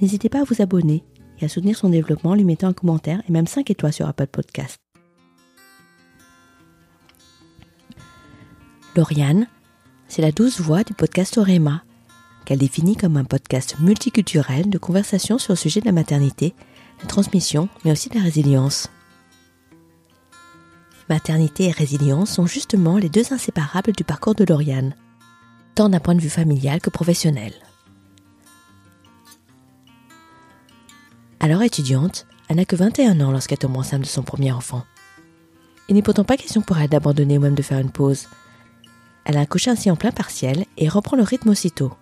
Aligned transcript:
n'hésitez 0.00 0.28
pas 0.28 0.40
à 0.40 0.44
vous 0.44 0.62
abonner 0.62 1.04
et 1.40 1.44
à 1.44 1.48
soutenir 1.48 1.76
son 1.76 1.90
développement 1.90 2.30
en 2.30 2.34
lui 2.34 2.44
mettant 2.44 2.68
un 2.68 2.72
commentaire 2.72 3.22
et 3.28 3.32
même 3.32 3.46
5 3.46 3.70
étoiles 3.70 3.92
sur 3.92 4.08
Apple 4.08 4.26
Podcast. 4.26 4.78
Lauriane, 8.96 9.46
c'est 10.08 10.22
la 10.22 10.32
douce 10.32 10.60
voix 10.60 10.82
du 10.82 10.94
podcast 10.94 11.36
Orema, 11.36 11.82
qu'elle 12.46 12.58
définit 12.58 12.96
comme 12.96 13.18
un 13.18 13.24
podcast 13.24 13.76
multiculturel 13.80 14.70
de 14.70 14.78
conversation 14.78 15.36
sur 15.36 15.52
le 15.52 15.58
sujet 15.58 15.80
de 15.80 15.86
la 15.86 15.92
maternité, 15.92 16.54
la 17.00 17.06
transmission, 17.06 17.68
mais 17.84 17.92
aussi 17.92 18.08
de 18.08 18.14
la 18.14 18.22
résilience. 18.22 18.88
Maternité 21.10 21.64
et 21.66 21.72
résilience 21.72 22.30
sont 22.30 22.46
justement 22.46 22.96
les 22.96 23.08
deux 23.10 23.32
inséparables 23.32 23.92
du 23.92 24.02
parcours 24.02 24.34
de 24.34 24.44
Lauriane, 24.44 24.94
tant 25.74 25.88
d'un 25.88 26.00
point 26.00 26.14
de 26.14 26.20
vue 26.20 26.30
familial 26.30 26.80
que 26.80 26.90
professionnel. 26.90 27.52
Alors 31.46 31.62
étudiante, 31.62 32.26
elle 32.48 32.56
n'a 32.56 32.64
que 32.64 32.74
21 32.74 33.20
ans 33.20 33.30
lorsqu'elle 33.30 33.58
tombe 33.58 33.76
enceinte 33.76 34.00
de 34.00 34.06
son 34.06 34.24
premier 34.24 34.50
enfant. 34.50 34.82
Il 35.88 35.94
n'est 35.94 36.02
pourtant 36.02 36.24
pas 36.24 36.36
question 36.36 36.60
pour 36.60 36.76
elle 36.76 36.88
d'abandonner 36.88 37.38
ou 37.38 37.40
même 37.40 37.54
de 37.54 37.62
faire 37.62 37.78
une 37.78 37.92
pause. 37.92 38.26
Elle 39.24 39.36
a 39.36 39.42
accouché 39.42 39.70
ainsi 39.70 39.88
en 39.88 39.94
plein 39.94 40.10
partiel 40.10 40.64
et 40.76 40.88
reprend 40.88 41.16
le 41.16 41.22
rythme 41.22 41.50
aussitôt. 41.50 41.92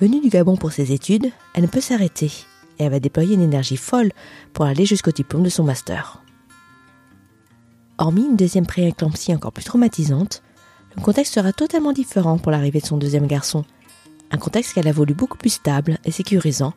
Venue 0.00 0.20
du 0.20 0.28
Gabon 0.28 0.56
pour 0.56 0.70
ses 0.70 0.92
études, 0.92 1.32
elle 1.52 1.64
ne 1.64 1.68
peut 1.68 1.80
s'arrêter 1.80 2.30
et 2.78 2.84
elle 2.84 2.92
va 2.92 3.00
déployer 3.00 3.34
une 3.34 3.42
énergie 3.42 3.76
folle 3.76 4.12
pour 4.52 4.66
aller 4.66 4.86
jusqu'au 4.86 5.10
diplôme 5.10 5.42
de 5.42 5.48
son 5.48 5.64
master. 5.64 6.22
Hormis 7.98 8.26
une 8.26 8.36
deuxième 8.36 8.66
prééclampsie 8.66 9.34
encore 9.34 9.50
plus 9.50 9.64
traumatisante, 9.64 10.44
le 10.94 11.02
contexte 11.02 11.34
sera 11.34 11.52
totalement 11.52 11.92
différent 11.92 12.38
pour 12.38 12.52
l'arrivée 12.52 12.82
de 12.82 12.86
son 12.86 12.98
deuxième 12.98 13.26
garçon. 13.26 13.64
Un 14.30 14.38
contexte 14.38 14.74
qu'elle 14.74 14.86
a 14.86 14.92
voulu 14.92 15.12
beaucoup 15.12 15.38
plus 15.38 15.54
stable 15.54 15.98
et 16.04 16.12
sécurisant 16.12 16.72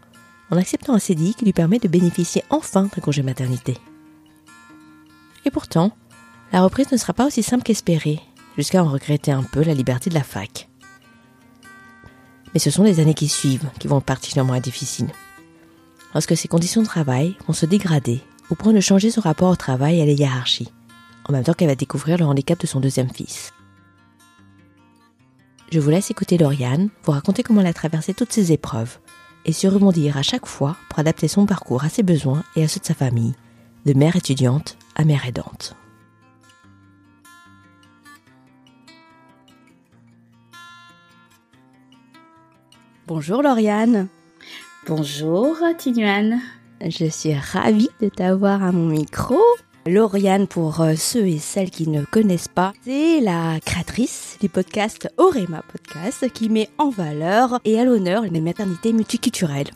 en 0.52 0.58
acceptant 0.58 0.94
un 0.94 1.00
CDI 1.00 1.34
qui 1.34 1.46
lui 1.46 1.54
permet 1.54 1.80
de 1.80 1.88
bénéficier 1.88 2.44
enfin 2.50 2.84
d'un 2.84 3.02
congé 3.02 3.24
maternité. 3.24 3.78
Et 5.46 5.52
pourtant, 5.52 5.92
la 6.52 6.62
reprise 6.62 6.92
ne 6.92 6.98
sera 6.98 7.14
pas 7.14 7.26
aussi 7.26 7.44
simple 7.44 7.64
qu'espéré, 7.64 8.20
jusqu'à 8.58 8.84
en 8.84 8.90
regretter 8.90 9.32
un 9.32 9.44
peu 9.44 9.64
la 9.64 9.74
liberté 9.74 10.10
de 10.10 10.16
la 10.16 10.24
fac. 10.24 10.70
Mais 12.54 12.60
ce 12.60 12.72
sont 12.72 12.84
les 12.84 13.00
années 13.00 13.14
qui 13.14 13.28
suivent 13.28 13.70
qui 13.80 13.88
vont 13.88 13.98
être 13.98 14.06
particulièrement 14.06 14.60
difficiles. 14.60 15.12
Lorsque 16.14 16.38
ses 16.38 16.48
conditions 16.48 16.82
de 16.82 16.88
travail 16.88 17.36
vont 17.48 17.54
se 17.54 17.66
dégrader 17.66 18.22
au 18.50 18.56
point 18.56 18.74
de 18.74 18.80
changer 18.80 19.12
son 19.12 19.22
rapport 19.22 19.50
au 19.50 19.56
travail 19.56 20.00
et 20.00 20.04
à 20.04 20.06
la 20.06 20.14
hiérarchie, 20.14 20.72
en 21.28 21.34
même 21.34 21.44
temps 21.44 21.54
qu'elle 21.54 21.68
va 21.68 21.76
découvrir 21.76 22.18
le 22.18 22.26
handicap 22.26 22.60
de 22.60 22.68
son 22.68 22.80
deuxième 22.80 23.10
fils. 23.10 23.52
Je 25.72 25.80
vous 25.80 25.90
laisse 25.90 26.12
écouter 26.12 26.38
Lauriane 26.38 26.90
vous 27.04 27.12
raconter 27.12 27.44
comment 27.44 27.62
elle 27.62 27.68
a 27.68 27.74
traversé 27.74 28.14
toutes 28.14 28.32
ces 28.32 28.52
épreuves 28.52 29.00
et 29.46 29.54
se 29.54 29.68
rebondir 29.68 30.18
à 30.18 30.24
chaque 30.24 30.46
fois 30.46 30.76
pour 30.90 31.00
adapter 31.00 31.28
son 31.28 31.46
parcours 31.46 31.84
à 31.84 31.90
ses 31.90 32.04
besoins 32.04 32.44
et 32.56 32.64
à 32.64 32.68
ceux 32.68 32.80
de 32.80 32.86
sa 32.86 32.94
famille, 32.94 33.36
de 33.86 33.94
mère 33.94 34.16
étudiante 34.16 34.78
à 34.96 35.06
mère 35.06 35.26
aidante. 35.26 35.76
Bonjour 43.08 43.44
Lauriane. 43.44 44.08
Bonjour 44.88 45.58
Tinuan. 45.78 46.40
Je 46.82 47.06
suis 47.06 47.36
ravie 47.36 47.90
de 48.02 48.10
t'avoir 48.10 48.64
à 48.64 48.72
mon 48.72 48.88
micro. 48.88 49.38
Lauriane, 49.88 50.47
pour 50.47 50.81
euh, 50.81 50.96
ceux 50.96 51.28
et 51.28 51.38
celles 51.38 51.69
qui 51.69 51.88
ne 51.88 52.03
connaissent 52.03 52.47
pas, 52.47 52.73
c'est 52.84 53.22
la 53.22 53.59
créatrice 53.63 54.35
du 54.41 54.50
podcast 54.50 55.07
Orema 55.18 55.62
Podcast 55.72 56.28
qui 56.34 56.50
met 56.50 56.69
en 56.79 56.90
valeur 56.90 57.59
et 57.66 57.79
à 57.79 57.85
l'honneur 57.85 58.23
les 58.23 58.41
maternités 58.41 58.94
multiculturelles. 58.94 59.69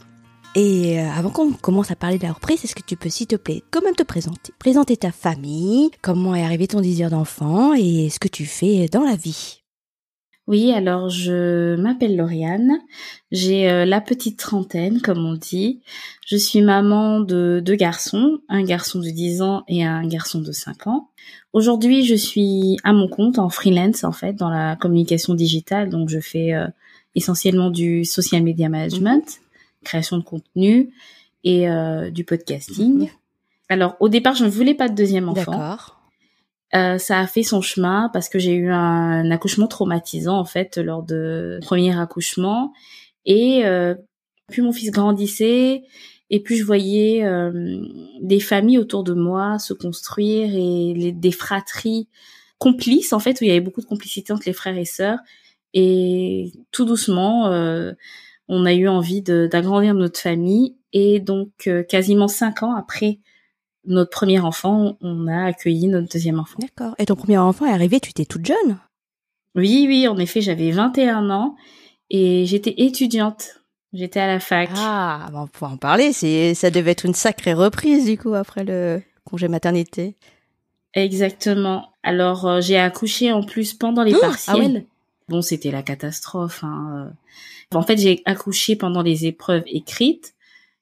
Et 0.56 1.00
euh, 1.00 1.12
avant 1.12 1.30
qu'on 1.30 1.52
commence 1.52 1.92
à 1.92 1.96
parler 1.96 2.18
de 2.18 2.24
la 2.24 2.34
reprise, 2.34 2.66
est-ce 2.66 2.74
que 2.74 2.82
tu 2.82 2.96
peux, 2.96 3.10
s'il 3.10 3.28
te 3.28 3.36
plaît, 3.36 3.62
quand 3.70 3.84
même 3.84 3.96
te 3.96 4.02
présenter 4.02 4.52
Présenter 4.58 4.98
ta 4.98 5.12
famille, 5.12 5.92
comment 6.02 6.34
est 6.34 6.44
arrivé 6.44 6.66
ton 6.66 6.82
désir 6.82 7.12
d'enfant 7.12 7.76
et 7.76 8.10
ce 8.10 8.18
que 8.18 8.28
tu 8.28 8.48
fais 8.48 8.88
dans 8.88 9.04
la 9.04 9.16
vie? 9.16 9.59
Oui, 10.50 10.72
alors 10.72 11.10
je 11.10 11.76
m'appelle 11.76 12.18
Lauriane, 12.18 12.80
j'ai 13.32 13.70
euh, 13.70 13.86
la 13.86 14.02
petite 14.02 14.40
trentaine 14.40 15.00
comme 15.00 15.24
on 15.24 15.36
dit. 15.36 15.80
Je 16.26 16.38
suis 16.38 16.64
maman 16.64 17.20
de 17.20 17.62
deux 17.64 17.76
garçons, 17.76 18.40
un 18.50 18.64
garçon 18.64 18.98
de 18.98 19.12
10 19.12 19.44
ans 19.44 19.64
et 19.68 19.86
un 19.86 20.08
garçon 20.08 20.42
de 20.42 20.52
5 20.52 20.88
ans. 20.88 21.10
Aujourd'hui, 21.54 22.04
je 22.04 22.16
suis 22.16 22.78
à 22.84 22.94
mon 22.94 23.08
compte 23.08 23.38
en 23.38 23.50
freelance 23.50 24.04
en 24.04 24.12
fait 24.12 24.34
dans 24.34 24.50
la 24.50 24.76
communication 24.76 25.36
digitale, 25.36 25.88
donc 25.88 26.10
je 26.10 26.20
fais 26.20 26.56
euh, 26.56 26.66
essentiellement 27.14 27.70
du 27.70 28.04
social 28.04 28.42
media 28.42 28.70
management, 28.70 29.42
création 29.84 30.18
de 30.18 30.24
contenu 30.24 30.90
et 31.44 31.70
euh, 31.70 32.10
du 32.10 32.24
podcasting. 32.24 33.12
Alors 33.70 33.98
au 34.00 34.10
départ, 34.10 34.34
je 34.34 34.46
ne 34.46 34.50
voulais 34.50 34.74
pas 34.74 34.90
de 34.90 34.96
deuxième 34.96 35.30
enfant. 35.30 35.52
D'accord. 35.52 35.99
Euh, 36.76 36.98
ça 37.00 37.20
a 37.20 37.28
fait 37.28 37.44
son 37.44 37.62
chemin 37.62 38.10
parce 38.14 38.30
que 38.30 38.38
j'ai 38.38 38.54
eu 38.54 38.70
un 38.70 39.32
accouchement 39.32 39.68
traumatisant 39.68 40.38
en 40.38 40.46
fait 40.46 40.78
lors 40.78 41.04
de 41.04 41.60
premier 41.62 41.98
accouchement. 41.98 42.74
Et 43.26 43.66
euh, 43.66 43.96
plus 44.48 44.62
mon 44.62 44.72
fils 44.72 44.92
grandissait 44.92 45.84
et 46.30 46.40
plus 46.42 46.58
je 46.58 46.64
voyais 46.64 47.26
euh, 47.26 47.82
des 48.22 48.40
familles 48.40 48.78
autour 48.78 49.04
de 49.04 49.14
moi 49.14 49.58
se 49.60 49.74
construire 49.74 50.54
et 50.54 50.94
les, 50.94 51.12
des 51.12 51.32
fratries 51.32 52.08
complices 52.60 53.14
en 53.14 53.20
fait 53.20 53.40
où 53.42 53.44
il 53.44 53.48
y 53.48 53.52
avait 53.52 53.62
beaucoup 53.62 53.82
de 53.82 53.88
complicité 53.88 54.32
entre 54.34 54.44
les 54.46 54.54
frères 54.54 54.78
et 54.78 54.86
sœurs. 54.86 55.20
Et 55.74 56.52
tout 56.72 56.86
doucement 56.86 57.48
euh, 57.48 57.94
on 58.48 58.66
a 58.66 58.74
eu 58.74 58.88
envie 58.88 59.22
d'agrandir 59.22 59.94
notre 59.94 60.20
famille. 60.20 60.76
Et 60.92 61.20
donc 61.20 61.52
euh, 61.68 61.84
quasiment 61.84 62.28
cinq 62.28 62.64
ans 62.64 62.76
après 62.76 63.20
notre 63.86 64.12
premier 64.12 64.40
enfant, 64.40 64.98
on 65.02 65.28
a 65.28 65.46
accueilli 65.46 65.88
notre 65.88 66.12
deuxième 66.12 66.40
enfant. 66.40 66.60
D'accord. 66.60 66.96
Et 67.00 67.06
ton 67.06 67.16
premier 67.16 67.38
enfant 67.38 67.66
est 67.66 67.72
arrivé, 67.72 68.00
tu 68.00 68.10
étais 68.10 68.26
toute 68.26 68.46
jeune? 68.46 68.78
Oui, 69.56 69.86
oui, 69.88 70.08
en 70.08 70.18
effet, 70.18 70.42
j'avais 70.42 70.72
21 70.72 71.30
ans 71.30 71.56
et 72.10 72.46
j'étais 72.46 72.76
étudiante. 72.78 73.62
J'étais 73.94 74.20
à 74.20 74.28
la 74.28 74.40
fac. 74.40 74.70
Ah, 74.76 75.28
on 75.34 75.46
va 75.46 75.68
en 75.68 75.78
parler. 75.78 76.14
C'est, 76.14 76.54
ça 76.54 76.70
devait 76.70 76.92
être 76.92 77.06
une 77.06 77.16
sacrée 77.16 77.54
reprise 77.54 78.06
du 78.06 78.18
coup 78.18 78.36
après 78.36 78.64
le 78.64 79.02
congé 79.24 79.48
maternité. 79.48 80.16
Exactement. 80.94 81.90
Alors 82.04 82.46
euh, 82.46 82.62
j'ai 82.62 82.78
accouché 82.78 83.32
en 83.32 83.42
plus 83.42 83.74
pendant 83.74 84.04
les 84.04 84.14
Ah, 84.14 84.20
partiels. 84.20 84.86
Bon, 85.28 85.42
c'était 85.42 85.72
la 85.72 85.82
catastrophe. 85.82 86.64
Hein. 86.64 87.14
En 87.74 87.82
fait, 87.82 87.98
j'ai 87.98 88.22
accouché 88.26 88.76
pendant 88.76 89.02
les 89.02 89.26
épreuves 89.26 89.64
écrites. 89.68 90.34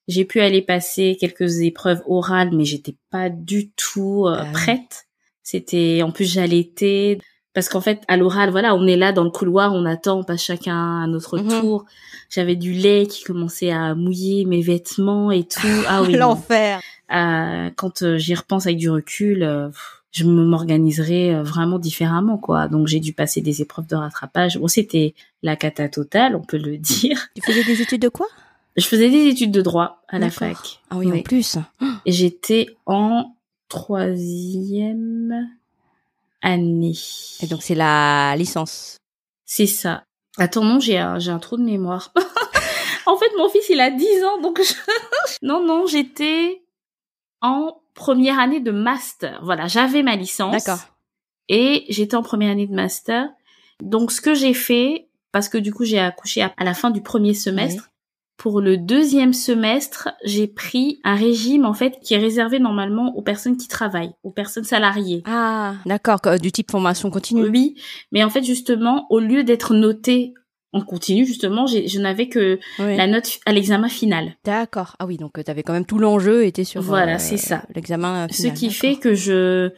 J'ai 0.08 0.26
pu 0.26 0.40
aller 0.40 0.62
passer 0.62 1.18
quelques 1.20 1.60
épreuves 1.60 2.02
orales, 2.08 2.52
mais 2.54 2.66
j'étais 2.66 2.96
pas 3.12 3.30
du 3.30 3.72
tout 3.72 4.26
euh, 4.28 4.38
Ah 4.40 4.46
prête. 4.54 5.08
C'était 5.44 6.02
en 6.04 6.12
plus 6.12 6.26
j'allaitais 6.32 7.18
parce 7.54 7.70
qu'en 7.70 7.82
fait 7.82 8.02
à 8.08 8.18
l'oral, 8.18 8.52
voilà, 8.52 8.76
on 8.76 8.86
est 8.86 8.96
là 8.98 9.12
dans 9.12 9.24
le 9.24 9.30
couloir, 9.32 9.74
on 9.74 9.86
attend, 9.86 10.20
on 10.20 10.24
passe 10.24 10.44
chacun 10.44 11.02
à 11.04 11.08
notre 11.08 11.38
Mhm. 11.40 11.60
tour. 11.60 11.86
J'avais 12.30 12.56
du 12.56 12.74
lait 12.74 13.08
qui 13.08 13.24
commençait 13.24 13.72
à 13.72 13.96
mouiller 13.96 14.46
mes 14.46 14.62
vêtements 14.62 15.32
et 15.32 15.44
tout. 15.44 15.68
Ah 15.88 16.04
oui. 16.04 16.14
L'enfer. 16.18 16.80
Euh, 17.12 17.70
quand 17.76 18.02
euh, 18.04 18.18
j'y 18.18 18.36
repense 18.36 18.66
avec 18.68 18.78
du 18.78 18.90
recul, 18.90 19.42
euh, 19.44 19.70
je 20.12 20.26
m'organiserais 20.26 21.42
vraiment 21.42 21.80
différemment, 21.80 22.38
quoi. 22.38 22.68
Donc 22.68 22.88
j'ai 22.88 23.00
dû 23.00 23.14
passer 23.14 23.42
des 23.42 23.62
épreuves 23.62 23.88
de 23.88 23.96
rattrapage. 23.96 24.58
Bon, 24.58 24.68
c'était 24.68 25.16
la 25.42 25.56
cata 25.56 25.90
totale, 25.90 26.36
on 26.36 26.42
peut 26.44 26.58
le 26.58 26.78
dire. 26.78 27.28
Tu 27.36 27.42
faisais 27.42 27.64
des 27.64 27.82
études 27.82 28.02
de 28.02 28.10
quoi? 28.10 28.28
Je 28.78 28.86
faisais 28.86 29.10
des 29.10 29.26
études 29.28 29.52
de 29.52 29.62
droit 29.62 30.04
à 30.08 30.20
la 30.20 30.30
fac. 30.30 30.80
Ah 30.90 30.98
oui, 30.98 31.08
en 31.08 31.12
Oui. 31.12 31.24
plus. 31.24 31.58
Et 32.06 32.12
j'étais 32.12 32.68
en 32.86 33.36
troisième 33.70 35.50
année. 36.42 36.94
Et 37.42 37.48
donc 37.48 37.64
c'est 37.64 37.76
la 37.76 38.36
licence. 38.38 38.98
C'est 39.46 39.66
ça. 39.66 40.04
Attends, 40.38 40.64
non, 40.64 40.80
j'ai 40.80 40.98
un, 40.98 41.18
j'ai 41.20 41.32
un 41.32 41.40
trou 41.40 41.58
de 41.58 41.64
mémoire. 41.64 42.14
en 43.08 43.18
fait, 43.18 43.32
mon 43.38 43.50
fils, 43.50 43.68
il 43.70 43.80
a 43.80 43.90
10 43.90 44.24
ans, 44.24 44.42
donc 44.42 44.62
je... 44.62 44.74
non, 45.42 45.66
non, 45.66 45.88
j'étais 45.88 46.62
en 47.42 47.82
première 47.96 48.40
année 48.40 48.60
de 48.60 48.72
master. 48.72 49.40
Voilà, 49.44 49.68
j'avais 49.68 50.04
ma 50.04 50.16
licence. 50.16 50.52
D'accord. 50.64 50.84
Et 51.50 51.86
j'étais 51.90 52.16
en 52.16 52.22
première 52.22 52.52
année 52.52 52.68
de 52.68 52.76
master. 52.76 53.30
Donc, 53.82 54.12
ce 54.12 54.22
que 54.22 54.36
j'ai 54.36 54.54
fait, 54.54 55.08
parce 55.32 55.50
que 55.50 55.58
du 55.58 55.74
coup, 55.74 55.86
j'ai 55.86 56.00
accouché 56.00 56.42
à 56.44 56.54
à 56.58 56.64
la 56.64 56.74
fin 56.76 56.92
du 56.92 57.02
premier 57.02 57.34
semestre, 57.34 57.90
pour 58.38 58.62
le 58.62 58.78
deuxième 58.78 59.34
semestre, 59.34 60.10
j'ai 60.24 60.48
pris 60.48 61.00
un 61.04 61.16
régime, 61.16 61.66
en 61.66 61.74
fait, 61.74 62.00
qui 62.04 62.14
est 62.14 62.20
réservé 62.20 62.60
normalement 62.60 63.16
aux 63.16 63.22
personnes 63.24 63.58
qui 63.58 63.68
travaillent, 63.68 64.14
aux 64.24 64.32
personnes 64.32 64.64
salariées. 64.64 65.24
Ah, 65.26 65.74
d'accord, 65.88 66.22
que- 66.22 66.40
du 66.40 66.52
type 66.52 66.70
formation 66.72 67.10
continue. 67.10 67.48
Oui, 67.50 67.76
mais 68.12 68.24
en 68.24 68.30
fait, 68.30 68.44
justement, 68.44 69.08
au 69.10 69.20
lieu 69.20 69.44
d'être 69.44 69.74
noté 69.74 70.34
en 70.74 70.82
continu, 70.82 71.26
justement, 71.26 71.66
je 71.66 72.00
n'avais 72.00 72.30
que 72.30 72.60
Oui. 72.78 72.96
la 72.96 73.08
note 73.08 73.40
à 73.48 73.54
l'examen 73.54 73.90
final. 73.90 74.36
D'accord. 74.46 74.96
Ah 75.00 75.08
oui, 75.08 75.18
donc 75.18 75.32
tu 75.44 75.50
avais 75.50 75.64
quand 75.64 75.74
même 75.74 75.86
tout 75.86 75.98
l'enjeu 75.98 76.46
était 76.46 76.66
sur 76.66 76.82
Voilà, 76.84 77.16
euh, 77.16 77.20
c'est 77.20 77.38
ça. 77.38 77.64
l'examen 77.74 78.28
Ce 78.30 78.44
final. 78.44 78.54
qui 78.58 78.70
fait 78.70 78.96
que 78.98 79.16
je 79.16 79.72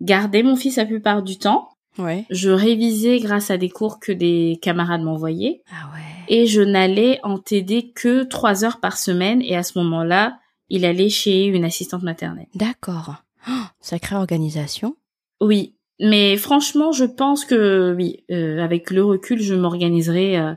gardais 0.00 0.42
mon 0.42 0.56
fils 0.56 0.76
la 0.76 0.86
plupart 0.86 1.22
du 1.22 1.36
temps. 1.38 1.68
Ouais. 1.98 2.26
Je 2.30 2.50
révisais 2.50 3.18
grâce 3.18 3.50
à 3.50 3.56
des 3.56 3.70
cours 3.70 4.00
que 4.00 4.12
des 4.12 4.58
camarades 4.62 5.02
m'envoyaient. 5.02 5.62
Ah 5.70 5.90
ouais. 5.94 6.00
Et 6.28 6.46
je 6.46 6.60
n'allais 6.60 7.20
en 7.22 7.38
TD 7.38 7.92
que 7.94 8.24
trois 8.24 8.64
heures 8.64 8.80
par 8.80 8.98
semaine. 8.98 9.42
Et 9.42 9.56
à 9.56 9.62
ce 9.62 9.78
moment-là, 9.78 10.38
il 10.68 10.84
allait 10.84 11.08
chez 11.08 11.44
une 11.46 11.64
assistante 11.64 12.02
maternelle. 12.02 12.48
D'accord. 12.54 13.14
Oh, 13.48 13.64
sacrée 13.80 14.16
organisation. 14.16 14.96
Oui, 15.40 15.74
mais 16.00 16.36
franchement, 16.36 16.92
je 16.92 17.04
pense 17.04 17.44
que 17.44 17.94
oui, 17.96 18.24
euh, 18.30 18.58
avec 18.62 18.90
le 18.90 19.04
recul, 19.04 19.40
je 19.40 19.54
m'organiserai 19.54 20.38
euh, 20.38 20.54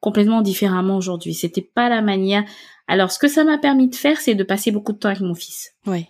complètement 0.00 0.40
différemment 0.40 0.96
aujourd'hui. 0.96 1.34
C'était 1.34 1.62
pas 1.62 1.88
la 1.88 2.02
manière. 2.02 2.44
Alors, 2.86 3.10
ce 3.10 3.18
que 3.18 3.28
ça 3.28 3.44
m'a 3.44 3.58
permis 3.58 3.88
de 3.88 3.94
faire, 3.94 4.20
c'est 4.20 4.34
de 4.34 4.44
passer 4.44 4.70
beaucoup 4.70 4.92
de 4.92 4.98
temps 4.98 5.08
avec 5.08 5.20
mon 5.20 5.34
fils. 5.34 5.74
Oui. 5.86 6.06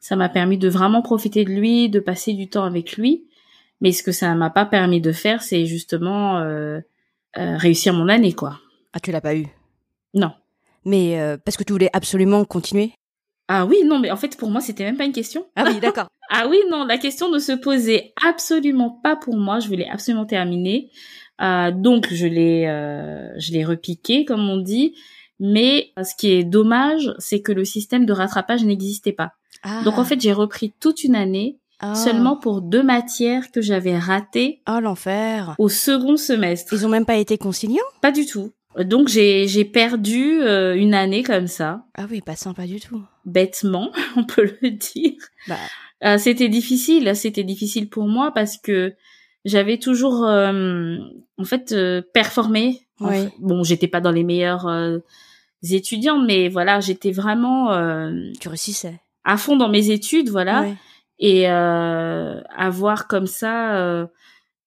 Ça 0.00 0.16
m'a 0.16 0.28
permis 0.28 0.58
de 0.58 0.68
vraiment 0.68 1.02
profiter 1.02 1.44
de 1.44 1.50
lui, 1.50 1.88
de 1.88 2.00
passer 2.00 2.32
du 2.32 2.48
temps 2.48 2.64
avec 2.64 2.96
lui. 2.96 3.26
Mais 3.80 3.92
ce 3.92 4.02
que 4.02 4.12
ça 4.12 4.34
m'a 4.34 4.50
pas 4.50 4.66
permis 4.66 5.00
de 5.00 5.12
faire, 5.12 5.42
c'est 5.42 5.66
justement 5.66 6.38
euh, 6.38 6.80
euh, 7.36 7.56
réussir 7.56 7.94
mon 7.94 8.08
année, 8.08 8.32
quoi. 8.32 8.58
Ah, 8.92 9.00
tu 9.00 9.12
l'as 9.12 9.20
pas 9.20 9.36
eu? 9.36 9.46
Non. 10.14 10.32
Mais 10.84 11.20
euh, 11.20 11.36
parce 11.36 11.56
que 11.56 11.64
tu 11.64 11.72
voulais 11.72 11.90
absolument 11.92 12.44
continuer? 12.44 12.92
Ah 13.48 13.64
oui, 13.64 13.82
non, 13.84 13.98
mais 13.98 14.10
en 14.10 14.16
fait, 14.16 14.36
pour 14.36 14.50
moi, 14.50 14.60
c'était 14.60 14.84
même 14.84 14.96
pas 14.96 15.04
une 15.04 15.12
question. 15.12 15.46
Ah 15.56 15.64
oui, 15.66 15.80
d'accord. 15.80 16.08
Ah 16.30 16.46
oui, 16.46 16.58
non, 16.68 16.84
la 16.84 16.98
question 16.98 17.30
ne 17.30 17.38
se 17.38 17.52
posait 17.52 18.12
absolument 18.22 18.90
pas 18.90 19.16
pour 19.16 19.38
moi. 19.38 19.60
Je 19.60 19.68
voulais 19.68 19.88
absolument 19.88 20.26
terminer. 20.26 20.90
Euh, 21.40 21.70
donc, 21.70 22.12
je 22.12 22.26
l'ai, 22.26 22.66
euh, 22.66 23.32
je 23.38 23.52
l'ai 23.52 23.64
repiqué, 23.64 24.26
comme 24.26 24.46
on 24.50 24.58
dit. 24.58 24.94
Mais 25.40 25.92
euh, 25.98 26.04
ce 26.04 26.14
qui 26.14 26.32
est 26.32 26.44
dommage, 26.44 27.14
c'est 27.18 27.40
que 27.40 27.50
le 27.50 27.64
système 27.64 28.04
de 28.04 28.12
rattrapage 28.12 28.62
n'existait 28.62 29.14
pas. 29.14 29.32
Ah. 29.62 29.80
Donc, 29.84 29.96
en 29.96 30.04
fait, 30.04 30.20
j'ai 30.20 30.34
repris 30.34 30.74
toute 30.80 31.02
une 31.02 31.16
année 31.16 31.56
Ah. 31.80 31.94
seulement 31.94 32.36
pour 32.36 32.60
deux 32.60 32.82
matières 32.82 33.50
que 33.52 33.60
j'avais 33.60 33.96
ratées 33.98 34.62
Oh 34.68 34.80
l'enfer. 34.80 35.54
au 35.58 35.68
second 35.68 36.16
semestre. 36.16 36.72
Ils 36.74 36.84
ont 36.84 36.88
même 36.88 37.06
pas 37.06 37.16
été 37.16 37.38
conciliants? 37.38 37.84
Pas 38.00 38.10
du 38.12 38.26
tout. 38.26 38.52
Donc, 38.78 39.08
j'ai, 39.08 39.48
j'ai 39.48 39.64
perdu 39.64 40.40
euh, 40.40 40.74
une 40.76 40.94
année 40.94 41.22
comme 41.22 41.46
ça, 41.46 41.84
Ah 41.96 42.06
oui, 42.10 42.20
pas 42.20 42.36
sympa 42.36 42.66
du 42.66 42.80
tout. 42.80 43.02
bêtement, 43.24 43.90
on 44.16 44.24
peut 44.24 44.52
le 44.62 44.70
dire. 44.70 45.14
Bah. 45.48 45.56
Euh, 46.04 46.18
c'était 46.18 46.48
difficile, 46.48 47.10
c'était 47.16 47.42
difficile 47.44 47.88
pour 47.88 48.06
moi 48.06 48.30
parce 48.32 48.56
que 48.56 48.94
j'avais 49.44 49.78
toujours, 49.78 50.24
euh, 50.26 50.96
en 51.38 51.44
fait, 51.44 51.72
euh, 51.72 52.02
performé. 52.14 52.82
En 53.00 53.08
Oui. 53.08 53.16
fait. 53.24 53.32
Bon, 53.40 53.62
j'étais 53.64 53.88
pas 53.88 54.00
dans 54.00 54.12
les 54.12 54.22
meilleurs 54.24 54.66
euh, 54.68 54.98
étudiants, 55.68 56.18
mais 56.22 56.48
voilà, 56.48 56.80
j'étais 56.80 57.10
vraiment 57.12 57.72
euh, 57.72 58.12
Tu 58.40 58.48
réussissais. 58.48 59.00
à 59.24 59.36
fond 59.36 59.56
dans 59.56 59.68
mes 59.68 59.90
études, 59.90 60.28
voilà, 60.28 60.62
Ouais. 60.62 60.74
Et 61.18 61.50
euh, 61.50 62.40
avoir 62.56 63.08
comme 63.08 63.26
ça 63.26 63.76
euh, 63.76 64.06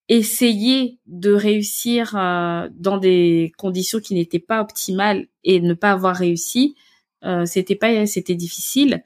essayé 0.10 1.00
de 1.08 1.32
réussir 1.32 2.16
euh, 2.18 2.68
dans 2.74 2.98
des 2.98 3.54
conditions 3.58 4.00
qui 4.00 4.14
n'étaient 4.14 4.40
pas 4.40 4.62
optimales 4.62 5.28
et 5.44 5.62
ne 5.62 5.74
pas 5.74 5.92
avoir 5.92 6.16
réussi, 6.16 6.76
euh, 7.24 7.46
c'était 7.46 7.76
pas, 7.76 8.06
c'était 8.06 8.36
difficile. 8.36 9.04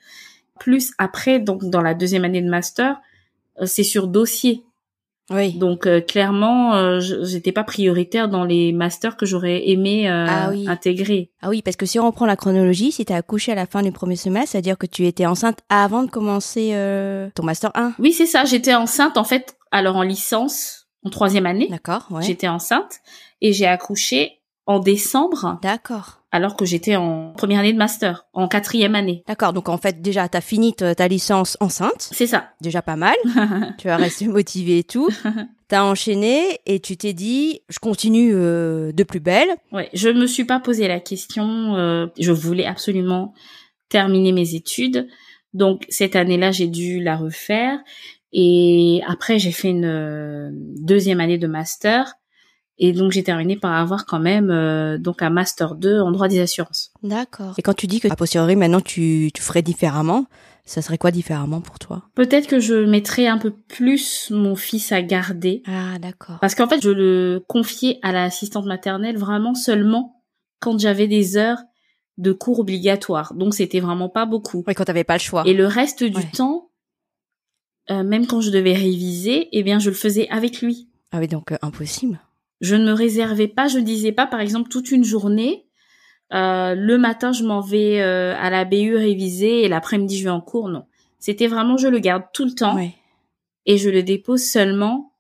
Plus 0.59 0.93
après, 0.97 1.39
donc 1.39 1.63
dans 1.65 1.81
la 1.81 1.93
deuxième 1.93 2.25
année 2.25 2.41
de 2.41 2.49
master, 2.49 2.99
euh, 3.61 3.65
c'est 3.65 3.83
sur 3.83 4.07
dossier. 4.07 4.63
Oui. 5.31 5.53
Donc 5.57 5.87
euh, 5.87 6.01
clairement, 6.01 6.75
euh, 6.75 6.99
je- 6.99 7.23
j'étais 7.23 7.51
pas 7.51 7.63
prioritaire 7.63 8.29
dans 8.29 8.43
les 8.43 8.71
masters 8.73 9.17
que 9.17 9.25
j'aurais 9.25 9.69
aimé 9.69 10.09
euh, 10.09 10.25
Ah 10.29 10.49
oui. 10.51 10.65
intégrer. 10.67 11.31
Ah 11.41 11.49
oui, 11.49 11.61
parce 11.63 11.75
que 11.77 11.85
si 11.87 11.99
on 11.99 12.05
reprend 12.05 12.25
la 12.27 12.35
chronologie, 12.35 12.91
si 12.91 13.05
t'as 13.05 13.15
accouché 13.17 13.51
à 13.51 13.55
la 13.55 13.65
fin 13.65 13.81
du 13.81 13.91
premier 13.91 14.15
semestre, 14.17 14.51
c'est-à-dire 14.51 14.77
que 14.77 14.85
tu 14.85 15.07
étais 15.07 15.25
enceinte 15.25 15.59
avant 15.69 16.03
de 16.03 16.11
commencer 16.11 16.71
euh, 16.73 17.29
ton 17.33 17.43
master 17.43 17.71
1. 17.73 17.93
Oui, 17.99 18.13
c'est 18.13 18.27
ça. 18.27 18.45
J'étais 18.45 18.75
enceinte 18.75 19.17
en 19.17 19.23
fait. 19.23 19.55
Alors 19.71 19.95
en 19.95 20.03
licence, 20.03 20.87
en 21.03 21.09
troisième 21.09 21.45
année, 21.47 21.67
D'accord, 21.69 22.05
ouais. 22.11 22.21
j'étais 22.23 22.47
enceinte 22.47 22.99
et 23.41 23.51
j'ai 23.51 23.65
accouché 23.65 24.41
en 24.67 24.79
décembre, 24.79 25.59
D'accord. 25.61 26.21
Alors 26.35 26.55
que 26.55 26.65
j'étais 26.65 26.95
en 26.95 27.33
première 27.33 27.59
année 27.61 27.73
de 27.73 27.77
master, 27.77 28.27
en 28.33 28.47
quatrième 28.47 28.93
année. 28.95 29.23
D'accord, 29.27 29.53
donc 29.53 29.69
en 29.69 29.77
fait 29.77 30.01
déjà 30.01 30.27
t'as 30.29 30.41
fini 30.41 30.73
ta 30.73 31.07
licence 31.07 31.57
enceinte, 31.59 32.09
C'est 32.11 32.27
ça. 32.27 32.49
déjà 32.61 32.81
pas 32.81 32.95
mal, 32.95 33.15
tu 33.77 33.87
vas 33.87 33.97
rester 33.97 34.27
motivée 34.27 34.79
et 34.79 34.83
tout. 34.83 35.09
T'as 35.67 35.83
enchaîné 35.83 36.59
et 36.67 36.79
tu 36.79 36.95
t'es 36.95 37.13
dit 37.13 37.61
je 37.69 37.79
continue 37.79 38.31
euh, 38.35 38.91
de 38.91 39.03
plus 39.03 39.19
belle. 39.19 39.49
Ouais, 39.71 39.89
je 39.93 40.09
me 40.09 40.27
suis 40.27 40.45
pas 40.45 40.59
posé 40.59 40.87
la 40.87 40.99
question. 40.99 41.75
euh, 41.75 42.05
je 42.19 42.31
voulais 42.31 42.65
absolument 42.65 43.33
terminer 43.89 44.31
mes 44.31 44.53
études, 44.55 45.07
donc 45.53 45.85
cette 45.89 46.15
année-là, 46.15 46.51
j'ai 46.51 46.67
dû 46.67 47.01
la 47.01 47.15
refaire. 47.15 47.79
Et 48.37 49.01
après, 49.07 49.39
j'ai 49.39 49.51
fait 49.53 49.69
une 49.69 49.85
euh, 49.85 50.49
deuxième 50.53 51.21
année 51.21 51.37
de 51.37 51.47
master. 51.47 52.15
Et 52.77 52.91
donc, 52.91 53.11
j'ai 53.13 53.23
terminé 53.23 53.55
par 53.55 53.73
avoir 53.73 54.05
quand 54.05 54.19
même 54.19 54.49
euh, 54.49 54.97
donc 54.97 55.21
un 55.21 55.29
master 55.29 55.75
2 55.75 56.01
en 56.01 56.11
droit 56.11 56.27
des 56.27 56.39
assurances. 56.39 56.91
D'accord. 57.03 57.53
Et 57.57 57.61
quand 57.61 57.73
tu 57.73 57.87
dis 57.87 58.01
que 58.01 58.09
a 58.09 58.15
posteriori 58.15 58.55
maintenant 58.57 58.81
tu, 58.81 59.29
tu 59.33 59.41
ferais 59.41 59.61
différemment, 59.61 60.25
ça 60.65 60.81
serait 60.81 60.97
quoi 60.97 61.11
différemment 61.11 61.61
pour 61.61 61.79
toi? 61.79 62.03
Peut-être 62.15 62.47
que 62.47 62.59
je 62.59 62.73
mettrais 62.73 63.27
un 63.27 63.37
peu 63.37 63.51
plus 63.51 64.29
mon 64.31 64.55
fils 64.57 64.91
à 64.91 65.01
garder. 65.01 65.63
Ah 65.67 65.97
d'accord. 65.99 66.39
Parce 66.41 66.53
qu'en 66.55 66.67
fait, 66.67 66.81
je 66.81 66.89
le 66.89 67.41
confiais 67.47 67.99
à 68.01 68.11
l'assistante 68.11 68.65
maternelle 68.65 69.17
vraiment 69.17 69.55
seulement 69.55 70.21
quand 70.59 70.77
j'avais 70.77 71.07
des 71.07 71.37
heures 71.37 71.59
de 72.17 72.31
cours 72.33 72.59
obligatoires. 72.59 73.33
Donc, 73.35 73.53
c'était 73.53 73.79
vraiment 73.79 74.09
pas 74.09 74.25
beaucoup. 74.25 74.63
Oui, 74.67 74.73
quand 74.73 74.85
t'avais 74.85 75.03
pas 75.03 75.15
le 75.15 75.19
choix. 75.19 75.43
Et 75.45 75.53
le 75.53 75.67
reste 75.67 76.03
du 76.03 76.17
Ouais. 76.17 76.31
temps, 76.33 76.71
euh, 77.91 78.03
même 78.03 78.25
quand 78.27 78.41
je 78.41 78.49
devais 78.49 78.73
réviser, 78.73 79.47
eh 79.51 79.63
bien, 79.63 79.79
je 79.79 79.89
le 79.89 79.95
faisais 79.95 80.27
avec 80.29 80.61
lui. 80.61 80.89
Ah 81.11 81.19
oui, 81.19 81.27
donc 81.27 81.51
euh, 81.51 81.57
impossible. 81.61 82.19
Je 82.61 82.75
ne 82.75 82.85
me 82.85 82.93
réservais 82.93 83.47
pas, 83.47 83.67
je 83.67 83.79
disais 83.79 84.11
pas, 84.11 84.27
par 84.27 84.39
exemple, 84.39 84.69
toute 84.69 84.91
une 84.91 85.03
journée. 85.03 85.65
euh, 86.33 86.73
le 86.75 86.97
matin, 86.97 87.31
je 87.33 87.43
m'en 87.43 87.61
vais 87.61 88.01
euh, 88.01 88.33
à 88.39 88.49
la 88.49 88.65
BU 88.65 88.95
réviser 88.95 89.63
et 89.63 89.67
l'après-midi, 89.67 90.17
je 90.17 90.23
vais 90.23 90.29
en 90.31 90.41
cours. 90.41 90.69
Non, 90.69 90.85
c'était 91.19 91.47
vraiment, 91.47 91.77
je 91.77 91.87
le 91.87 91.99
garde 91.99 92.23
tout 92.33 92.45
le 92.45 92.51
temps 92.53 92.75
Ouais. 92.75 92.95
et 93.65 93.77
je 93.77 93.89
le 93.89 94.01
dépose 94.03 94.41
seulement 94.43 95.13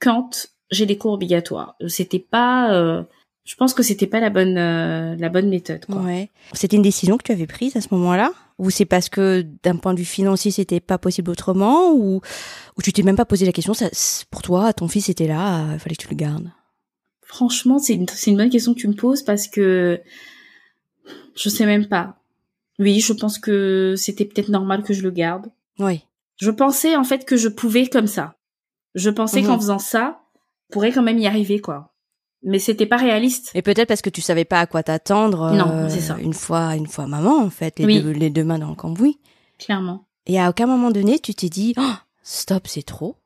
quand 0.00 0.48
j'ai 0.70 0.86
des 0.86 0.96
cours 0.96 1.12
obligatoires. 1.12 1.76
C'était 1.88 2.18
pas, 2.18 2.72
euh, 2.72 3.02
je 3.44 3.54
pense 3.56 3.74
que 3.74 3.82
c'était 3.82 4.06
pas 4.06 4.20
la 4.20 4.30
bonne, 4.30 4.56
euh, 4.58 5.14
la 5.18 5.28
bonne 5.28 5.48
méthode. 5.50 5.84
Quoi. 5.86 5.96
Ouais. 6.02 6.30
C'était 6.54 6.76
une 6.76 6.82
décision 6.82 7.16
que 7.18 7.22
tu 7.24 7.32
avais 7.32 7.46
prise 7.46 7.76
à 7.76 7.80
ce 7.80 7.88
moment-là 7.92 8.32
Ou 8.58 8.70
c'est 8.70 8.84
parce 8.86 9.08
que 9.08 9.44
d'un 9.62 9.76
point 9.76 9.92
de 9.94 9.98
vue 9.98 10.04
financier, 10.06 10.50
c'était 10.50 10.80
pas 10.80 10.98
possible 10.98 11.30
autrement 11.30 11.92
Ou, 11.92 12.20
ou 12.76 12.82
tu 12.82 12.92
t'es 12.92 13.02
même 13.02 13.16
pas 13.16 13.24
posé 13.26 13.44
la 13.46 13.52
question 13.52 13.74
ça, 13.74 13.88
Pour 14.30 14.40
toi, 14.42 14.72
ton 14.72 14.88
fils 14.88 15.08
était 15.10 15.28
là, 15.28 15.66
il 15.74 15.78
fallait 15.78 15.94
que 15.96 16.02
tu 16.02 16.08
le 16.10 16.16
gardes? 16.16 16.50
Franchement, 17.36 17.78
c'est 17.78 17.92
une, 17.92 18.36
bonne 18.38 18.48
question 18.48 18.72
que 18.72 18.78
tu 18.78 18.88
me 18.88 18.94
poses 18.94 19.22
parce 19.22 19.46
que 19.46 20.00
je 21.34 21.48
sais 21.50 21.66
même 21.66 21.86
pas. 21.86 22.16
Oui, 22.78 23.00
je 23.00 23.12
pense 23.12 23.38
que 23.38 23.92
c'était 23.94 24.24
peut-être 24.24 24.48
normal 24.48 24.82
que 24.82 24.94
je 24.94 25.02
le 25.02 25.10
garde. 25.10 25.50
Oui. 25.78 26.02
Je 26.38 26.50
pensais 26.50 26.96
en 26.96 27.04
fait 27.04 27.26
que 27.26 27.36
je 27.36 27.48
pouvais 27.48 27.88
comme 27.88 28.06
ça. 28.06 28.36
Je 28.94 29.10
pensais 29.10 29.42
Mhm. 29.42 29.48
qu'en 29.48 29.58
faisant 29.58 29.78
ça, 29.78 30.22
je 30.68 30.72
pourrais 30.72 30.92
quand 30.92 31.02
même 31.02 31.18
y 31.18 31.26
arriver 31.26 31.60
quoi. 31.60 31.92
Mais 32.42 32.58
c'était 32.58 32.86
pas 32.86 32.96
réaliste. 32.96 33.50
Et 33.54 33.60
peut-être 33.60 33.88
parce 33.88 34.00
que 34.00 34.08
tu 34.08 34.22
savais 34.22 34.46
pas 34.46 34.60
à 34.60 34.66
quoi 34.66 34.82
t'attendre. 34.82 35.52
Non, 35.52 35.68
euh, 35.70 35.88
c'est 35.90 36.00
ça. 36.00 36.16
Une 36.18 36.32
fois, 36.32 36.74
une 36.74 36.86
fois 36.86 37.06
maman, 37.06 37.36
en 37.38 37.50
fait, 37.50 37.78
les, 37.78 37.84
Oui. 37.84 38.00
deux, 38.02 38.12
les 38.12 38.30
deux 38.30 38.44
mains 38.44 38.58
dans 38.58 38.70
le 38.70 38.76
cambouis. 38.76 39.18
Clairement. 39.58 40.06
Et 40.24 40.40
à 40.40 40.48
aucun 40.48 40.66
moment 40.66 40.90
donné, 40.90 41.18
tu 41.18 41.34
t'es 41.34 41.50
dit, 41.50 41.74
oh, 41.76 41.92
stop, 42.22 42.66
c'est 42.66 42.82
trop. 42.86 43.16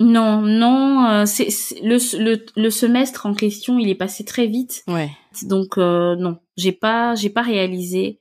Non, 0.00 0.40
non, 0.42 1.04
euh, 1.06 1.26
c'est 1.26 1.48
le, 1.82 1.96
le, 2.22 2.44
le 2.56 2.70
semestre 2.70 3.26
en 3.26 3.34
question, 3.34 3.78
il 3.78 3.88
est 3.88 3.94
passé 3.94 4.24
très 4.24 4.46
vite. 4.46 4.82
Ouais. 4.88 5.10
Donc 5.44 5.78
euh, 5.78 6.16
non, 6.16 6.38
j'ai 6.56 6.72
pas 6.72 7.14
j'ai 7.14 7.30
pas 7.30 7.42
réalisé. 7.42 8.18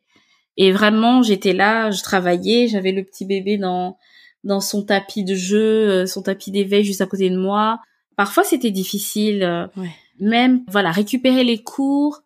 Et 0.57 0.71
vraiment, 0.71 1.23
j'étais 1.23 1.53
là, 1.53 1.89
je 1.91 2.03
travaillais, 2.03 2.67
j'avais 2.67 2.91
le 2.91 3.03
petit 3.03 3.25
bébé 3.25 3.57
dans 3.57 3.97
dans 4.43 4.59
son 4.59 4.83
tapis 4.83 5.23
de 5.23 5.33
jeu, 5.33 5.89
euh, 5.89 6.05
son 6.05 6.21
tapis 6.21 6.51
d'éveil 6.51 6.83
juste 6.83 7.01
à 7.01 7.05
côté 7.07 7.29
de 7.29 7.37
moi. 7.37 7.79
Parfois, 8.15 8.43
c'était 8.43 8.71
difficile. 8.71 9.43
euh, 9.43 9.65
Ouais. 9.77 9.89
Même 10.19 10.63
voilà, 10.67 10.91
récupérer 10.91 11.43
les 11.43 11.63
cours 11.63 12.19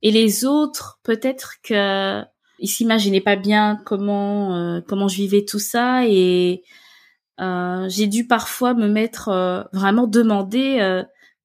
et 0.00 0.10
les 0.10 0.46
autres, 0.46 1.00
peut-être 1.02 1.56
que 1.62 2.22
ils 2.58 2.68
s'imaginaient 2.68 3.20
pas 3.20 3.36
bien 3.36 3.78
comment 3.84 4.56
euh, 4.56 4.80
comment 4.88 5.06
je 5.08 5.16
vivais 5.16 5.44
tout 5.44 5.58
ça 5.58 6.06
et 6.06 6.62
euh, 7.40 7.88
j'ai 7.88 8.06
dû 8.06 8.26
parfois 8.26 8.74
me 8.74 8.88
mettre 8.88 9.28
euh, 9.28 9.62
vraiment 9.72 10.06
demander 10.06 10.78
euh, 10.80 11.02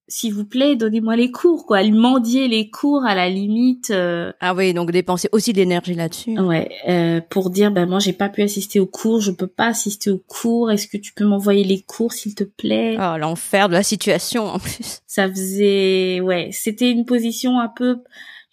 s'il 0.10 0.34
vous 0.34 0.46
plaît 0.46 0.76
donnez-moi 0.78 1.16
les 1.18 1.32
cours 1.32 1.66
quoi 1.66 1.84
mendier 1.84 2.48
les 2.48 2.70
cours 2.70 3.04
à 3.06 3.14
la 3.16 3.30
limite 3.30 3.90
euh, 3.92 4.32
Ah 4.40 4.54
oui, 4.54 4.74
donc 4.74 4.92
dépenser 4.92 5.28
aussi 5.34 5.52
de 5.54 5.58
l'énergie 5.58 5.94
là-dessus. 5.96 6.40
ouais 6.40 6.70
euh, 6.88 7.20
pour 7.30 7.50
dire 7.50 7.72
ben 7.72 7.88
moi 7.90 8.00
j'ai 8.00 8.14
pas 8.14 8.30
pu 8.30 8.42
assister 8.42 8.80
aux 8.80 8.86
cours 8.86 9.20
je 9.22 9.32
peux 9.32 9.48
pas 9.48 9.68
assister 9.68 10.10
aux 10.10 10.18
cours 10.28 10.72
est-ce 10.72 10.88
que 10.88 10.98
tu 10.98 11.14
peux 11.14 11.26
m'envoyer 11.26 11.64
les 11.64 11.82
cours 11.82 12.14
s'il 12.14 12.36
te 12.36 12.44
plaît? 12.46 12.98
Oh, 13.00 13.18
l'enfer 13.18 13.68
de 13.70 13.74
la 13.74 13.84
situation 13.84 14.46
en 14.46 14.60
plus. 14.60 15.00
ça 15.08 15.28
faisait 15.30 16.20
ouais 16.22 16.50
c'était 16.52 16.90
une 16.92 17.06
position 17.06 17.60
un 17.60 17.68
peu 17.70 17.98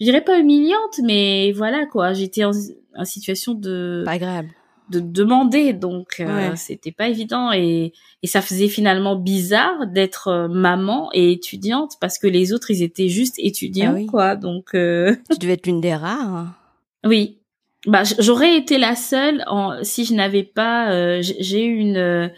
je 0.00 0.06
dirais 0.06 0.22
pas 0.24 0.38
humiliante 0.38 0.98
mais 1.04 1.52
voilà 1.52 1.86
quoi 1.86 2.14
j'étais 2.14 2.42
en, 2.44 2.50
en 2.96 3.04
situation 3.04 3.54
de 3.54 4.02
Pas 4.04 4.12
agréable. 4.12 4.50
De 4.90 5.00
demander 5.00 5.72
donc 5.72 6.16
euh, 6.20 6.50
Ouais. 6.50 6.56
c'était 6.56 6.92
pas 6.92 7.08
évident 7.08 7.52
et 7.52 7.92
et 8.22 8.26
ça 8.26 8.42
faisait 8.42 8.68
finalement 8.68 9.16
bizarre 9.16 9.86
d'être 9.86 10.28
euh, 10.28 10.48
maman 10.48 11.08
et 11.14 11.32
étudiante 11.32 11.92
parce 12.00 12.18
que 12.18 12.26
les 12.26 12.52
autres 12.52 12.70
ils 12.70 12.82
étaient 12.82 13.08
juste 13.08 13.36
étudiants 13.38 13.92
Ah 13.92 13.98
oui. 13.98 14.06
quoi 14.06 14.36
donc 14.36 14.74
euh, 14.74 15.16
Tu 15.30 15.38
devais 15.38 15.54
être 15.54 15.66
l'une 15.66 15.80
des 15.80 15.94
rares. 15.94 16.34
hein. 16.34 16.54
oui 17.04 17.38
bah 17.86 18.02
j'aurais 18.18 18.56
été 18.56 18.78
la 18.78 18.94
seule 18.96 19.42
en 19.46 19.82
si 19.82 20.04
je 20.04 20.14
n'avais 20.14 20.42
pas 20.44 20.90
euh, 20.92 21.22
j'ai 21.22 21.64
eu 21.64 21.76
une 21.76 21.96
euh, 21.96 22.28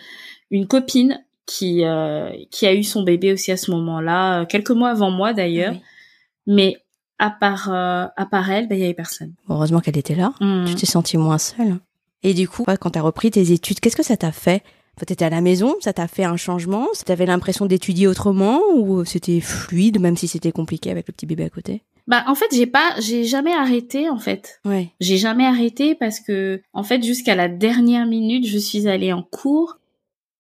une 0.51 0.67
copine 0.69 1.21
qui 1.47 1.85
euh, 1.85 2.31
qui 2.51 2.67
a 2.67 2.75
eu 2.75 2.83
son 2.85 3.03
bébé 3.03 3.33
aussi 3.33 3.51
à 3.53 3.57
ce 3.57 3.71
moment-là 3.73 4.45
quelques 4.47 4.71
mois 4.71 4.91
avant 4.91 5.11
moi 5.11 5.33
d'ailleurs 5.33 5.75
Ah 5.75 5.79
oui. 5.79 6.55
mais 6.55 6.77
à 7.19 7.31
part 7.31 7.73
euh, 7.73 8.07
à 8.17 8.27
part 8.27 8.51
elle 8.51 8.69
ben 8.69 8.77
il 8.77 8.83
y 8.83 8.85
avait 8.85 8.95
personne 8.95 9.33
Heureusement 9.49 9.81
qu'elle 9.81 9.97
était 9.99 10.15
là. 10.17 10.33
Hmm. 10.41 10.65
Tu 10.67 10.75
t'es 10.75 10.87
sentie 10.87 11.17
moins 11.17 11.39
seule. 11.39 11.79
Et 12.27 12.35
du 12.35 12.49
coup, 12.49 12.65
quand 12.81 12.91
t'as 12.91 13.03
repris 13.03 13.31
tes 13.31 13.53
études, 13.53 13.79
qu'est-ce 13.79 13.95
que 13.95 14.03
ça 14.03 14.17
t'a 14.17 14.33
fait? 14.33 14.65
T'étais 15.07 15.25
à 15.27 15.31
la 15.31 15.41
maison, 15.41 15.77
ça 15.81 15.93
t'a 15.93 16.09
fait 16.09 16.25
un 16.25 16.37
changement? 16.37 16.89
T'avais 17.05 17.25
l'impression 17.27 17.67
d'étudier 17.67 18.09
autrement 18.09 18.61
ou 18.75 19.05
c'était 19.05 19.41
fluide, 19.41 20.01
même 20.01 20.17
si 20.17 20.27
c'était 20.27 20.51
compliqué 20.51 20.91
avec 20.91 21.07
le 21.07 21.13
petit 21.13 21.27
bébé 21.27 21.45
à 21.45 21.51
côté? 21.51 21.83
Bah 22.09 22.25
en 22.29 22.35
fait 22.37 22.47
j'ai 22.53 22.67
pas 22.67 22.95
j'ai 23.01 23.25
jamais 23.25 23.53
arrêté 23.53 24.09
en 24.09 24.19
fait 24.19 24.61
Ouais. 24.65 24.91
J'ai 25.01 25.19
jamais 25.19 25.45
arrêté 25.45 25.95
parce 25.95 26.19
que, 26.21 26.63
en 26.73 26.83
fait, 26.83 27.03
jusqu'à 27.05 27.37
la 27.37 27.49
dernière 27.49 28.07
minute, 28.07 28.45
je 28.47 28.59
suis 28.59 28.89
allée 28.89 29.13
en 29.13 29.23
cours. 29.23 29.79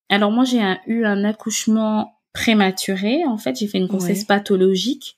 Alors 0.08 0.32
moi, 0.32 0.44
j'ai 0.44 0.60
eu 0.88 1.04
un 1.04 1.22
accouchement 1.24 2.18
prématuré. 2.32 3.24
En 3.26 3.38
fait, 3.38 3.56
j'ai 3.56 3.68
fait 3.68 3.78
une 3.78 3.86
grossesse 3.86 4.20
Ouais. 4.20 4.26
pathologique. 4.26 5.16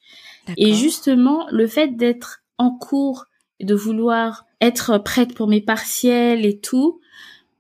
Et 0.59 0.75
justement, 0.75 1.47
le 1.51 1.67
fait 1.67 1.97
d'être 1.97 2.43
en 2.59 2.71
cours, 2.73 3.27
et 3.61 3.65
de 3.65 3.75
vouloir 3.75 4.45
être 4.61 4.99
prête 4.99 5.35
pour 5.35 5.49
mes 5.49 5.61
partiels 5.61 6.45
et 6.45 6.59
tout, 6.59 7.01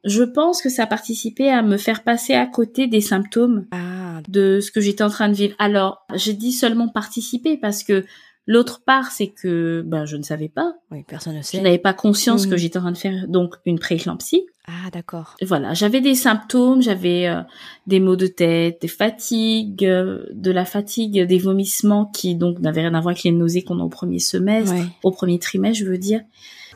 je 0.05 0.23
pense 0.23 0.63
que 0.63 0.69
ça 0.69 0.85
a 0.85 0.87
participé 0.87 1.51
à 1.51 1.63
me 1.63 1.77
faire 1.77 2.03
passer 2.03 2.35
à 2.35 2.47
côté 2.47 2.87
des 2.87 3.01
symptômes 3.01 3.67
Ah, 3.73 4.21
de 4.29 4.61
ce 4.61 4.71
que 4.71 4.81
j'étais 4.81 5.05
en 5.05 5.11
train 5.11 5.29
de 5.29 5.35
vivre. 5.35 5.55
Alors, 5.59 6.07
j'ai 6.15 6.33
dit 6.35 6.53
seulement 6.53 6.89
participer 6.89 7.57
parce 7.57 7.83
que 7.83 8.05
l'autre 8.47 8.81
part, 8.85 9.11
c'est 9.13 9.27
que 9.29 9.83
ben, 9.87 10.07
je 10.07 10.17
ne 10.17 10.23
savais 10.23 10.49
pas. 10.49 10.75
oui, 10.91 11.05
personne 11.07 11.35
ne 11.37 11.43
Je 11.43 11.47
sait. 11.47 11.61
n'avais 11.61 11.79
pas 11.79 11.93
conscience 11.93 12.47
que 12.47 12.57
j'étais 12.57 12.79
en 12.79 12.83
train 12.83 12.93
de 12.93 12.97
faire 12.99 13.27
donc 13.29 13.57
une 13.67 13.79
prééclampsie. 13.79 14.47
Ah, 14.67 14.91
d'accord. 14.93 15.35
Voilà, 15.43 15.75
j'avais 15.75 16.01
des 16.01 16.15
symptômes, 16.15 16.81
j'avais 16.83 17.27
euh, 17.27 17.41
des 17.87 18.01
maux 18.01 18.17
de 18.17 18.27
tête, 18.27 18.83
des 18.83 18.89
fatigues, 18.89 19.85
euh, 19.85 20.27
de 20.33 20.51
la 20.51 20.65
fatigue, 20.65 21.23
des 21.27 21.39
vomissements 21.39 22.07
qui 22.07 22.35
donc 22.35 22.59
n'avaient 22.61 22.83
rien 22.83 22.95
à 22.95 23.01
voir 23.01 23.13
avec 23.13 23.23
les 23.25 23.33
nausées 23.33 23.63
qu'on 23.63 23.81
a 23.81 23.83
au 23.83 23.89
premier 23.89 24.19
semestre, 24.19 24.75
Ouais. 24.75 24.85
au 25.03 25.11
premier 25.11 25.39
trimestre, 25.39 25.85
je 25.85 25.91
veux 25.91 25.99
dire. 25.99 26.21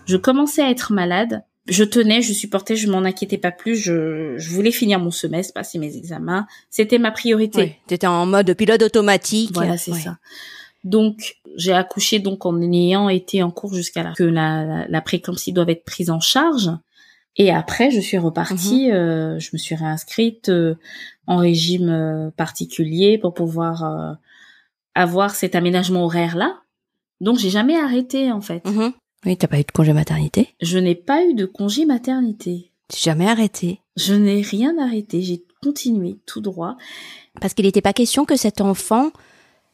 Je 0.06 0.16
commençais 0.16 0.62
à 0.62 0.70
être 0.70 0.92
malade. 0.92 1.42
Je 1.68 1.84
tenais, 1.84 2.22
je 2.22 2.32
supportais, 2.32 2.74
je 2.74 2.90
m'en 2.90 2.98
inquiétais 3.04 3.38
pas 3.38 3.52
plus. 3.52 3.76
Je, 3.76 4.36
je 4.36 4.50
voulais 4.50 4.72
finir 4.72 4.98
mon 4.98 5.12
semestre, 5.12 5.54
passer 5.54 5.78
mes 5.78 5.96
examens. 5.96 6.46
C'était 6.70 6.98
ma 6.98 7.12
priorité. 7.12 7.58
Ouais. 7.58 7.78
T'étais 7.86 8.08
en 8.08 8.26
mode 8.26 8.52
pilote 8.54 8.82
automatique. 8.82 9.50
Voilà, 9.54 9.76
c'est 9.76 9.92
Ouais. 9.92 10.00
ça. 10.00 10.18
Donc, 10.82 11.36
j'ai 11.56 11.72
accouché 11.72 12.18
donc 12.18 12.44
en 12.44 12.60
ayant 12.60 13.08
été 13.08 13.44
en 13.44 13.52
cours 13.52 13.72
jusqu'à 13.72 14.02
là 14.02 14.12
que 14.16 14.24
la, 14.24 14.64
la, 14.64 14.88
la 14.88 15.00
prééclampsie 15.00 15.52
doit 15.52 15.66
être 15.68 15.84
prise 15.84 16.10
en 16.10 16.18
charge. 16.18 16.70
Et 17.36 17.52
après, 17.52 17.92
je 17.92 18.00
suis 18.00 18.18
repartie, 18.18 18.88
Mhm. 18.88 18.92
euh, 18.94 19.38
je 19.38 19.50
me 19.52 19.58
suis 19.58 19.76
réinscrite 19.76 20.48
euh, 20.48 20.74
en 21.28 21.36
régime 21.36 21.88
euh, 21.88 22.30
particulier 22.36 23.16
pour 23.18 23.32
pouvoir 23.34 23.84
euh, 23.84 24.12
avoir 24.96 25.30
cet 25.36 25.54
aménagement 25.54 26.04
horaire 26.04 26.36
là. 26.36 26.58
Donc, 27.20 27.38
j'ai 27.38 27.50
jamais 27.50 27.76
arrêté 27.78 28.32
en 28.32 28.40
fait. 28.40 28.66
Mhm. 28.66 28.92
Oui, 29.24 29.36
t'as 29.36 29.46
pas 29.46 29.60
eu 29.60 29.64
de 29.64 29.70
congé 29.70 29.92
maternité? 29.92 30.48
Je 30.60 30.78
n'ai 30.78 30.94
pas 30.94 31.24
eu 31.24 31.34
de 31.34 31.46
congé 31.46 31.86
maternité. 31.86 32.70
J'ai 32.92 33.10
jamais 33.10 33.28
arrêté. 33.28 33.80
Je 33.96 34.14
n'ai 34.14 34.42
rien 34.42 34.76
arrêté. 34.78 35.22
J'ai 35.22 35.44
continué 35.62 36.16
tout 36.26 36.40
droit. 36.40 36.76
Parce 37.40 37.54
qu'il 37.54 37.64
n'était 37.64 37.80
pas 37.80 37.92
question 37.92 38.24
que 38.24 38.36
cet 38.36 38.60
enfant 38.60 39.10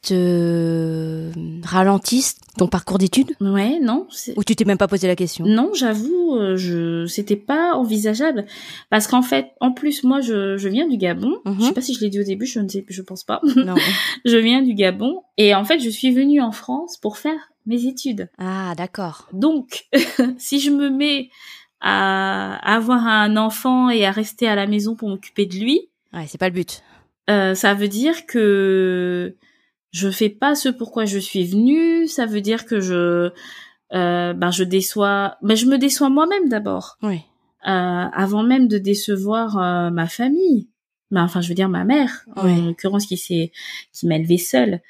te 0.02 1.30
ralentisse 1.64 2.36
ton 2.56 2.66
parcours 2.68 2.98
d'études? 2.98 3.32
Ouais, 3.40 3.78
non. 3.80 4.06
Ou 4.36 4.44
tu 4.44 4.56
t'es 4.56 4.64
même 4.64 4.78
pas 4.78 4.88
posé 4.88 5.06
la 5.06 5.16
question? 5.16 5.44
Non, 5.46 5.70
j'avoue, 5.74 6.36
euh, 6.36 6.56
je 6.56 7.06
c'était 7.06 7.36
pas 7.36 7.74
envisageable 7.74 8.46
parce 8.90 9.06
qu'en 9.06 9.22
fait, 9.22 9.50
en 9.60 9.72
plus 9.72 10.04
moi 10.04 10.20
je, 10.20 10.56
je 10.56 10.68
viens 10.68 10.86
du 10.88 10.96
Gabon. 10.96 11.38
Mhm. 11.44 11.56
Je 11.60 11.64
sais 11.66 11.72
pas 11.72 11.80
si 11.80 11.94
je 11.94 12.00
l'ai 12.00 12.10
dit 12.10 12.20
au 12.20 12.24
début, 12.24 12.46
je 12.46 12.60
ne 12.60 12.68
sais, 12.68 12.84
je 12.88 13.02
pense 13.02 13.24
pas. 13.24 13.40
Non. 13.56 13.74
je 14.24 14.36
viens 14.36 14.62
du 14.62 14.74
Gabon 14.74 15.22
et 15.36 15.54
en 15.54 15.64
fait 15.64 15.78
je 15.80 15.88
suis 15.90 16.12
venue 16.12 16.40
en 16.40 16.52
France 16.52 16.96
pour 16.96 17.16
faire 17.18 17.50
mes 17.66 17.84
études. 17.86 18.28
Ah, 18.38 18.74
d'accord. 18.76 19.28
Donc 19.32 19.86
si 20.38 20.60
je 20.60 20.70
me 20.70 20.90
mets 20.90 21.28
à, 21.80 22.54
à 22.56 22.76
avoir 22.76 23.06
un 23.06 23.36
enfant 23.36 23.88
et 23.90 24.04
à 24.06 24.10
rester 24.10 24.48
à 24.48 24.54
la 24.54 24.66
maison 24.66 24.94
pour 24.96 25.08
m'occuper 25.08 25.46
de 25.46 25.56
lui, 25.56 25.82
Ouais, 26.14 26.24
c'est 26.26 26.38
pas 26.38 26.48
le 26.48 26.54
but. 26.54 26.82
euh, 27.28 27.54
ça 27.54 27.74
veut 27.74 27.88
dire 27.88 28.24
que 28.26 29.34
je 29.90 30.10
fais 30.10 30.28
pas 30.28 30.54
ce 30.54 30.68
pourquoi 30.68 31.04
je 31.04 31.18
suis 31.18 31.44
venue. 31.44 32.06
Ça 32.08 32.26
veut 32.26 32.40
dire 32.40 32.66
que 32.66 32.80
je 32.80 33.30
euh, 33.94 34.32
ben 34.34 34.50
je 34.50 34.64
déçois, 34.64 35.36
ben 35.42 35.56
je 35.56 35.66
me 35.66 35.78
déçois 35.78 36.10
moi-même 36.10 36.48
d'abord. 36.48 36.96
Oui. 37.02 37.20
euh, 37.66 37.70
avant 37.70 38.42
même 38.42 38.68
de 38.68 38.78
décevoir 38.78 39.56
euh, 39.58 39.90
ma 39.90 40.06
famille. 40.06 40.68
Ben, 41.10 41.24
enfin, 41.24 41.40
je 41.40 41.48
veux 41.48 41.54
dire 41.54 41.70
ma 41.70 41.84
mère, 41.84 42.24
Ouais. 42.36 42.52
en 42.52 42.66
l'occurrence, 42.66 43.06
qui 43.06 43.16
s'est, 43.16 43.50
qui 43.94 44.06
m'a 44.06 44.16
élevée 44.16 44.36
seule. 44.36 44.80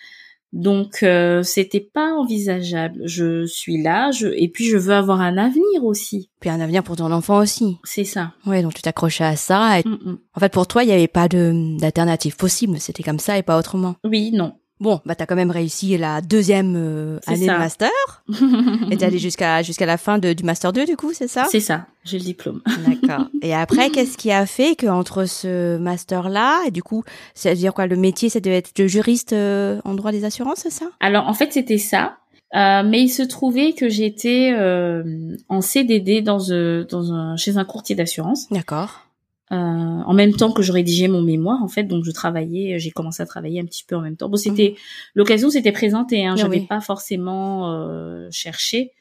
Donc, 0.53 1.03
euh, 1.03 1.43
c'était 1.45 1.79
pas 1.95 2.13
envisageable. 2.15 3.03
Je 3.05 3.45
suis 3.47 3.81
là, 3.83 4.11
je, 4.11 4.27
et 4.29 4.49
puis 4.49 4.65
je 4.65 4.77
veux 4.79 4.95
avoir 4.95 5.21
un 5.21 5.37
avenir 5.39 5.85
aussi. 5.85 6.31
Puis 6.41 6.51
un 6.51 6.59
avenir 6.61 6.83
pour 6.83 6.97
ton 6.97 7.13
enfant 7.13 7.39
aussi. 7.39 7.77
C'est 7.85 8.05
ça. 8.05 8.33
Ouais, 8.47 8.63
donc 8.63 8.75
tu 8.75 8.83
t'accrochais 8.83 9.25
à 9.25 9.37
ça. 9.37 9.79
Et... 9.79 9.87
Mm, 9.87 9.93
mm. 10.05 10.19
En 10.35 10.41
fait, 10.41 10.53
pour 10.53 10.67
toi, 10.67 10.83
il 10.83 10.87
n'y 10.87 10.93
avait 10.93 11.07
pas 11.07 11.29
de 11.29 11.79
d'alternative 11.79 12.37
possible. 12.37 12.81
C'était 12.81 13.03
comme 13.05 13.19
ça 13.21 13.39
et 13.39 13.43
pas 13.43 13.59
autrement. 13.59 13.95
Oui, 14.05 14.33
non. 14.33 14.55
Bon, 14.81 15.01
bah 15.05 15.15
t'as 15.15 15.27
quand 15.27 15.35
même 15.35 15.51
réussi 15.51 15.97
la 15.99 16.21
deuxième 16.21 16.75
euh, 16.77 17.19
C'est 17.25 17.33
année 17.33 17.47
ça. 17.47 17.55
de 17.55 17.59
master. 17.59 17.91
Et 18.91 18.97
t'es 18.97 19.05
allé 19.05 19.19
jusqu'à 19.19 19.63
jusqu'à 19.63 19.87
la 19.87 19.97
fin 19.97 20.19
de, 20.19 20.33
du 20.33 20.45
master 20.45 20.73
2 20.73 20.87
du 20.87 20.97
coup, 20.97 21.13
c'est 21.13 21.29
ça? 21.29 21.47
C'est 21.51 21.61
ça. 21.61 21.87
J'ai 22.05 22.19
le 22.19 22.25
diplôme. 22.25 22.63
D'accord. 22.87 23.27
Et 23.43 23.55
après, 23.55 23.91
qu'est-ce 23.91 24.17
qui 24.17 24.31
a 24.31 24.47
fait 24.47 24.77
que 24.77 24.87
entre 24.87 25.25
ce 25.25 25.77
master-là 25.79 26.63
et 26.67 26.71
du 26.71 26.83
coup, 26.83 27.05
c'est-à-dire 27.35 27.75
quoi, 27.75 27.87
le 27.87 27.97
métier, 27.97 28.29
ça 28.29 28.41
devait 28.41 28.59
être 28.59 28.75
de 28.77 28.87
juriste 28.87 29.33
euh, 29.33 29.81
en 29.85 29.95
droit 29.95 30.13
des 30.13 30.25
assurances, 30.25 30.61
c'est 30.61 30.71
ça? 30.71 30.87
Alors, 31.01 31.29
en 31.29 31.35
fait, 31.35 31.53
c'était 31.53 31.79
ça. 31.79 32.17
Euh, 32.55 32.83
mais 32.83 33.03
il 33.03 33.11
se 33.11 33.23
trouvait 33.23 33.75
que 33.75 33.89
j'étais 33.91 34.55
euh, 34.57 35.37
en 35.51 35.61
CDD 35.61 36.23
dans, 36.23 36.51
euh, 36.51 36.85
dans 36.85 37.13
un, 37.13 37.37
chez 37.37 37.59
un 37.59 37.65
courtier 37.65 37.95
d'assurance. 37.95 38.49
D'accord. 38.51 39.08
Euh, 39.53 39.57
en 39.57 40.13
même 40.15 40.33
temps 40.35 40.53
que 40.53 40.63
je 40.63 40.73
rédigeais 40.73 41.09
mon 41.09 41.23
mémoire 41.23 41.63
en 41.63 41.69
fait 41.69 41.85
donc 41.85 42.05
je 42.05 42.11
travaillais 42.11 42.79
j'ai 42.79 42.91
commencé 42.91 43.23
à 43.23 43.27
travailler 43.27 43.61
un 43.61 43.65
petit 43.65 43.85
peu 43.85 43.97
en 43.97 44.01
même 44.03 44.17
temps 44.17 44.29
bon 44.29 44.37
c'était 44.37 44.75
l'occasion 45.15 45.49
s'était 45.51 45.73
présentée 45.73 46.27
hein 46.27 46.35
Ah 46.37 46.41
j'avais 46.41 46.59
oui. 46.61 46.67
pas 46.67 46.81
forcément 46.81 47.73
euh, 47.73 48.29
cherché 48.31 48.93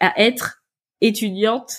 à 0.00 0.12
être 0.22 0.62
étudiante 1.00 1.72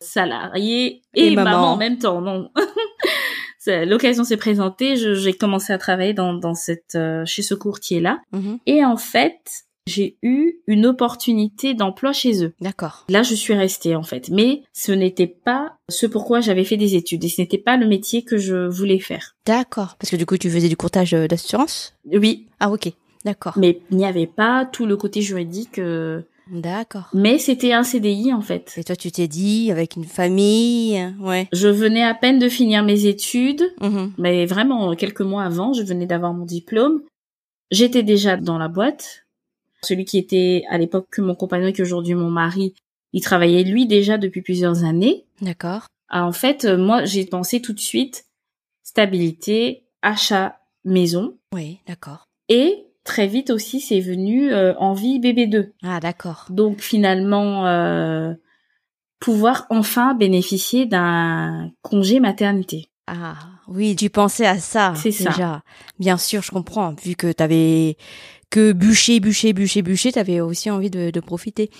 salariée 0.00 1.02
et, 1.14 1.28
Et 1.28 1.34
maman. 1.34 1.50
maman. 1.50 1.72
en 1.72 1.76
même 1.76 1.98
temps 1.98 2.20
non 2.20 2.50
l'occasion 3.86 4.24
s'est 4.24 4.36
présentée 4.36 4.96
je- 4.96 5.14
j'ai 5.14 5.32
commencé 5.32 5.72
à 5.72 5.78
travailler 5.78 6.14
dans 6.14 6.34
dans 6.34 6.54
cette 6.54 6.94
euh, 6.96 7.24
chez 7.26 7.42
ce 7.42 7.54
courtier 7.54 8.00
là 8.00 8.20
Mhm. 8.32 8.58
et 8.66 8.84
en 8.84 8.96
fait 8.96 9.64
j'ai 9.86 10.16
eu 10.22 10.54
une 10.66 10.86
opportunité 10.86 11.74
d'emploi 11.74 12.12
chez 12.12 12.44
eux 12.44 12.54
D'accord. 12.60 13.04
Là, 13.08 13.22
je 13.22 13.34
suis 13.34 13.54
restée 13.54 13.96
en 13.96 14.02
fait, 14.02 14.28
mais 14.30 14.62
ce 14.72 14.92
n'était 14.92 15.26
pas 15.26 15.74
ce 15.88 16.06
pourquoi 16.06 16.40
j'avais 16.40 16.64
fait 16.64 16.76
des 16.76 16.94
études 16.94 17.24
et 17.24 17.28
ce 17.28 17.40
n'était 17.40 17.58
pas 17.58 17.76
le 17.76 17.86
métier 17.88 18.22
que 18.24 18.36
je 18.38 18.66
voulais 18.68 19.00
faire. 19.00 19.34
D'accord. 19.46 19.96
Parce 19.98 20.10
que 20.10 20.16
du 20.16 20.26
coup, 20.26 20.36
tu 20.38 20.50
faisais 20.50 20.68
du 20.68 20.76
courtage 20.76 21.14
euh, 21.14 21.26
d'assurance? 21.26 21.94
Oui, 22.06 22.46
Ah, 22.60 22.70
ok. 22.70 22.92
D'accord. 23.24 23.54
Mais 23.56 23.80
il 23.90 23.96
n'y 23.96 24.04
avait 24.06 24.26
pas 24.26 24.66
tout 24.66 24.86
le 24.86 24.96
côté 24.96 25.20
juridique. 25.22 25.78
euh, 25.78 26.22
D'accord. 26.50 27.08
Mais 27.14 27.38
c'était 27.38 27.72
un 27.72 27.84
CDI 27.84 28.32
en 28.32 28.40
fait. 28.40 28.74
Et 28.76 28.84
toi, 28.84 28.96
tu 28.96 29.10
t'es 29.12 29.28
dit, 29.28 29.70
avec 29.70 29.94
une 29.96 30.04
famille, 30.04 31.14
ouais. 31.20 31.48
Je 31.52 31.68
venais 31.68 32.02
à 32.02 32.14
peine 32.14 32.38
de 32.40 32.48
finir 32.48 32.82
mes 32.84 33.06
études, 33.06 33.62
Mhm. 33.80 34.12
mais 34.18 34.44
vraiment 34.46 34.94
quelques 34.96 35.20
mois 35.22 35.44
avant, 35.44 35.72
je 35.72 35.82
venais 35.82 36.06
d'avoir 36.06 36.34
mon 36.34 36.44
diplôme. 36.44 37.02
J'étais 37.70 38.02
déjà 38.02 38.36
dans 38.36 38.58
la 38.58 38.68
boîte. 38.68 39.24
Celui 39.84 40.04
qui 40.04 40.18
était 40.18 40.64
à 40.70 40.78
l'époque 40.78 41.06
que 41.10 41.20
mon 41.20 41.34
compagnon 41.34 41.68
et 41.68 41.72
qu'aujourd'hui 41.72 42.14
mon 42.14 42.30
mari, 42.30 42.74
il 43.12 43.20
travaillait 43.20 43.64
lui 43.64 43.86
déjà 43.86 44.18
depuis 44.18 44.42
plusieurs 44.42 44.84
années. 44.84 45.26
D'accord. 45.40 45.86
Ah, 46.08 46.26
en 46.26 46.32
fait, 46.32 46.64
euh, 46.64 46.76
moi, 46.76 47.04
j'ai 47.04 47.24
pensé 47.24 47.60
tout 47.60 47.72
de 47.72 47.80
suite 47.80 48.26
stabilité, 48.82 49.86
achat, 50.02 50.58
maison. 50.84 51.38
Oui, 51.54 51.80
d'accord. 51.86 52.26
Et 52.48 52.86
très 53.04 53.26
vite 53.26 53.50
aussi, 53.50 53.80
c'est 53.80 54.00
venu 54.00 54.52
euh, 54.52 54.74
envie 54.76 55.18
bébé 55.18 55.46
2. 55.46 55.72
Ah, 55.82 56.00
d'accord. 56.00 56.46
Donc 56.50 56.80
finalement, 56.80 57.66
euh, 57.66 58.34
pouvoir 59.20 59.66
enfin 59.70 60.14
bénéficier 60.14 60.84
d'un 60.86 61.70
congé 61.80 62.20
maternité. 62.20 62.88
Ah, 63.06 63.36
oui, 63.68 63.96
tu 63.96 64.10
pensais 64.10 64.46
à 64.46 64.58
ça. 64.58 64.92
C'est 64.96 65.12
ça. 65.12 65.30
déjà. 65.30 65.62
Bien 65.98 66.18
sûr, 66.18 66.42
je 66.42 66.50
comprends. 66.50 66.94
Vu 67.02 67.14
que 67.14 67.32
t'avais 67.32 67.96
que 68.52 68.72
bûcher, 68.72 69.18
bûcher, 69.18 69.54
bûcher, 69.54 69.80
bûcher, 69.82 70.12
t'avais 70.12 70.40
aussi 70.40 70.70
envie 70.70 70.90
de, 70.90 71.10
de 71.10 71.20
profiter. 71.20 71.70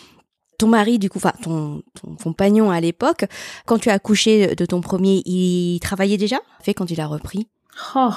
Ton 0.59 0.69
mari, 0.69 0.99
du 0.99 1.11
coup, 1.11 1.19
enfin, 1.19 1.35
ton, 1.43 1.83
ton 2.01 2.17
compagnon 2.17 2.71
à 2.71 2.81
l'époque, 2.81 3.27
quand 3.67 3.79
tu 3.79 3.91
as 3.91 3.93
accouché 3.93 4.55
de 4.55 4.65
ton 4.65 4.81
premier, 4.81 5.23
il 5.27 5.81
travaillait 5.81 6.17
déjà? 6.17 6.41
Fait 6.63 6.73
quand 6.73 6.91
il 6.91 7.01
a 7.01 7.07
repris? 7.07 7.47
Oh, 7.95 8.13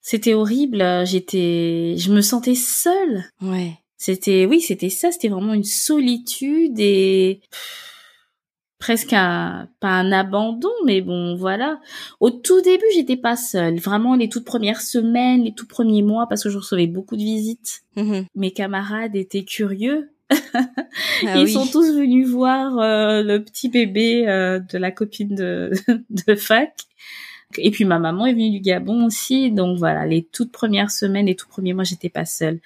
c'était 0.00 0.34
horrible. 0.34 0.84
J'étais, 1.04 1.96
je 1.98 2.12
me 2.12 2.20
sentais 2.20 2.54
seule. 2.54 3.24
Ouais. 3.40 3.78
C'était, 3.96 4.46
oui, 4.46 4.60
c'était 4.60 4.90
ça. 4.90 5.10
C'était 5.10 5.28
vraiment 5.28 5.54
une 5.54 5.64
solitude 5.64 6.78
et 6.78 7.40
presque 8.82 9.12
un, 9.12 9.68
pas 9.78 9.90
un 9.90 10.10
abandon, 10.10 10.72
mais 10.84 11.02
bon, 11.02 11.36
voilà. 11.36 11.78
Au 12.18 12.30
tout 12.30 12.60
début, 12.62 12.84
j'étais 12.92 13.16
pas 13.16 13.36
seule. 13.36 13.78
Vraiment, 13.78 14.16
les 14.16 14.28
toutes 14.28 14.44
premières 14.44 14.80
semaines, 14.80 15.44
les 15.44 15.54
tout 15.54 15.68
premiers 15.68 16.02
mois, 16.02 16.26
parce 16.28 16.42
que 16.42 16.50
je 16.50 16.58
recevais 16.58 16.88
beaucoup 16.88 17.16
de 17.16 17.22
visites. 17.22 17.82
Mhm. 17.94 18.26
Mes 18.34 18.50
camarades 18.50 19.14
étaient 19.14 19.44
curieux. 19.44 20.10
Ah 20.30 21.36
Ils 21.36 21.44
oui. 21.44 21.52
sont 21.52 21.66
tous 21.66 21.94
venus 21.94 22.26
voir 22.26 22.76
euh, 22.80 23.22
le 23.22 23.44
petit 23.44 23.68
bébé 23.68 24.26
euh, 24.26 24.58
de 24.58 24.78
la 24.78 24.90
copine 24.90 25.36
de, 25.36 25.70
de 26.26 26.34
fac. 26.34 26.74
Et 27.58 27.70
puis 27.70 27.84
ma 27.84 28.00
maman 28.00 28.26
est 28.26 28.32
venue 28.32 28.50
du 28.50 28.58
Gabon 28.58 29.06
aussi. 29.06 29.52
Donc 29.52 29.78
voilà, 29.78 30.06
les 30.06 30.24
toutes 30.24 30.50
premières 30.50 30.90
semaines, 30.90 31.26
les 31.26 31.36
tout 31.36 31.48
premiers 31.48 31.72
mois, 31.72 31.84
j'étais 31.84 32.08
pas 32.08 32.24
seule. 32.24 32.58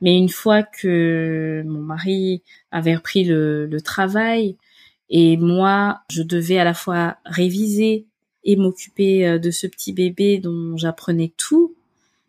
Mais 0.00 0.16
une 0.16 0.30
fois 0.30 0.64
que 0.64 1.62
mon 1.64 1.82
mari 1.82 2.42
avait 2.72 2.96
repris 2.96 3.22
le, 3.22 3.66
le 3.66 3.80
travail 3.80 4.56
et 5.10 5.36
moi, 5.36 6.00
je 6.10 6.22
devais 6.22 6.58
à 6.58 6.64
la 6.64 6.74
fois 6.74 7.16
réviser 7.24 8.06
et 8.44 8.56
m'occuper 8.56 9.26
euh, 9.26 9.38
de 9.38 9.50
ce 9.50 9.66
petit 9.66 9.92
bébé 9.92 10.38
dont 10.38 10.76
j'apprenais 10.76 11.32
tout, 11.36 11.74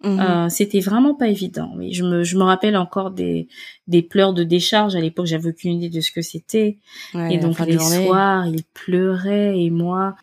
Mhm. 0.03 0.19
euh, 0.19 0.49
c'était 0.49 0.79
vraiment 0.79 1.13
pas 1.13 1.27
évident. 1.27 1.71
Oui, 1.77 1.93
je 1.93 2.03
me, 2.03 2.23
je 2.23 2.35
me 2.35 2.41
rappelle 2.41 2.75
encore 2.75 3.11
des, 3.11 3.47
des 3.87 4.01
pleurs 4.01 4.33
de 4.33 4.43
décharge. 4.43 4.95
À 4.95 4.99
l'époque, 4.99 5.27
j'avais 5.27 5.49
aucune 5.49 5.73
idée 5.73 5.89
de 5.95 6.01
ce 6.01 6.11
que 6.11 6.23
c'était. 6.23 6.79
Ouais, 7.13 7.35
et 7.35 7.37
donc 7.37 7.59
les 7.59 7.73
journée. 7.73 8.05
soirs, 8.07 8.47
il 8.47 8.63
pleurait 8.73 9.59
et 9.59 9.69
moi, 9.69 10.15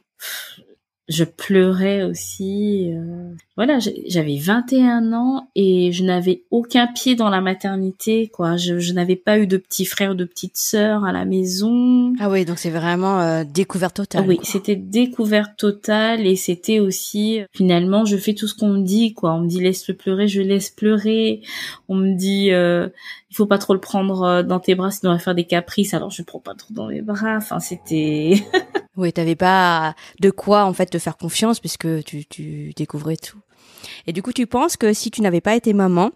je 1.08 1.24
pleurais 1.24 2.02
aussi. 2.02 2.92
euh. 2.92 3.30
Voilà, 3.56 3.78
j'avais 4.06 4.36
21 4.38 5.12
ans 5.12 5.48
et 5.56 5.90
je 5.90 6.04
n'avais 6.04 6.42
aucun 6.50 6.86
pied 6.86 7.16
dans 7.16 7.28
la 7.30 7.40
maternité. 7.40 8.28
Quoi, 8.28 8.56
je, 8.56 8.78
je 8.78 8.92
n'avais 8.92 9.16
pas 9.16 9.38
eu 9.38 9.46
de 9.46 9.56
petit 9.56 9.84
frère 9.84 10.12
ou 10.12 10.14
de 10.14 10.24
petite 10.24 10.56
sœur 10.56 11.04
à 11.04 11.12
la 11.12 11.24
maison. 11.24 12.12
Ah 12.20 12.28
oui, 12.30 12.44
donc 12.44 12.58
c'est 12.58 12.70
vraiment 12.70 13.20
euh, 13.20 13.42
découverte 13.44 13.96
totale. 13.96 14.26
oui, 14.28 14.38
c'était 14.42 14.76
découverte 14.76 15.56
totale 15.56 16.26
et 16.26 16.36
c'était 16.36 16.78
aussi 16.78 17.40
finalement 17.52 18.04
je 18.04 18.16
fais 18.16 18.34
tout 18.34 18.46
ce 18.46 18.54
qu'on 18.54 18.68
me 18.68 18.82
dit 18.82 19.14
quoi. 19.14 19.32
On 19.34 19.40
me 19.40 19.48
dit 19.48 19.60
laisse-le 19.60 19.94
pleurer, 19.94 20.28
je 20.28 20.42
laisse 20.42 20.70
pleurer. 20.70 21.40
On 21.88 21.96
me 21.96 22.14
dit 22.16 22.52
euh, 22.52 22.88
il 23.30 23.36
faut 23.36 23.46
pas 23.46 23.58
trop 23.58 23.74
le 23.74 23.80
prendre 23.80 24.22
euh, 24.22 24.42
dans 24.42 24.60
tes 24.60 24.74
bras 24.74 24.90
sinon 24.90 25.12
il 25.12 25.16
va 25.16 25.20
faire 25.20 25.34
des 25.34 25.46
caprices. 25.46 25.94
Alors 25.94 26.10
je 26.10 26.22
le 26.22 26.26
prends 26.26 26.38
pas 26.40 26.54
trop 26.54 26.72
dans 26.74 26.86
mes 26.88 27.02
bras. 27.02 27.36
Enfin 27.38 27.58
c'était 27.60 28.34
Oui, 28.96 29.12
t'avais 29.12 29.36
pas 29.36 29.94
de 30.20 30.30
quoi 30.30 30.64
en 30.64 30.72
fait 30.72 30.86
te 30.86 30.97
faire 30.98 31.16
confiance 31.16 31.60
puisque 31.60 32.04
tu, 32.04 32.24
tu 32.26 32.72
découvrais 32.76 33.16
tout. 33.16 33.38
Et 34.06 34.12
du 34.12 34.22
coup, 34.22 34.32
tu 34.32 34.46
penses 34.46 34.76
que 34.76 34.92
si 34.92 35.10
tu 35.10 35.22
n'avais 35.22 35.40
pas 35.40 35.54
été 35.54 35.72
maman, 35.72 36.10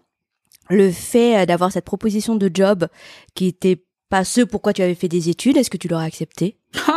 le 0.69 0.91
fait 0.91 1.37
euh, 1.37 1.45
d'avoir 1.45 1.71
cette 1.71 1.85
proposition 1.85 2.35
de 2.35 2.49
job 2.53 2.87
qui 3.35 3.47
était 3.47 3.83
pas 4.09 4.23
ce 4.23 4.41
pourquoi 4.41 4.73
tu 4.73 4.81
avais 4.81 4.95
fait 4.95 5.07
des 5.07 5.29
études, 5.29 5.57
est-ce 5.57 5.69
que 5.69 5.77
tu 5.77 5.87
l'aurais 5.87 6.05
accepté? 6.05 6.57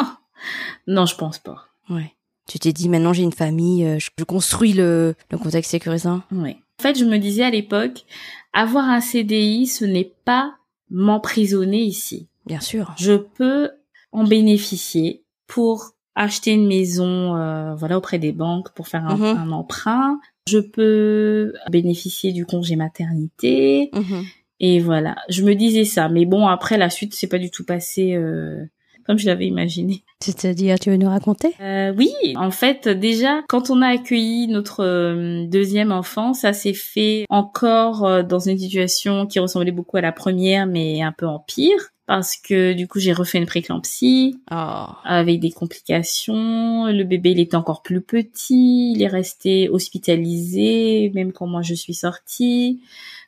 Non, 0.86 1.06
je 1.06 1.16
pense 1.16 1.38
pas. 1.38 1.64
Ouais. 1.88 2.12
Tu 2.46 2.58
t'es 2.58 2.72
dit 2.72 2.90
maintenant 2.90 3.14
j'ai 3.14 3.22
une 3.22 3.32
famille, 3.32 3.86
euh, 3.86 3.98
je 3.98 4.10
je 4.18 4.24
construis 4.24 4.74
le, 4.74 5.14
le 5.30 5.38
contexte 5.38 5.70
sécurisant. 5.70 6.22
Oui. 6.30 6.56
En 6.78 6.82
fait, 6.82 6.98
je 6.98 7.06
me 7.06 7.16
disais 7.16 7.42
à 7.42 7.50
l'époque 7.50 8.04
avoir 8.52 8.84
un 8.84 9.00
CDI, 9.00 9.66
ce 9.66 9.86
n'est 9.86 10.12
pas 10.24 10.54
m'emprisonner 10.90 11.80
ici. 11.82 12.28
Bien 12.44 12.60
sûr. 12.60 12.94
je 12.96 13.14
peux 13.14 13.70
en 14.12 14.24
bénéficier 14.24 15.24
pour 15.48 15.95
acheter 16.16 16.52
une 16.52 16.66
maison 16.66 17.36
euh, 17.36 17.74
voilà 17.76 17.96
auprès 17.98 18.18
des 18.18 18.32
banques 18.32 18.72
pour 18.74 18.88
faire 18.88 19.06
un, 19.06 19.16
Mhm. 19.16 19.38
un 19.38 19.52
emprunt. 19.52 20.18
Je 20.48 20.58
peux 20.58 21.52
bénéficier 21.70 22.32
du 22.32 22.44
congé 22.46 22.74
maternité. 22.76 23.90
Mhm. 23.94 24.24
et 24.58 24.80
voilà. 24.80 25.16
Je 25.28 25.42
me 25.42 25.54
disais 25.54 25.84
ça. 25.84 26.08
Mais 26.08 26.24
bon 26.24 26.46
après 26.48 26.78
la 26.78 26.90
suite 26.90 27.14
c'est 27.14 27.26
pas 27.28 27.38
du 27.38 27.50
tout 27.50 27.64
passé 27.64 28.14
euh, 28.14 28.64
comme 29.04 29.18
je 29.18 29.26
l'avais 29.26 29.46
imaginé. 29.46 30.02
C'est-à-dire, 30.20 30.80
tu 30.80 30.90
veux 30.90 30.96
nous 30.96 31.08
raconter? 31.08 31.54
Euh, 31.60 31.92
oui, 31.96 32.10
en 32.34 32.50
fait, 32.50 32.88
déjà, 32.88 33.42
quand 33.48 33.70
on 33.70 33.80
a 33.80 33.86
accueilli 33.88 34.48
notre 34.48 34.82
euh, 34.82 35.46
deuxième 35.46 35.92
enfant, 35.92 36.34
ça 36.34 36.52
s'est 36.52 36.72
fait 36.74 37.24
encore 37.28 38.04
euh, 38.04 38.22
dans 38.24 38.40
une 38.40 38.58
situation 38.58 39.26
qui 39.26 39.38
ressemblait 39.38 39.70
beaucoup 39.70 39.96
à 39.96 40.00
la 40.00 40.10
première, 40.10 40.66
mais 40.66 41.02
un 41.02 41.12
peu 41.12 41.26
en 41.26 41.38
pire, 41.38 41.90
parce 42.06 42.36
que 42.36 42.72
du 42.72 42.86
coup, 42.88 42.98
j'ai 43.00 43.12
refait 43.12 43.38
une 43.38 43.46
préclampsie 43.46 44.38
Oh. 44.50 44.84
avec 45.04 45.40
des 45.40 45.50
complications. 45.50 46.86
Le 46.86 47.02
bébé, 47.04 47.32
il 47.32 47.40
était 47.40 47.56
encore 47.56 47.82
plus 47.82 48.00
petit, 48.00 48.92
il 48.94 49.02
est 49.02 49.06
resté 49.08 49.68
hospitalisé, 49.68 51.10
même 51.14 51.32
quand 51.32 51.46
moi 51.46 51.62
je 51.62 51.74
suis 51.74 51.94
sortie. 51.94 52.80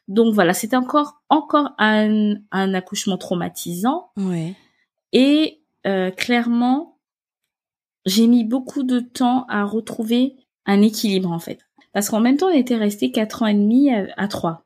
Donc 0.07 0.33
voilà, 0.35 0.55
c'était 0.55 0.77
encore 0.77 1.21
encore 1.29 1.71
un, 1.79 2.37
un 2.51 2.75
accouchement 2.75 3.19
traumatisant. 3.19 4.11
Ouais. 4.17 4.55
Et 5.13 5.61
euh, 5.87 6.11
clairement, 6.11 6.99
j'ai 8.07 8.27
mis 8.27 8.45
beaucoup 8.45 8.85
de 8.85 9.01
temps 9.01 9.45
à 9.49 9.65
retrouver 9.65 10.37
un 10.67 10.81
équilibre 10.83 11.31
en 11.31 11.39
fait. 11.39 11.59
Parce 11.93 12.11
qu'en 12.11 12.21
même 12.21 12.37
temps, 12.37 12.47
on 12.49 12.55
était 12.55 12.77
resté 12.77 13.11
quatre 13.11 13.43
ans 13.43 13.47
et 13.47 13.55
demi 13.55 13.91
à, 13.93 14.07
à 14.17 14.29
trois. 14.29 14.65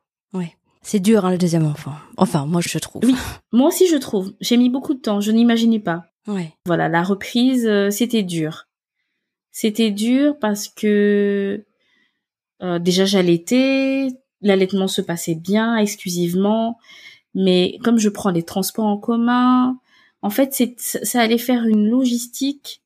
C'est 0.82 1.00
dur, 1.00 1.24
hein, 1.24 1.30
le 1.30 1.38
deuxième 1.38 1.64
enfant. 1.66 1.92
Enfin, 2.16 2.44
moi, 2.46 2.60
je 2.60 2.76
trouve. 2.78 3.02
Oui. 3.04 3.14
Moi 3.52 3.68
aussi, 3.68 3.86
je 3.88 3.96
trouve. 3.96 4.34
J'ai 4.40 4.56
mis 4.56 4.68
beaucoup 4.68 4.94
de 4.94 5.00
temps. 5.00 5.20
Je 5.20 5.30
n'imaginais 5.30 5.78
pas. 5.78 6.06
Ouais. 6.26 6.52
Voilà, 6.66 6.88
la 6.88 7.02
reprise, 7.02 7.66
euh, 7.66 7.90
c'était 7.90 8.22
dur. 8.22 8.66
C'était 9.50 9.90
dur 9.90 10.38
parce 10.40 10.68
que 10.68 11.64
euh, 12.62 12.78
déjà 12.78 13.04
j'allaitais, 13.04 14.08
l'allaitement 14.40 14.88
se 14.88 15.02
passait 15.02 15.34
bien, 15.34 15.76
exclusivement, 15.76 16.78
mais 17.34 17.78
comme 17.84 17.98
je 17.98 18.08
prends 18.08 18.30
les 18.30 18.44
transports 18.44 18.86
en 18.86 18.96
commun, 18.98 19.78
en 20.22 20.30
fait, 20.30 20.52
c'est 20.54 20.74
ça 20.78 21.20
allait 21.20 21.38
faire 21.38 21.64
une 21.66 21.88
logistique 21.88 22.82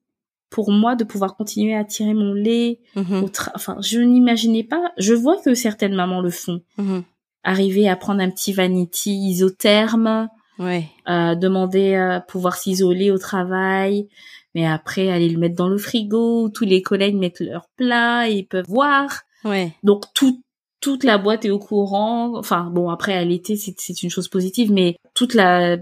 pour 0.50 0.70
moi 0.72 0.96
de 0.96 1.04
pouvoir 1.04 1.36
continuer 1.36 1.74
à 1.74 1.84
tirer 1.84 2.14
mon 2.14 2.32
lait. 2.32 2.80
Mhm. 2.96 3.22
Au 3.22 3.28
tra- 3.28 3.52
enfin, 3.54 3.76
je 3.80 4.00
n'imaginais 4.00 4.64
pas. 4.64 4.92
Je 4.98 5.12
vois 5.14 5.36
que 5.42 5.54
certaines 5.54 5.94
mamans 5.94 6.20
le 6.22 6.30
font. 6.30 6.62
Mhm. 6.78 7.04
Arriver 7.46 7.88
à 7.88 7.96
prendre 7.96 8.20
un 8.20 8.28
petit 8.30 8.52
vanity 8.52 9.12
isotherme, 9.30 10.28
Ouais. 10.58 10.88
euh, 11.08 11.34
demander 11.34 11.94
à 11.94 12.20
pouvoir 12.20 12.56
s'isoler 12.56 13.10
au 13.10 13.18
travail, 13.18 14.08
mais 14.54 14.66
après 14.66 15.10
aller 15.10 15.28
le 15.28 15.38
mettre 15.38 15.54
dans 15.56 15.68
le 15.68 15.78
frigo, 15.78 16.44
où 16.44 16.48
tous 16.50 16.64
les 16.64 16.82
collègues 16.82 17.16
mettent 17.16 17.40
leur 17.40 17.68
plat 17.76 18.28
et 18.28 18.32
ils 18.38 18.46
peuvent 18.46 18.64
voir. 18.68 19.20
Ouais. 19.44 19.72
Donc 19.82 20.04
tout, 20.14 20.42
toute 20.80 21.04
la 21.04 21.18
boîte 21.18 21.44
est 21.44 21.50
au 21.50 21.58
courant. 21.58 22.36
Enfin 22.36 22.70
bon, 22.72 22.90
après 22.90 23.14
à 23.14 23.24
l'été 23.24 23.56
c'est 23.56 23.74
c'est 23.78 24.02
une 24.02 24.10
chose 24.10 24.28
positive, 24.28 24.72
mais 24.72 24.96
toute 25.14 25.34
la 25.34 25.76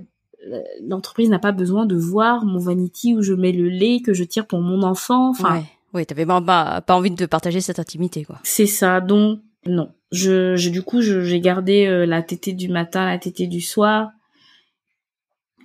l'entreprise 0.86 1.30
n'a 1.30 1.38
pas 1.38 1.52
besoin 1.52 1.86
de 1.86 1.96
voir 1.96 2.44
mon 2.44 2.58
vanity 2.58 3.14
où 3.14 3.22
je 3.22 3.32
mets 3.32 3.52
le 3.52 3.68
lait 3.70 4.00
que 4.04 4.12
je 4.12 4.24
tire 4.24 4.46
pour 4.46 4.60
mon 4.60 4.82
enfant. 4.82 5.30
Enfin, 5.30 5.56
ouais. 5.56 5.64
Ouais, 5.94 6.04
t'avais 6.04 6.26
pas, 6.26 6.40
pas, 6.42 6.80
pas 6.80 6.96
envie 6.96 7.12
de 7.12 7.24
partager 7.26 7.60
cette 7.60 7.78
intimité, 7.78 8.24
quoi. 8.24 8.40
c'est 8.42 8.66
ça. 8.66 9.00
Donc 9.00 9.38
non, 9.66 9.92
je, 10.12 10.56
je 10.56 10.70
du 10.70 10.82
coup 10.82 11.00
j'ai 11.00 11.40
gardé 11.40 11.86
euh, 11.86 12.06
la 12.06 12.22
tétée 12.22 12.52
du 12.52 12.68
matin, 12.68 13.06
la 13.06 13.18
tétée 13.18 13.46
du 13.46 13.60
soir. 13.60 14.10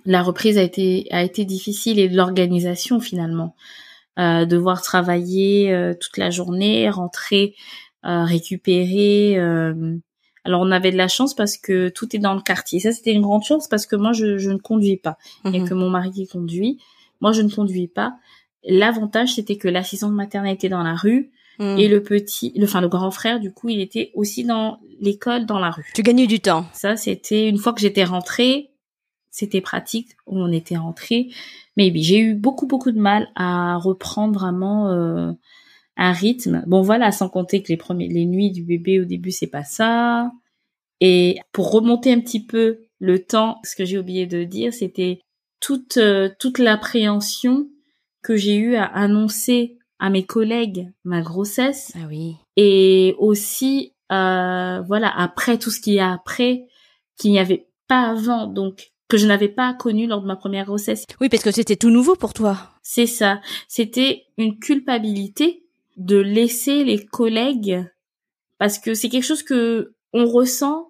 La 0.06 0.22
reprise 0.22 0.56
a 0.58 0.62
été 0.62 1.06
a 1.10 1.22
été 1.22 1.44
difficile 1.44 1.98
et 1.98 2.08
de 2.08 2.16
l'organisation 2.16 3.00
finalement. 3.00 3.54
Euh, 4.18 4.44
devoir 4.46 4.82
travailler 4.82 5.72
euh, 5.72 5.94
toute 5.94 6.16
la 6.16 6.30
journée, 6.30 6.88
rentrer, 6.90 7.54
euh, 8.04 8.24
récupérer, 8.24 9.38
euh, 9.38 9.96
Alors 10.44 10.62
on 10.62 10.70
avait 10.70 10.90
de 10.90 10.96
la 10.96 11.08
chance 11.08 11.34
parce 11.34 11.56
que 11.56 11.88
tout 11.90 12.14
est 12.16 12.18
dans 12.18 12.34
le 12.34 12.40
quartier. 12.40 12.80
Ça 12.80 12.92
c'était 12.92 13.12
une 13.12 13.22
grande 13.22 13.44
chance 13.44 13.68
parce 13.68 13.86
que 13.86 13.96
moi 13.96 14.12
je, 14.12 14.38
je 14.38 14.50
ne 14.50 14.58
conduis 14.58 14.96
pas. 14.96 15.16
Il 15.44 15.50
n'y 15.52 15.58
a 15.58 15.60
Mhm. 15.62 15.68
que 15.68 15.74
mon 15.74 15.90
mari 15.90 16.10
qui 16.10 16.26
conduit. 16.26 16.78
Moi 17.20 17.32
je 17.32 17.42
ne 17.42 17.50
conduis 17.50 17.88
pas. 17.88 18.14
L'avantage 18.64 19.34
c'était 19.34 19.56
que 19.56 19.68
l'assistante 19.68 20.12
maternelle 20.12 20.54
était 20.54 20.68
dans 20.70 20.82
la 20.82 20.94
rue 20.94 21.30
Mhm. 21.58 21.78
et 21.78 21.88
le 21.88 22.02
petit, 22.02 22.52
le 22.56 22.64
enfin 22.64 22.80
le 22.80 22.88
grand 22.88 23.10
frère 23.10 23.38
du 23.40 23.52
coup 23.52 23.68
il 23.68 23.80
était 23.80 24.12
aussi 24.14 24.44
dans 24.44 24.80
l'école 25.00 25.46
dans 25.46 25.58
la 25.58 25.70
rue. 25.70 25.86
Tu 25.94 26.02
gagnais 26.02 26.26
du 26.26 26.40
temps. 26.40 26.66
Ça 26.72 26.96
c'était 26.96 27.48
une 27.48 27.58
fois 27.58 27.72
que 27.72 27.80
j'étais 27.80 28.04
rentrée, 28.04 28.70
c'était 29.30 29.60
pratique. 29.60 30.08
On 30.26 30.52
était 30.52 30.76
rentré. 30.76 31.28
Mais 31.76 31.90
oui, 31.90 32.02
j'ai 32.02 32.18
eu 32.18 32.34
beaucoup 32.34 32.66
beaucoup 32.66 32.92
de 32.92 33.00
mal 33.00 33.28
à 33.34 33.76
reprendre 33.76 34.38
vraiment 34.38 34.88
euh, 34.88 35.32
un 35.96 36.12
rythme. 36.12 36.64
Bon 36.66 36.82
voilà, 36.82 37.12
sans 37.12 37.28
compter 37.28 37.62
que 37.62 37.68
les 37.68 37.76
premiers 37.76 38.08
les 38.08 38.26
nuits 38.26 38.50
du 38.50 38.62
bébé 38.62 39.00
au 39.00 39.04
début 39.04 39.30
c'est 39.30 39.46
pas 39.46 39.64
ça. 39.64 40.30
Et 41.00 41.38
pour 41.52 41.70
remonter 41.72 42.12
un 42.12 42.20
petit 42.20 42.44
peu 42.44 42.80
le 42.98 43.18
temps, 43.24 43.58
ce 43.64 43.74
que 43.74 43.84
j'ai 43.84 43.98
oublié 43.98 44.26
de 44.26 44.44
dire, 44.44 44.72
c'était 44.72 45.20
toute 45.60 45.96
euh, 45.96 46.28
toute 46.38 46.58
l'appréhension 46.58 47.68
que 48.22 48.36
j'ai 48.36 48.56
eu 48.56 48.76
à 48.76 48.84
annoncer 48.84 49.78
à 50.00 50.10
mes 50.10 50.24
collègues 50.24 50.88
ma 51.04 51.20
grossesse 51.22 51.92
Ah 51.94 52.06
oui. 52.08 52.34
et 52.56 53.14
aussi 53.18 53.92
euh, 54.10 54.80
voilà 54.88 55.12
après 55.16 55.58
tout 55.58 55.70
ce 55.70 55.80
qu'il 55.80 55.94
y 55.94 56.00
a 56.00 56.12
après 56.12 56.66
qu'il 57.18 57.30
n'y 57.30 57.38
avait 57.38 57.68
pas 57.86 58.08
avant 58.10 58.46
donc 58.46 58.90
que 59.08 59.16
je 59.18 59.26
n'avais 59.26 59.48
pas 59.48 59.74
connu 59.74 60.06
lors 60.06 60.20
de 60.22 60.26
ma 60.26 60.36
première 60.36 60.64
grossesse 60.66 61.04
Oui, 61.20 61.28
parce 61.28 61.42
que 61.42 61.50
c'était 61.50 61.76
tout 61.76 61.90
nouveau 61.90 62.16
pour 62.16 62.32
toi. 62.32 62.56
c'est 62.82 63.06
ça 63.06 63.40
c'était 63.68 64.24
une 64.38 64.58
culpabilité 64.58 65.64
de 65.96 66.16
laisser 66.16 66.82
les 66.84 67.04
collègues 67.04 67.84
parce 68.58 68.78
que 68.78 68.94
c'est 68.94 69.08
quelque 69.08 69.24
chose 69.26 69.42
que 69.42 69.94
on 70.12 70.26
ressent 70.26 70.88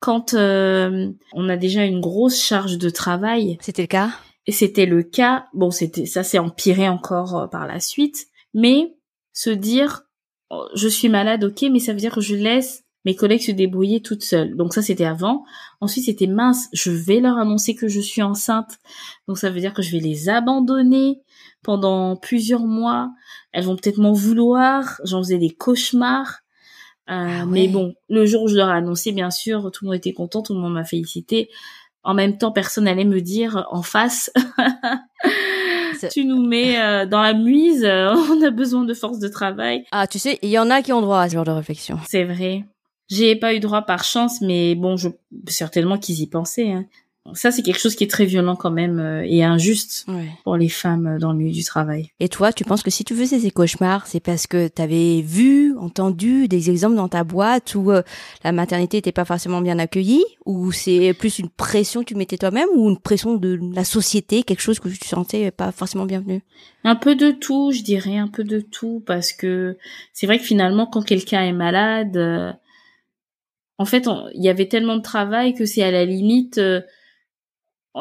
quand 0.00 0.34
euh, 0.34 1.10
on 1.34 1.48
a 1.48 1.56
déjà 1.56 1.84
une 1.84 2.00
grosse 2.00 2.40
charge 2.42 2.78
de 2.78 2.88
travail 2.90 3.58
C'était 3.60 3.82
le 3.82 3.88
cas? 3.88 4.10
Et 4.46 4.52
c'était 4.52 4.86
le 4.86 5.02
cas. 5.02 5.46
Bon, 5.52 5.70
c'était 5.70 6.06
ça 6.06 6.22
s'est 6.24 6.38
empiré 6.38 6.88
encore 6.88 7.36
euh, 7.36 7.46
par 7.46 7.66
la 7.66 7.78
suite, 7.80 8.26
mais 8.54 8.96
se 9.32 9.50
dire 9.50 10.02
oh, 10.50 10.66
je 10.74 10.88
suis 10.88 11.08
malade, 11.08 11.44
ok, 11.44 11.66
mais 11.70 11.78
ça 11.78 11.92
veut 11.92 11.98
dire 11.98 12.14
que 12.14 12.20
je 12.20 12.34
laisse 12.34 12.84
mes 13.04 13.14
collègues 13.14 13.42
se 13.42 13.52
débrouiller 13.52 14.02
toutes 14.02 14.22
seules. 14.22 14.56
Donc 14.56 14.74
ça 14.74 14.82
c'était 14.82 15.04
avant. 15.04 15.44
Ensuite 15.80 16.04
c'était 16.04 16.26
mince, 16.26 16.68
je 16.72 16.90
vais 16.90 17.20
leur 17.20 17.38
annoncer 17.38 17.74
que 17.74 17.88
je 17.88 18.00
suis 18.00 18.22
enceinte. 18.22 18.78
Donc 19.26 19.38
ça 19.38 19.50
veut 19.50 19.60
dire 19.60 19.72
que 19.72 19.82
je 19.82 19.92
vais 19.92 20.00
les 20.00 20.28
abandonner 20.28 21.22
pendant 21.62 22.16
plusieurs 22.16 22.66
mois. 22.66 23.10
Elles 23.52 23.64
vont 23.64 23.76
peut-être 23.76 23.98
m'en 23.98 24.12
vouloir. 24.12 25.00
J'en 25.04 25.22
faisais 25.22 25.38
des 25.38 25.50
cauchemars. 25.50 26.40
Euh, 27.10 27.40
Ah 27.40 27.46
Mais 27.46 27.68
bon, 27.68 27.94
le 28.08 28.26
jour 28.26 28.44
où 28.44 28.48
je 28.48 28.56
leur 28.56 28.68
ai 28.68 28.74
annoncé, 28.76 29.12
bien 29.12 29.30
sûr, 29.30 29.70
tout 29.72 29.84
le 29.84 29.90
monde 29.90 29.96
était 29.96 30.12
content, 30.12 30.42
tout 30.42 30.54
le 30.54 30.60
monde 30.60 30.74
m'a 30.74 30.84
félicité. 30.84 31.50
En 32.02 32.14
même 32.14 32.38
temps, 32.38 32.52
personne 32.52 32.86
allait 32.86 33.04
me 33.04 33.20
dire 33.20 33.66
en 33.70 33.82
face, 33.82 34.30
tu 36.08 36.24
nous 36.24 36.46
mets 36.46 36.80
euh, 36.80 37.06
dans 37.06 37.22
la 37.22 37.34
muise, 37.34 37.84
euh, 37.84 38.14
on 38.30 38.42
a 38.42 38.50
besoin 38.50 38.84
de 38.84 38.94
force 38.94 39.18
de 39.18 39.28
travail. 39.28 39.84
Ah, 39.92 40.06
tu 40.06 40.18
sais, 40.18 40.38
il 40.42 40.50
y 40.50 40.58
en 40.58 40.70
a 40.70 40.82
qui 40.82 40.92
ont 40.92 41.00
droit 41.00 41.20
à 41.20 41.28
ce 41.28 41.34
genre 41.34 41.44
de 41.44 41.50
réflexion. 41.50 41.98
C'est 42.08 42.24
vrai. 42.24 42.64
J'ai 43.08 43.34
pas 43.34 43.54
eu 43.54 43.60
droit 43.60 43.82
par 43.82 44.04
chance, 44.04 44.40
mais 44.40 44.74
bon, 44.74 44.96
je 44.96 45.08
certainement 45.48 45.98
qu'ils 45.98 46.20
y 46.20 46.26
pensaient. 46.28 46.70
Hein. 46.70 46.86
Ça, 47.34 47.50
c'est 47.50 47.62
quelque 47.62 47.78
chose 47.78 47.94
qui 47.96 48.04
est 48.04 48.10
très 48.10 48.24
violent 48.24 48.56
quand 48.56 48.70
même 48.70 48.98
euh, 48.98 49.22
et 49.24 49.44
injuste 49.44 50.06
Ouais. 50.08 50.30
pour 50.42 50.56
les 50.56 50.70
femmes 50.70 51.06
euh, 51.06 51.18
dans 51.18 51.32
le 51.32 51.38
milieu 51.38 51.52
du 51.52 51.62
travail. 51.64 52.10
Et 52.18 52.30
toi, 52.30 52.50
tu 52.50 52.64
penses 52.64 52.82
que 52.82 52.90
si 52.90 53.04
tu 53.04 53.14
faisais 53.14 53.38
ces 53.38 53.50
cauchemars, 53.50 54.06
c'est 54.06 54.20
parce 54.20 54.46
que 54.46 54.68
tu 54.68 54.80
avais 54.80 55.20
vu, 55.20 55.76
entendu 55.76 56.48
des 56.48 56.70
exemples 56.70 56.96
dans 56.96 57.08
ta 57.08 57.22
boîte 57.22 57.74
où 57.74 57.90
euh, 57.92 58.02
la 58.42 58.52
maternité 58.52 58.96
était 58.96 59.12
pas 59.12 59.26
forcément 59.26 59.60
bien 59.60 59.78
accueillie, 59.78 60.24
ou 60.46 60.72
c'est 60.72 61.12
plus 61.12 61.38
une 61.38 61.50
pression 61.50 62.00
que 62.00 62.06
tu 62.06 62.14
mettais 62.14 62.38
toi-même, 62.38 62.68
ou 62.74 62.88
une 62.88 62.98
pression 62.98 63.34
de 63.34 63.60
la 63.74 63.84
société, 63.84 64.42
quelque 64.42 64.62
chose 64.62 64.80
que 64.80 64.88
tu 64.88 65.06
sentais 65.06 65.50
pas 65.50 65.72
forcément 65.72 66.06
bienvenu? 66.06 66.42
Un 66.84 66.96
peu 66.96 67.14
de 67.16 67.32
tout, 67.32 67.70
je 67.70 67.82
dirais, 67.82 68.16
un 68.16 68.28
peu 68.28 68.44
de 68.44 68.60
tout, 68.60 69.02
parce 69.06 69.34
que 69.34 69.76
c'est 70.14 70.26
vrai 70.26 70.38
que 70.38 70.44
finalement, 70.44 70.86
quand 70.86 71.02
quelqu'un 71.02 71.42
est 71.42 71.52
malade, 71.52 72.16
euh, 72.16 72.50
en 73.76 73.84
fait, 73.84 74.08
il 74.34 74.42
y 74.42 74.48
avait 74.48 74.68
tellement 74.68 74.96
de 74.96 75.02
travail 75.02 75.52
que 75.54 75.66
c'est 75.66 75.82
à 75.82 75.90
la 75.90 76.06
limite, 76.06 76.56
euh, 76.58 76.80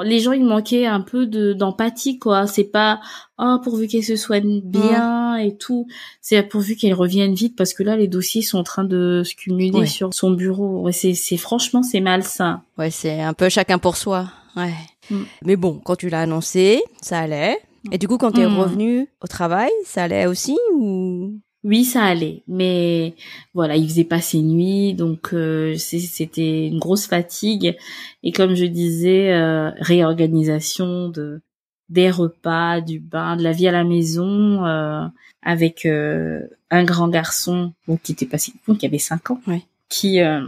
les 0.03 0.19
gens 0.19 0.31
ils 0.33 0.43
manquaient 0.45 0.85
un 0.85 1.01
peu 1.01 1.25
de 1.25 1.53
d'empathie, 1.53 2.19
quoi. 2.19 2.45
C'est 2.47 2.63
pas 2.65 2.99
oh 3.37 3.57
pourvu 3.63 3.87
qu'elle 3.87 4.03
se 4.03 4.15
soigne 4.15 4.61
bien 4.61 5.35
et 5.37 5.55
tout, 5.57 5.87
c'est 6.21 6.41
pourvu 6.43 6.75
qu'elle 6.75 6.93
revienne 6.93 7.33
vite, 7.33 7.55
parce 7.55 7.73
que 7.73 7.83
là 7.83 7.95
les 7.95 8.07
dossiers 8.07 8.41
sont 8.41 8.59
en 8.59 8.63
train 8.63 8.83
de 8.83 9.23
se 9.25 9.33
cumuler 9.35 9.71
Ouais. 9.71 9.85
sur 9.85 10.13
son 10.13 10.31
bureau. 10.31 10.81
Ouais, 10.81 10.91
c'est 10.91 11.13
c'est 11.13 11.37
franchement 11.37 11.81
c'est 11.83 12.01
malsain. 12.01 12.61
Ouais, 12.77 12.91
c'est 12.91 13.21
un 13.21 13.33
peu 13.33 13.49
chacun 13.49 13.77
pour 13.79 13.95
soi. 13.97 14.29
Ouais. 14.55 14.73
Mm. 15.09 15.23
Mais 15.45 15.55
bon, 15.55 15.79
quand 15.83 15.95
tu 15.95 16.09
l'as 16.09 16.21
annoncé, 16.21 16.81
ça 17.01 17.19
allait. 17.19 17.57
Et 17.91 17.97
du 17.97 18.07
coup, 18.07 18.17
quand 18.17 18.31
tu 18.33 18.41
es 18.41 18.47
Mm. 18.47 18.57
revenu 18.59 19.07
au 19.23 19.27
travail, 19.27 19.69
ça 19.85 20.03
allait 20.03 20.25
aussi 20.27 20.57
ou 20.75 21.39
Oui, 21.65 21.83
ça 21.83 22.03
allait, 22.03 22.41
mais 22.47 23.15
voilà, 23.53 23.75
il 23.75 23.85
faisait 23.87 24.05
pas 24.05 24.21
ses 24.21 24.41
nuits, 24.41 24.93
donc 24.93 25.33
euh, 25.33 25.75
c'était 25.75 26.67
une 26.67 26.79
grosse 26.79 27.05
fatigue. 27.05 27.75
Et 28.23 28.31
comme 28.31 28.55
je 28.55 28.63
disais, 28.65 29.33
euh, 29.33 29.71
réorganisation 29.81 31.09
de 31.09 31.41
des 31.89 32.11
repas, 32.11 32.81
du 32.81 32.99
bain, 32.99 33.35
de 33.35 33.43
la 33.43 33.51
vie 33.51 33.67
à 33.67 33.71
la 33.71 33.83
maison, 33.83 34.63
euh, 34.65 35.05
avec 35.41 35.85
euh, 35.85 36.41
un 36.69 36.83
grand 36.83 37.07
garçon 37.09 37.73
qui 38.03 38.11
était 38.13 38.27
pas 38.27 38.37
si 38.37 38.53
bon, 38.67 38.75
qui 38.75 38.85
avait 38.85 38.99
cinq 38.99 39.31
ans, 39.31 39.41
Ouais. 39.47 39.63
qui 39.89 40.21
euh, 40.21 40.47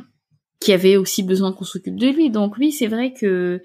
qui 0.60 0.72
avait 0.72 0.96
aussi 0.98 1.24
besoin 1.24 1.52
qu'on 1.52 1.66
s'occupe 1.66 1.96
de 1.98 2.08
lui. 2.08 2.30
Donc 2.30 2.58
oui, 2.58 2.72
c'est 2.72 2.88
vrai 2.88 3.12
que 3.14 3.62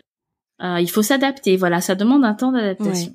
euh, 0.62 0.80
il 0.80 0.90
faut 0.90 1.02
s'adapter. 1.02 1.56
Voilà, 1.58 1.80
ça 1.82 1.94
demande 1.94 2.24
un 2.24 2.34
temps 2.34 2.50
d'adaptation. 2.50 3.12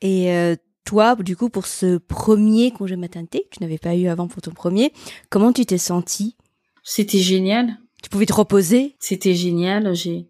Et 0.00 0.32
euh, 0.32 0.56
toi, 0.88 1.14
du 1.16 1.36
coup, 1.36 1.50
pour 1.50 1.66
ce 1.66 1.98
premier 1.98 2.70
congé 2.70 2.96
maternité 2.96 3.40
que 3.50 3.56
tu 3.58 3.62
n'avais 3.62 3.76
pas 3.78 3.94
eu 3.94 4.06
avant 4.08 4.26
pour 4.26 4.40
ton 4.40 4.52
premier, 4.52 4.90
comment 5.28 5.52
tu 5.52 5.66
t'es 5.66 5.76
sentie? 5.76 6.34
C'était 6.82 7.18
génial. 7.18 7.76
Tu 8.02 8.08
pouvais 8.08 8.24
te 8.24 8.32
reposer? 8.32 8.94
C'était 8.98 9.34
génial. 9.34 9.94
J'ai, 9.94 10.24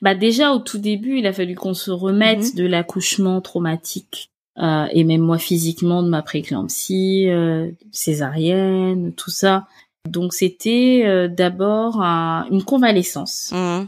bah 0.00 0.16
déjà 0.16 0.52
au 0.52 0.58
tout 0.58 0.78
début, 0.78 1.18
il 1.18 1.26
a 1.26 1.32
fallu 1.32 1.54
qu'on 1.54 1.74
se 1.74 1.92
remette 1.92 2.52
Mhm. 2.52 2.54
de 2.56 2.66
l'accouchement 2.66 3.40
traumatique 3.40 4.30
euh, 4.58 4.86
et 4.92 5.04
même 5.04 5.20
moi 5.22 5.38
physiquement 5.38 6.02
de 6.02 6.08
ma 6.08 6.20
préclampsie, 6.22 7.28
euh, 7.28 7.70
césarienne, 7.92 9.12
tout 9.14 9.30
ça. 9.30 9.66
Donc 10.08 10.34
c'était 10.34 11.02
euh, 11.06 11.28
d'abord 11.28 12.02
un- 12.02 12.46
une 12.50 12.64
convalescence. 12.64 13.50
Mhm. 13.52 13.86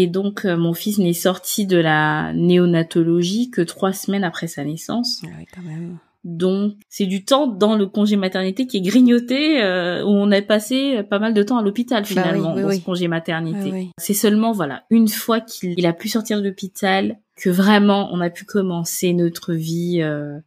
Et 0.00 0.06
donc 0.06 0.44
euh, 0.44 0.56
mon 0.56 0.74
fils 0.74 0.98
n'est 0.98 1.12
sorti 1.12 1.66
de 1.66 1.76
la 1.76 2.32
néonatologie 2.32 3.50
que 3.50 3.60
trois 3.62 3.92
semaines 3.92 4.22
après 4.22 4.46
sa 4.46 4.62
naissance. 4.64 5.22
Ah 5.24 5.30
oui, 5.36 5.44
quand 5.52 5.62
même. 5.62 5.98
Donc 6.22 6.74
c'est 6.88 7.06
du 7.06 7.24
temps 7.24 7.48
dans 7.48 7.74
le 7.74 7.86
congé 7.86 8.14
maternité 8.14 8.68
qui 8.68 8.76
est 8.76 8.80
grignoté 8.80 9.60
euh, 9.60 10.04
où 10.04 10.10
on 10.10 10.30
a 10.30 10.40
passé 10.40 11.02
pas 11.02 11.18
mal 11.18 11.34
de 11.34 11.42
temps 11.42 11.58
à 11.58 11.62
l'hôpital 11.62 12.02
Bah 12.02 12.08
finalement 12.08 12.50
oui, 12.50 12.58
oui, 12.58 12.62
dans 12.62 12.68
oui. 12.68 12.76
ce 12.78 12.84
congé 12.84 13.08
maternité. 13.08 13.90
C'est 13.98 14.14
seulement 14.14 14.52
voilà 14.52 14.84
une 14.90 15.08
fois 15.08 15.40
qu'il 15.40 15.74
il 15.76 15.84
a 15.84 15.92
pu 15.92 16.08
sortir 16.08 16.38
de 16.38 16.46
l'hôpital 16.46 17.18
que 17.34 17.50
vraiment 17.50 18.08
on 18.12 18.20
a 18.20 18.30
pu 18.30 18.44
commencer 18.44 19.12
notre 19.14 19.52
vie 19.52 20.00
euh, 20.00 20.38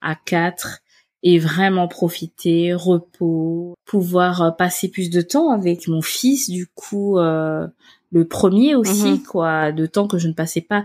à 0.00 0.14
quatre 0.14 0.82
et 1.24 1.40
vraiment 1.40 1.88
profiter, 1.88 2.74
repos, 2.74 3.74
pouvoir 3.84 4.42
euh, 4.42 4.50
passer 4.52 4.88
plus 4.88 5.10
de 5.10 5.20
temps 5.20 5.50
avec 5.50 5.88
mon 5.88 6.00
fils 6.00 6.48
du 6.48 6.68
coup 6.68 7.18
euh, 7.18 7.66
le 8.12 8.26
premier 8.26 8.74
aussi 8.74 9.12
Mhm. 9.12 9.22
quoi, 9.22 9.72
de 9.72 9.86
temps 9.86 10.08
que 10.08 10.18
je 10.18 10.28
ne 10.28 10.32
passais 10.32 10.60
pas 10.60 10.84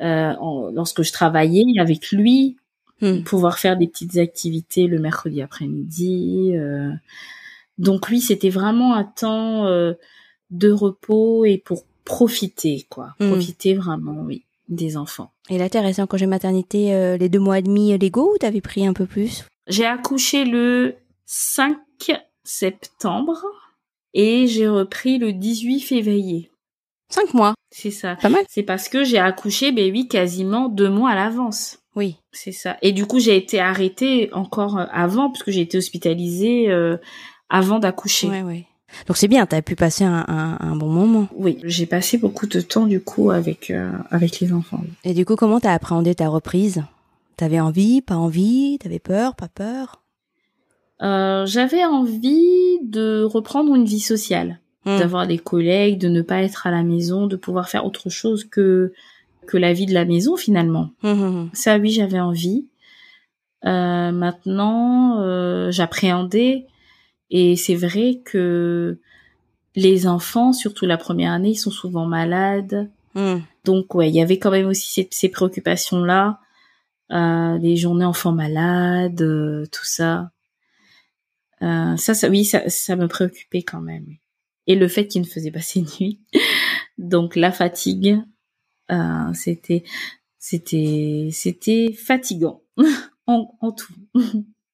euh, 0.00 0.32
en- 0.40 0.70
lorsque 0.70 1.02
je 1.02 1.12
travaillais 1.12 1.64
avec 1.78 2.10
lui 2.12 2.56
Hmm. 3.02 3.22
pouvoir 3.22 3.58
faire 3.58 3.78
des 3.78 3.86
petites 3.86 4.18
activités 4.18 4.86
le 4.86 4.98
mercredi 4.98 5.40
après-midi. 5.40 6.52
euh. 6.54 6.90
Donc 7.78 8.08
oui, 8.10 8.20
c'était 8.20 8.50
vraiment 8.50 8.94
un 8.94 9.04
temps 9.04 9.66
euh, 9.66 9.94
de 10.50 10.70
repos 10.70 11.46
et 11.46 11.56
pour 11.56 11.84
profiter, 12.04 12.86
quoi. 12.90 13.14
Hmm. 13.18 13.28
Profiter 13.30 13.72
vraiment, 13.74 14.20
oui, 14.22 14.44
des 14.68 14.98
enfants. 14.98 15.32
Et 15.48 15.56
là, 15.56 15.70
t'es 15.70 15.80
resté 15.80 16.02
en 16.02 16.06
congé 16.06 16.26
maternité 16.26 16.94
euh, 16.94 17.16
les 17.16 17.30
deux 17.30 17.38
mois 17.38 17.58
et 17.58 17.62
demi 17.62 17.96
légaux 17.96 18.34
ou 18.34 18.38
t'avais 18.38 18.60
pris 18.60 18.86
un 18.86 18.92
peu 18.92 19.06
plus? 19.06 19.44
J'ai 19.66 19.86
accouché 19.86 20.44
le 20.44 20.94
5 21.24 21.78
septembre 22.44 23.44
et 24.12 24.46
j'ai 24.46 24.68
repris 24.68 25.18
le 25.18 25.32
18 25.32 25.80
février. 25.80 26.49
Cinq 27.10 27.34
mois. 27.34 27.54
C'est 27.70 27.90
ça. 27.90 28.16
Pas 28.16 28.30
mal. 28.30 28.44
C'est 28.48 28.62
parce 28.62 28.88
que 28.88 29.04
j'ai 29.04 29.18
accouché, 29.18 29.72
ben 29.72 29.92
oui, 29.92 30.08
quasiment 30.08 30.68
deux 30.68 30.88
mois 30.88 31.10
à 31.10 31.14
l'avance. 31.14 31.78
Oui. 31.96 32.16
C'est 32.32 32.52
ça. 32.52 32.76
Et 32.82 32.92
du 32.92 33.04
coup, 33.06 33.18
j'ai 33.18 33.36
été 33.36 33.60
arrêtée 33.60 34.30
encore 34.32 34.78
euh, 34.78 34.86
avant, 34.92 35.30
puisque 35.30 35.50
j'ai 35.50 35.60
été 35.60 35.76
hospitalisée 35.76 36.70
euh, 36.70 36.96
avant 37.48 37.80
d'accoucher. 37.80 38.28
Ouais, 38.28 38.42
ouais. 38.42 38.66
Donc 39.06 39.16
c'est 39.16 39.28
bien, 39.28 39.46
t'as 39.46 39.62
pu 39.62 39.76
passer 39.76 40.02
un, 40.02 40.24
un, 40.26 40.56
un 40.60 40.76
bon 40.76 40.88
moment. 40.88 41.28
Oui, 41.34 41.58
j'ai 41.62 41.86
passé 41.86 42.18
beaucoup 42.18 42.48
de 42.48 42.60
temps 42.60 42.86
du 42.86 43.00
coup 43.00 43.30
avec 43.30 43.70
euh, 43.70 43.92
avec 44.10 44.40
les 44.40 44.52
enfants. 44.52 44.82
Et 45.04 45.14
du 45.14 45.24
coup, 45.24 45.36
comment 45.36 45.60
t'as 45.60 45.72
appréhendé 45.72 46.14
ta 46.16 46.28
reprise? 46.28 46.82
T'avais 47.36 47.60
envie, 47.60 48.02
pas 48.02 48.16
envie? 48.16 48.78
T'avais 48.80 48.98
peur, 48.98 49.36
pas 49.36 49.46
peur? 49.48 50.02
Euh, 51.02 51.46
J'avais 51.46 51.84
envie 51.84 52.78
de 52.82 53.22
reprendre 53.22 53.74
une 53.74 53.84
vie 53.84 54.00
sociale. 54.00 54.60
Hmm. 54.84 54.98
d'avoir 54.98 55.26
des 55.26 55.38
collègues, 55.38 55.98
de 55.98 56.08
ne 56.08 56.22
pas 56.22 56.42
être 56.42 56.66
à 56.66 56.70
la 56.70 56.82
maison, 56.82 57.26
de 57.26 57.36
pouvoir 57.36 57.68
faire 57.68 57.84
autre 57.84 58.10
chose 58.10 58.44
que 58.44 58.92
que 59.46 59.56
la 59.56 59.72
vie 59.72 59.86
de 59.86 59.94
la 59.94 60.04
maison 60.04 60.36
finalement. 60.36 60.90
Hmm, 61.02 61.46
Ça, 61.52 61.78
oui, 61.78 61.90
j'avais 61.90 62.20
envie. 62.20 62.66
Euh, 63.64 64.12
maintenant, 64.12 65.20
euh, 65.20 65.70
j'appréhendais 65.70 66.66
et 67.30 67.56
c'est 67.56 67.74
vrai 67.74 68.20
que 68.24 68.98
les 69.76 70.06
enfants, 70.06 70.52
surtout 70.52 70.86
la 70.86 70.96
première 70.96 71.32
année, 71.32 71.50
ils 71.50 71.56
sont 71.56 71.70
souvent 71.70 72.06
malades. 72.06 72.90
Donc 73.64 73.94
ouais, 73.94 74.08
il 74.08 74.14
y 74.14 74.22
avait 74.22 74.38
quand 74.38 74.50
même 74.50 74.66
aussi 74.66 74.90
ces, 74.90 75.08
ces 75.10 75.28
préoccupations-là, 75.28 76.40
euh, 77.12 77.58
les 77.58 77.76
journées 77.76 78.04
enfants 78.04 78.32
malades, 78.32 79.22
euh, 79.22 79.66
tout 79.70 79.84
ça. 79.84 80.30
Euh, 81.62 81.96
ça, 81.96 82.14
ça, 82.14 82.28
oui, 82.28 82.44
ça, 82.44 82.68
ça 82.68 82.96
me 82.96 83.08
préoccupait 83.08 83.62
quand 83.62 83.80
même. 83.80 84.06
Et 84.70 84.76
le 84.76 84.86
fait 84.86 85.08
qu'il 85.08 85.22
ne 85.22 85.26
faisait 85.26 85.50
pas 85.50 85.60
ses 85.60 85.82
nuits, 85.82 86.20
donc 86.96 87.34
la 87.34 87.50
fatigue, 87.50 88.20
euh, 88.92 89.34
c'était, 89.34 89.82
c'était, 90.38 91.30
c'était 91.32 91.92
fatigant 91.92 92.62
en, 93.26 93.52
en 93.60 93.72
tout. 93.72 93.94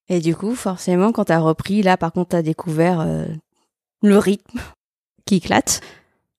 Et 0.08 0.20
du 0.20 0.36
coup, 0.36 0.54
forcément, 0.54 1.12
quand 1.12 1.24
t'as 1.24 1.38
repris, 1.38 1.82
là, 1.82 1.96
par 1.96 2.12
contre, 2.12 2.28
t'as 2.28 2.42
découvert 2.42 3.00
euh, 3.00 3.24
le 4.02 4.18
rythme 4.18 4.60
qui 5.24 5.36
éclate. 5.36 5.80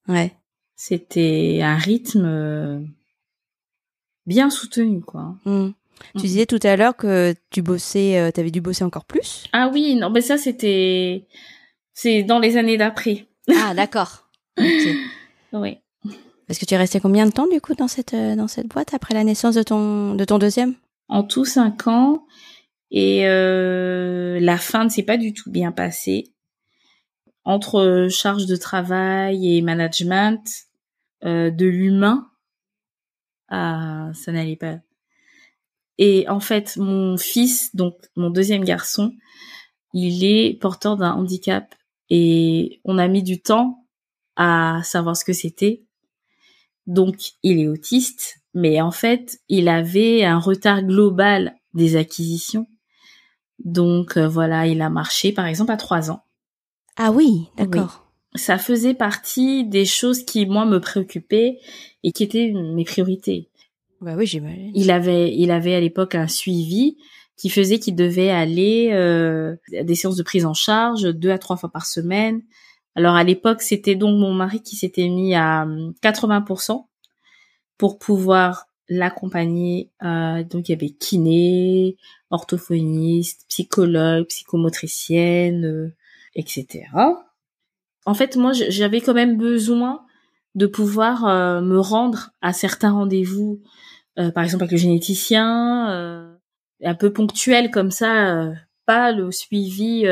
Ouais. 0.08 0.34
C'était 0.76 1.60
un 1.64 1.76
rythme 1.76 2.88
bien 4.28 4.52
soutenu, 4.52 5.02
quoi. 5.02 5.36
Mmh. 5.46 5.70
Tu 6.16 6.28
disais 6.28 6.46
tout 6.46 6.60
à 6.62 6.76
l'heure 6.76 6.96
que 6.96 7.34
tu 7.50 7.64
bossais, 7.64 8.20
euh, 8.20 8.32
t'avais 8.32 8.52
dû 8.52 8.62
bosser 8.62 8.84
encore 8.84 9.06
plus? 9.06 9.46
Ah 9.52 9.70
oui, 9.74 9.96
non, 9.96 10.12
mais 10.12 10.22
ça 10.22 10.38
c'était, 10.38 11.26
c'est 11.94 12.22
dans 12.22 12.40
les 12.40 12.58
années 12.58 12.78
d'après. 12.78 13.26
Ah 13.50 13.74
d'accord. 13.74 14.30
Ok. 14.58 14.66
Oui. 15.54 15.78
Parce 16.46 16.60
que 16.60 16.66
tu 16.66 16.74
es 16.74 16.78
resté 16.78 17.00
combien 17.00 17.26
de 17.26 17.32
temps 17.32 17.48
du 17.48 17.62
coup 17.62 17.74
dans 17.74 17.88
cette 17.88 18.14
euh, 18.14 18.36
dans 18.36 18.50
cette 18.50 18.68
boîte 18.68 18.94
après 18.94 19.14
la 19.14 19.24
naissance 19.24 19.56
de 19.56 19.64
ton 19.64 20.14
de 20.14 20.26
ton 20.26 20.38
deuxième? 20.38 20.76
En 21.08 21.24
tout 21.24 21.46
cinq 21.46 21.88
ans 21.88 22.26
et 22.92 23.28
euh, 23.28 24.40
la 24.40 24.58
fin 24.58 24.84
ne 24.84 24.90
s'est 24.90 25.04
pas 25.04 25.18
du 25.18 25.34
tout 25.34 25.50
bien 25.50 25.72
passée. 25.72 26.34
Entre 27.44 28.08
charge 28.10 28.46
de 28.46 28.58
travail 28.58 29.56
et 29.56 29.62
management, 29.62 30.46
euh, 31.24 31.50
de 31.50 31.66
l'humain, 31.66 32.30
ah, 33.50 34.12
ça 34.14 34.32
n'allait 34.32 34.58
pas. 34.58 34.80
Et 35.98 36.28
en 36.30 36.40
fait, 36.40 36.78
mon 36.78 37.18
fils, 37.18 37.76
donc 37.76 37.96
mon 38.16 38.30
deuxième 38.30 38.64
garçon, 38.64 39.14
il 39.94 40.24
est 40.26 40.60
porteur 40.60 40.98
d'un 40.98 41.14
handicap 41.14 41.74
et 42.10 42.82
on 42.84 42.98
a 42.98 43.08
mis 43.08 43.24
du 43.24 43.42
temps 43.42 43.86
à 44.36 44.82
savoir 44.84 45.18
ce 45.18 45.26
que 45.26 45.34
c'était. 45.34 45.84
Donc, 46.86 47.34
il 47.44 47.60
est 47.60 47.68
autiste, 47.68 48.42
mais 48.54 48.82
en 48.82 48.92
fait, 48.92 49.40
il 49.50 49.68
avait 49.68 50.24
un 50.24 50.40
retard 50.40 50.84
global 50.84 51.56
des 51.74 51.96
acquisitions. 51.96 52.68
Donc, 53.60 54.18
euh, 54.18 54.28
voilà, 54.28 54.68
il 54.68 54.82
a 54.82 54.90
marché, 54.90 55.32
par 55.32 55.46
exemple, 55.46 55.72
à 55.72 55.78
trois 55.78 56.12
ans. 56.12 56.24
Ah 56.96 57.12
oui, 57.12 57.48
d'accord. 57.58 58.08
Oui. 58.34 58.40
Ça 58.40 58.58
faisait 58.58 58.94
partie 58.94 59.66
des 59.66 59.86
choses 59.86 60.24
qui, 60.24 60.46
moi, 60.46 60.66
me 60.66 60.80
préoccupaient 60.80 61.58
et 62.04 62.12
qui 62.12 62.24
étaient 62.24 62.52
mes 62.52 62.86
priorités. 62.86 63.50
Bah 64.00 64.16
oui, 64.16 64.28
j'imagine. 64.28 64.72
Il 64.76 64.92
avait, 64.92 65.36
il 65.36 65.50
avait 65.52 65.74
à 65.74 65.80
l'époque 65.80 66.16
un 66.16 66.28
suivi 66.28 66.98
qui 67.38 67.50
faisait 67.50 67.80
qu'il 67.80 67.96
devait 67.96 68.30
aller 68.30 68.90
euh, 68.92 69.56
à 69.78 69.84
des 69.84 69.96
séances 69.96 70.16
de 70.16 70.24
prise 70.24 70.46
en 70.46 70.54
charge 70.54 71.04
deux 71.04 71.30
à 71.30 71.38
trois 71.38 71.58
fois 71.58 71.70
par 71.70 71.86
semaine. 71.86 72.42
Alors 72.96 73.16
à 73.16 73.24
l'époque, 73.24 73.62
c'était 73.62 73.96
donc 73.96 74.20
mon 74.20 74.34
mari 74.34 74.62
qui 74.64 74.76
s'était 74.76 75.08
mis 75.08 75.36
à 75.36 75.68
80% 76.04 76.86
pour 77.78 78.00
pouvoir 78.00 78.66
l'accompagner. 78.90 79.92
Euh, 80.04 80.44
donc 80.44 80.68
il 80.68 80.72
y 80.72 80.76
avait 80.76 80.90
kiné, 80.90 81.98
orthophoniste, 82.32 83.46
psychologue, 83.50 84.26
psychomotricienne, 84.28 85.66
euh, 85.66 85.96
etc. 86.36 86.88
En 88.08 88.14
fait, 88.14 88.38
moi, 88.38 88.54
j'avais 88.54 89.02
quand 89.02 89.14
même 89.14 89.38
besoin 89.38 90.06
de 90.56 90.66
pouvoir 90.66 91.26
euh, 91.26 91.62
me 91.62 91.78
rendre 91.80 92.32
à 92.42 92.54
certains 92.54 92.92
rendez-vous, 92.92 93.62
euh, 94.18 94.32
par 94.32 94.44
exemple 94.44 94.64
avec 94.64 94.72
le 94.72 94.78
généticien, 94.78 95.92
euh, 95.92 96.37
un 96.84 96.96
peu 96.96 97.12
ponctuel 97.12 97.72
comme 97.72 97.92
ça, 97.92 98.52
pas 98.86 99.12
le 99.12 99.32
suivi 99.32 100.06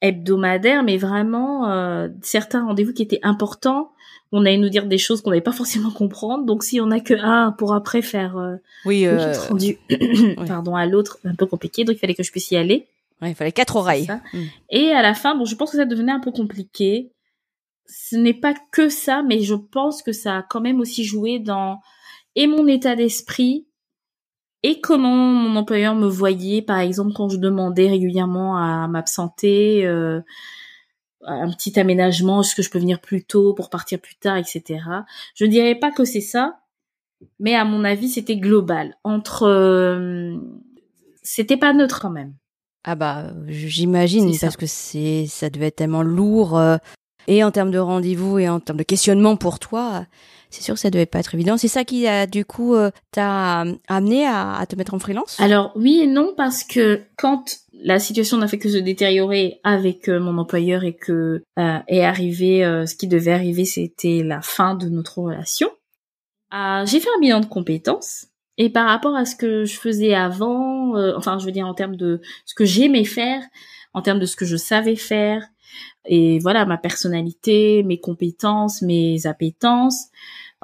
hebdomadaire, 0.00 0.82
mais 0.82 0.96
vraiment 0.96 2.08
certains 2.22 2.64
rendez-vous 2.64 2.92
qui 2.92 3.02
étaient 3.02 3.20
importants. 3.22 3.92
On 4.34 4.46
allait 4.46 4.56
nous 4.56 4.70
dire 4.70 4.86
des 4.86 4.98
choses 4.98 5.20
qu'on 5.20 5.30
n'allait 5.30 5.42
pas 5.42 5.52
forcément 5.52 5.90
comprendre. 5.90 6.44
Donc 6.44 6.64
si 6.64 6.80
on 6.80 6.90
a 6.90 7.00
que 7.00 7.14
un 7.14 7.52
pour 7.52 7.74
après 7.74 8.02
faire 8.02 8.36
oui, 8.86 9.06
euh... 9.06 9.32
rendu 9.48 9.78
pardon 10.46 10.74
à 10.74 10.86
l'autre, 10.86 11.18
un 11.24 11.34
peu 11.34 11.46
compliqué. 11.46 11.84
Donc 11.84 11.96
il 11.96 11.98
fallait 11.98 12.14
que 12.14 12.22
je 12.22 12.30
puisse 12.30 12.50
y 12.50 12.56
aller. 12.56 12.88
Ouais, 13.20 13.30
il 13.30 13.34
fallait 13.34 13.52
quatre 13.52 13.76
oreilles. 13.76 14.08
Mmh. 14.32 14.38
Et 14.70 14.90
à 14.90 15.02
la 15.02 15.14
fin, 15.14 15.36
bon, 15.36 15.44
je 15.44 15.54
pense 15.54 15.70
que 15.70 15.76
ça 15.76 15.84
devenait 15.84 16.12
un 16.12 16.18
peu 16.18 16.32
compliqué 16.32 17.12
ce 17.92 18.16
n'est 18.16 18.34
pas 18.34 18.54
que 18.70 18.88
ça, 18.88 19.22
mais 19.22 19.40
je 19.42 19.54
pense 19.54 20.02
que 20.02 20.12
ça 20.12 20.38
a 20.38 20.42
quand 20.42 20.60
même 20.60 20.80
aussi 20.80 21.04
joué 21.04 21.38
dans 21.38 21.80
et 22.34 22.46
mon 22.46 22.66
état 22.66 22.96
d'esprit 22.96 23.66
et 24.62 24.80
comment 24.80 25.16
mon 25.16 25.56
employeur 25.56 25.94
me 25.94 26.06
voyait, 26.06 26.62
par 26.62 26.78
exemple 26.78 27.12
quand 27.14 27.28
je 27.28 27.36
demandais 27.36 27.88
régulièrement 27.88 28.56
à 28.56 28.86
m'absenter, 28.88 29.84
euh, 29.86 30.20
un 31.24 31.50
petit 31.50 31.78
aménagement, 31.78 32.40
est-ce 32.42 32.54
que 32.54 32.62
je 32.62 32.70
peux 32.70 32.78
venir 32.78 33.00
plus 33.00 33.24
tôt 33.24 33.54
pour 33.54 33.70
partir 33.70 34.00
plus 34.00 34.16
tard, 34.16 34.36
etc. 34.36 34.80
Je 35.34 35.44
ne 35.44 35.50
dirais 35.50 35.74
pas 35.74 35.90
que 35.90 36.04
c'est 36.04 36.20
ça, 36.20 36.60
mais 37.38 37.54
à 37.54 37.64
mon 37.64 37.84
avis 37.84 38.08
c'était 38.08 38.36
global. 38.36 38.96
Entre, 39.04 39.44
euh, 39.44 40.36
c'était 41.22 41.56
pas 41.56 41.72
neutre 41.72 42.00
quand 42.00 42.10
même. 42.10 42.34
Ah 42.84 42.96
bah 42.96 43.30
j'imagine 43.46 44.36
parce 44.40 44.56
que 44.56 44.66
c'est 44.66 45.26
ça 45.28 45.50
devait 45.50 45.68
être 45.68 45.76
tellement 45.76 46.02
lourd 46.02 46.58
euh, 46.58 46.78
et 47.28 47.44
en 47.44 47.50
termes 47.50 47.70
de 47.70 47.78
rendez-vous 47.78 48.38
et 48.38 48.48
en 48.48 48.60
termes 48.60 48.78
de 48.78 48.84
questionnement 48.84 49.36
pour 49.36 49.58
toi, 49.58 50.06
c'est 50.50 50.62
sûr 50.62 50.74
que 50.74 50.80
ça 50.80 50.90
devait 50.90 51.06
pas 51.06 51.20
être 51.20 51.34
évident. 51.34 51.56
C'est 51.56 51.68
ça 51.68 51.84
qui 51.84 52.06
a 52.06 52.26
du 52.26 52.44
coup 52.44 52.74
euh, 52.74 52.90
t'a 53.10 53.64
amené 53.88 54.26
à, 54.26 54.64
te 54.68 54.76
mettre 54.76 54.94
en 54.94 54.98
freelance? 54.98 55.40
Alors 55.40 55.72
oui 55.74 56.00
et 56.02 56.06
non 56.06 56.34
parce 56.36 56.62
que 56.62 57.02
quand 57.16 57.58
la 57.72 57.98
situation 57.98 58.36
n'a 58.36 58.46
fait 58.46 58.58
que 58.58 58.68
se 58.68 58.76
détériorer 58.76 59.60
avec 59.64 60.08
euh, 60.08 60.20
mon 60.20 60.38
employeur 60.38 60.84
et 60.84 60.94
que 60.94 61.42
euh, 61.58 61.78
est 61.88 62.04
arrivé 62.04 62.64
euh, 62.64 62.86
ce 62.86 62.94
qui 62.94 63.08
devait 63.08 63.32
arriver, 63.32 63.64
c'était 63.64 64.22
la 64.22 64.40
fin 64.40 64.74
de 64.74 64.88
notre 64.88 65.18
relation. 65.18 65.70
Euh, 66.54 66.84
j'ai 66.86 67.00
fait 67.00 67.08
un 67.16 67.20
bilan 67.20 67.40
de 67.40 67.46
compétences 67.46 68.26
et 68.58 68.68
par 68.68 68.86
rapport 68.86 69.16
à 69.16 69.24
ce 69.24 69.34
que 69.34 69.64
je 69.64 69.78
faisais 69.78 70.14
avant, 70.14 70.94
enfin 71.16 71.38
je 71.38 71.46
veux 71.46 71.52
dire 71.52 71.66
en 71.66 71.72
termes 71.72 71.96
de 71.96 72.20
ce 72.44 72.54
que 72.54 72.66
j'aimais 72.66 73.04
faire, 73.04 73.42
en 73.94 74.02
termes 74.02 74.18
de 74.18 74.26
ce 74.26 74.36
que 74.36 74.44
je 74.44 74.56
savais 74.56 74.96
faire, 74.96 75.48
et 76.04 76.38
voilà 76.38 76.66
ma 76.66 76.78
personnalité, 76.78 77.82
mes 77.82 78.00
compétences, 78.00 78.82
mes 78.82 79.26
appétences. 79.26 80.06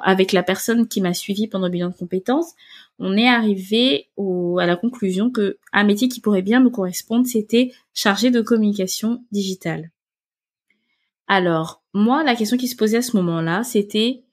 Avec 0.01 0.31
la 0.31 0.43
personne 0.43 0.87
qui 0.87 1.01
m'a 1.01 1.13
suivi 1.13 1.47
pendant 1.47 1.65
le 1.65 1.71
bilan 1.71 1.89
de 1.89 1.93
compétences, 1.93 2.53
on 2.99 3.17
est 3.17 3.27
arrivé 3.27 4.09
à 4.17 4.65
la 4.65 4.77
conclusion 4.77 5.29
que 5.29 5.57
un 5.73 5.83
métier 5.83 6.07
qui 6.07 6.21
pourrait 6.21 6.41
bien 6.41 6.61
me 6.61 6.69
correspondre, 6.69 7.27
c'était 7.27 7.71
chargé 7.93 8.31
de 8.31 8.41
communication 8.41 9.23
digitale. 9.31 9.91
Alors, 11.27 11.83
moi, 11.93 12.23
la 12.23 12.35
question 12.35 12.57
qui 12.57 12.67
se 12.67 12.77
posait 12.77 12.97
à 12.97 13.01
ce 13.01 13.17
moment-là, 13.17 13.63
c'était 13.63 14.23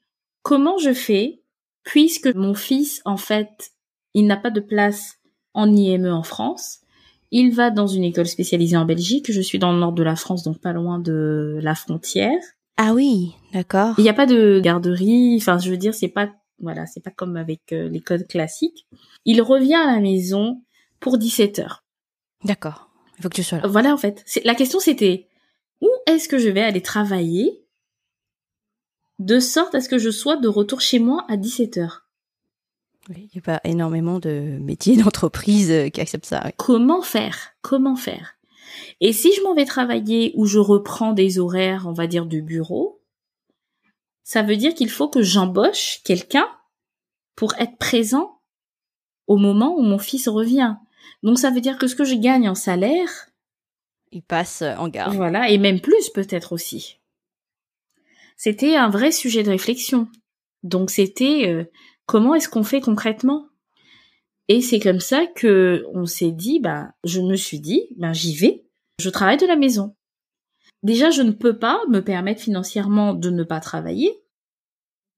comment 0.41 0.77
je 0.77 0.93
fais 0.93 1.41
puisque 1.83 2.33
mon 2.33 2.53
fils, 2.53 3.01
en 3.05 3.17
fait, 3.17 3.71
il 4.13 4.25
n'a 4.25 4.37
pas 4.37 4.51
de 4.51 4.59
place 4.59 5.19
en 5.53 5.73
IME 5.73 6.07
en 6.07 6.23
France. 6.23 6.81
Il 7.31 7.53
va 7.53 7.71
dans 7.71 7.87
une 7.87 8.03
école 8.03 8.27
spécialisée 8.27 8.77
en 8.77 8.85
Belgique. 8.85 9.31
Je 9.31 9.41
suis 9.41 9.59
dans 9.59 9.73
le 9.73 9.79
nord 9.79 9.91
de 9.91 10.03
la 10.03 10.15
France, 10.15 10.43
donc 10.43 10.59
pas 10.59 10.73
loin 10.73 10.99
de 10.99 11.59
la 11.61 11.75
frontière. 11.75 12.39
Ah 12.77 12.93
oui, 12.93 13.33
d'accord. 13.53 13.95
Il 13.97 14.03
n'y 14.03 14.09
a 14.09 14.13
pas 14.13 14.25
de 14.27 14.59
garderie. 14.59 15.35
Enfin, 15.37 15.57
je 15.57 15.69
veux 15.69 15.77
dire, 15.77 15.93
c'est 15.93 16.07
pas 16.07 16.29
voilà, 16.59 16.85
c'est 16.87 17.03
pas 17.03 17.11
comme 17.11 17.37
avec 17.37 17.71
euh, 17.71 17.87
l'école 17.89 18.25
classique. 18.25 18.87
Il 19.25 19.41
revient 19.41 19.75
à 19.75 19.85
la 19.85 19.99
maison 19.99 20.63
pour 20.99 21.17
17 21.17 21.59
heures. 21.59 21.83
D'accord. 22.43 22.89
Il 23.17 23.23
faut 23.23 23.29
que 23.29 23.35
tu 23.35 23.43
sois 23.43 23.59
là. 23.59 23.67
Voilà, 23.67 23.93
en 23.93 23.97
fait. 23.97 24.25
La 24.43 24.55
question, 24.55 24.79
c'était 24.79 25.27
où 25.81 25.89
est-ce 26.07 26.27
que 26.27 26.37
je 26.37 26.49
vais 26.49 26.61
aller 26.61 26.81
travailler 26.81 27.63
de 29.19 29.39
sorte 29.39 29.75
à 29.75 29.81
ce 29.81 29.89
que 29.89 29.97
je 29.97 30.09
sois 30.09 30.37
de 30.37 30.47
retour 30.47 30.81
chez 30.81 30.99
moi 30.99 31.25
à 31.27 31.37
17 31.37 31.77
heures? 31.77 32.06
Oui, 33.09 33.29
il 33.33 33.37
n'y 33.37 33.39
a 33.39 33.41
pas 33.41 33.61
énormément 33.63 34.19
de 34.19 34.57
métiers 34.59 34.97
d'entreprise 35.03 35.71
euh, 35.71 35.89
qui 35.89 36.01
acceptent 36.01 36.25
ça. 36.25 36.41
Oui. 36.45 36.51
Comment 36.57 37.01
faire? 37.01 37.53
Comment 37.61 37.95
faire? 37.95 38.35
Et 38.99 39.13
si 39.13 39.33
je 39.33 39.41
m'en 39.43 39.53
vais 39.53 39.65
travailler 39.65 40.33
où 40.35 40.45
je 40.45 40.59
reprends 40.59 41.13
des 41.13 41.39
horaires, 41.39 41.85
on 41.87 41.93
va 41.93 42.07
dire, 42.07 42.25
de 42.25 42.39
bureau, 42.39 43.01
ça 44.23 44.43
veut 44.43 44.57
dire 44.57 44.73
qu'il 44.73 44.89
faut 44.89 45.07
que 45.07 45.21
j'embauche 45.21 46.01
quelqu'un 46.03 46.47
pour 47.35 47.53
être 47.59 47.77
présent 47.77 48.41
au 49.27 49.37
moment 49.37 49.77
où 49.77 49.81
mon 49.81 49.99
fils 49.99 50.27
revient. 50.27 50.75
Donc 51.23 51.39
ça 51.39 51.51
veut 51.51 51.61
dire 51.61 51.77
que 51.77 51.87
ce 51.87 51.95
que 51.95 52.03
je 52.03 52.15
gagne 52.15 52.49
en 52.49 52.55
salaire, 52.55 53.29
il 54.11 54.23
passe 54.23 54.61
en 54.61 54.87
garde. 54.87 55.15
Voilà, 55.15 55.49
et 55.49 55.57
même 55.57 55.79
plus 55.79 56.09
peut-être 56.09 56.53
aussi. 56.53 56.99
c'était 58.35 58.75
un 58.75 58.89
vrai 58.89 59.11
sujet 59.11 59.43
de 59.43 59.49
réflexion. 59.49 60.07
Donc 60.63 60.89
c'était 60.89 61.47
euh, 61.47 61.65
comment 62.07 62.33
est-ce 62.33 62.49
qu'on 62.49 62.63
fait 62.63 62.81
concrètement? 62.81 63.49
Et 64.47 64.61
c'est 64.61 64.79
comme 64.79 65.01
ça 65.01 65.27
que 65.27 65.85
on 65.93 66.05
s'est 66.05 66.31
dit, 66.31 66.59
bah, 66.59 66.89
je 67.03 67.21
me 67.21 67.35
suis 67.35 67.59
dit, 67.59 67.83
ben 67.97 68.13
j'y 68.13 68.35
vais. 68.35 68.65
Je 68.99 69.09
travaille 69.09 69.37
de 69.37 69.45
la 69.45 69.57
maison. 69.57 69.95
Déjà, 70.83 71.11
je 71.11 71.21
ne 71.21 71.31
peux 71.31 71.59
pas 71.59 71.79
me 71.89 71.99
permettre 71.99 72.41
financièrement 72.41 73.13
de 73.13 73.29
ne 73.29 73.43
pas 73.43 73.59
travailler, 73.59 74.11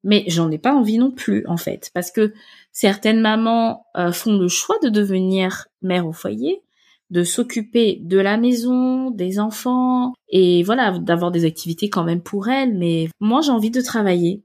mais 0.04 0.24
j'en 0.28 0.50
ai 0.52 0.58
pas 0.58 0.74
envie 0.74 0.98
non 0.98 1.12
plus 1.12 1.46
en 1.48 1.58
fait, 1.58 1.92
parce 1.94 2.12
que 2.12 2.34
certaines 2.72 3.22
mamans 3.22 3.86
euh, 3.98 4.12
font 4.12 4.38
le 4.38 4.48
choix 4.48 4.78
de 4.82 4.90
devenir 4.90 5.68
mère 5.82 6.08
au 6.08 6.14
foyer, 6.14 6.64
de 7.10 7.24
s'occuper 7.24 8.00
de 8.02 8.18
la 8.18 8.38
maison, 8.38 9.12
des 9.12 9.40
enfants, 9.40 10.14
et 10.30 10.64
voilà, 10.64 10.98
d'avoir 11.00 11.32
des 11.32 11.46
activités 11.46 11.90
quand 11.90 12.04
même 12.04 12.22
pour 12.22 12.48
elles. 12.48 12.78
Mais 12.78 13.10
moi, 13.20 13.42
j'ai 13.42 13.52
envie 13.52 13.72
de 13.72 13.82
travailler. 13.82 14.44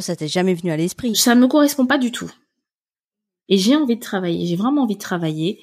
Ça 0.00 0.16
t'est 0.16 0.28
jamais 0.28 0.54
venu 0.54 0.70
à 0.70 0.76
l'esprit 0.76 1.14
Ça 1.14 1.34
me 1.34 1.46
correspond 1.46 1.86
pas 1.86 1.98
du 1.98 2.12
tout. 2.12 2.30
Et 3.48 3.58
j'ai 3.58 3.76
envie 3.76 3.96
de 3.96 4.00
travailler, 4.00 4.46
j'ai 4.46 4.56
vraiment 4.56 4.82
envie 4.82 4.96
de 4.96 5.00
travailler. 5.00 5.60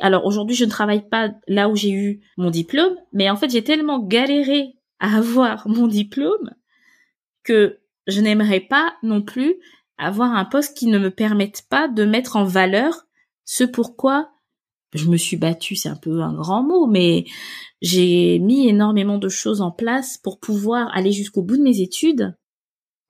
Alors 0.00 0.26
aujourd'hui, 0.26 0.56
je 0.56 0.64
ne 0.64 0.70
travaille 0.70 1.08
pas 1.08 1.30
là 1.46 1.68
où 1.68 1.76
j'ai 1.76 1.90
eu 1.90 2.20
mon 2.36 2.50
diplôme, 2.50 2.96
mais 3.12 3.30
en 3.30 3.36
fait, 3.36 3.50
j'ai 3.50 3.62
tellement 3.62 4.00
galéré 4.00 4.74
à 4.98 5.16
avoir 5.16 5.68
mon 5.68 5.86
diplôme 5.86 6.50
que 7.44 7.78
je 8.06 8.20
n'aimerais 8.20 8.60
pas 8.60 8.94
non 9.02 9.22
plus 9.22 9.54
avoir 9.96 10.34
un 10.34 10.44
poste 10.44 10.76
qui 10.76 10.86
ne 10.86 10.98
me 10.98 11.10
permette 11.10 11.62
pas 11.68 11.86
de 11.86 12.04
mettre 12.04 12.36
en 12.36 12.44
valeur 12.44 13.06
ce 13.44 13.64
pourquoi 13.64 14.30
je 14.92 15.08
me 15.08 15.16
suis 15.16 15.36
battue, 15.36 15.76
c'est 15.76 15.88
un 15.88 15.96
peu 15.96 16.20
un 16.20 16.34
grand 16.34 16.64
mot, 16.64 16.86
mais 16.86 17.24
j'ai 17.80 18.40
mis 18.40 18.68
énormément 18.68 19.18
de 19.18 19.28
choses 19.28 19.60
en 19.60 19.70
place 19.70 20.18
pour 20.18 20.40
pouvoir 20.40 20.90
aller 20.92 21.12
jusqu'au 21.12 21.42
bout 21.42 21.56
de 21.56 21.62
mes 21.62 21.80
études 21.80 22.34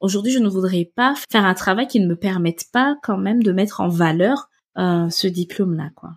Aujourd'hui, 0.00 0.32
je 0.32 0.38
ne 0.38 0.48
voudrais 0.48 0.90
pas 0.96 1.14
faire 1.30 1.44
un 1.44 1.52
travail 1.52 1.86
qui 1.86 2.00
ne 2.00 2.06
me 2.06 2.16
permette 2.16 2.64
pas 2.72 2.96
quand 3.02 3.18
même 3.18 3.42
de 3.42 3.52
mettre 3.52 3.80
en 3.82 3.88
valeur 3.88 4.48
euh, 4.78 5.10
ce 5.10 5.26
diplôme-là, 5.26 5.90
quoi. 5.94 6.12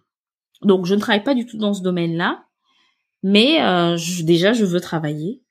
Donc, 0.62 0.86
je 0.86 0.96
ne 0.96 1.00
travaille 1.02 1.24
pas 1.24 1.36
du 1.36 1.46
tout 1.46 1.58
dans 1.58 1.74
ce 1.74 1.82
domaine-là, 1.82 2.46
mais 3.24 3.62
euh, 3.62 3.98
déjà, 4.22 4.54
je 4.54 4.64
veux 4.64 4.80
travailler. 4.80 5.44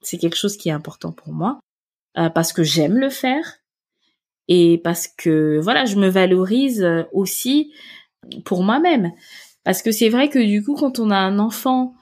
C'est 0.00 0.16
quelque 0.16 0.36
chose 0.36 0.56
qui 0.56 0.70
est 0.70 0.72
important 0.72 1.12
pour 1.12 1.34
moi 1.34 1.60
euh, 2.16 2.30
parce 2.30 2.54
que 2.54 2.62
j'aime 2.62 2.96
le 2.96 3.10
faire 3.10 3.58
et 4.48 4.78
parce 4.78 5.06
que 5.06 5.60
voilà, 5.62 5.84
je 5.84 5.96
me 5.96 6.08
valorise 6.08 6.86
aussi 7.12 7.74
pour 8.46 8.62
moi-même. 8.62 9.12
Parce 9.62 9.82
que 9.82 9.92
c'est 9.92 10.08
vrai 10.08 10.30
que 10.30 10.38
du 10.38 10.64
coup, 10.64 10.74
quand 10.74 10.98
on 10.98 11.10
a 11.10 11.18
un 11.18 11.38
enfant 11.38 11.94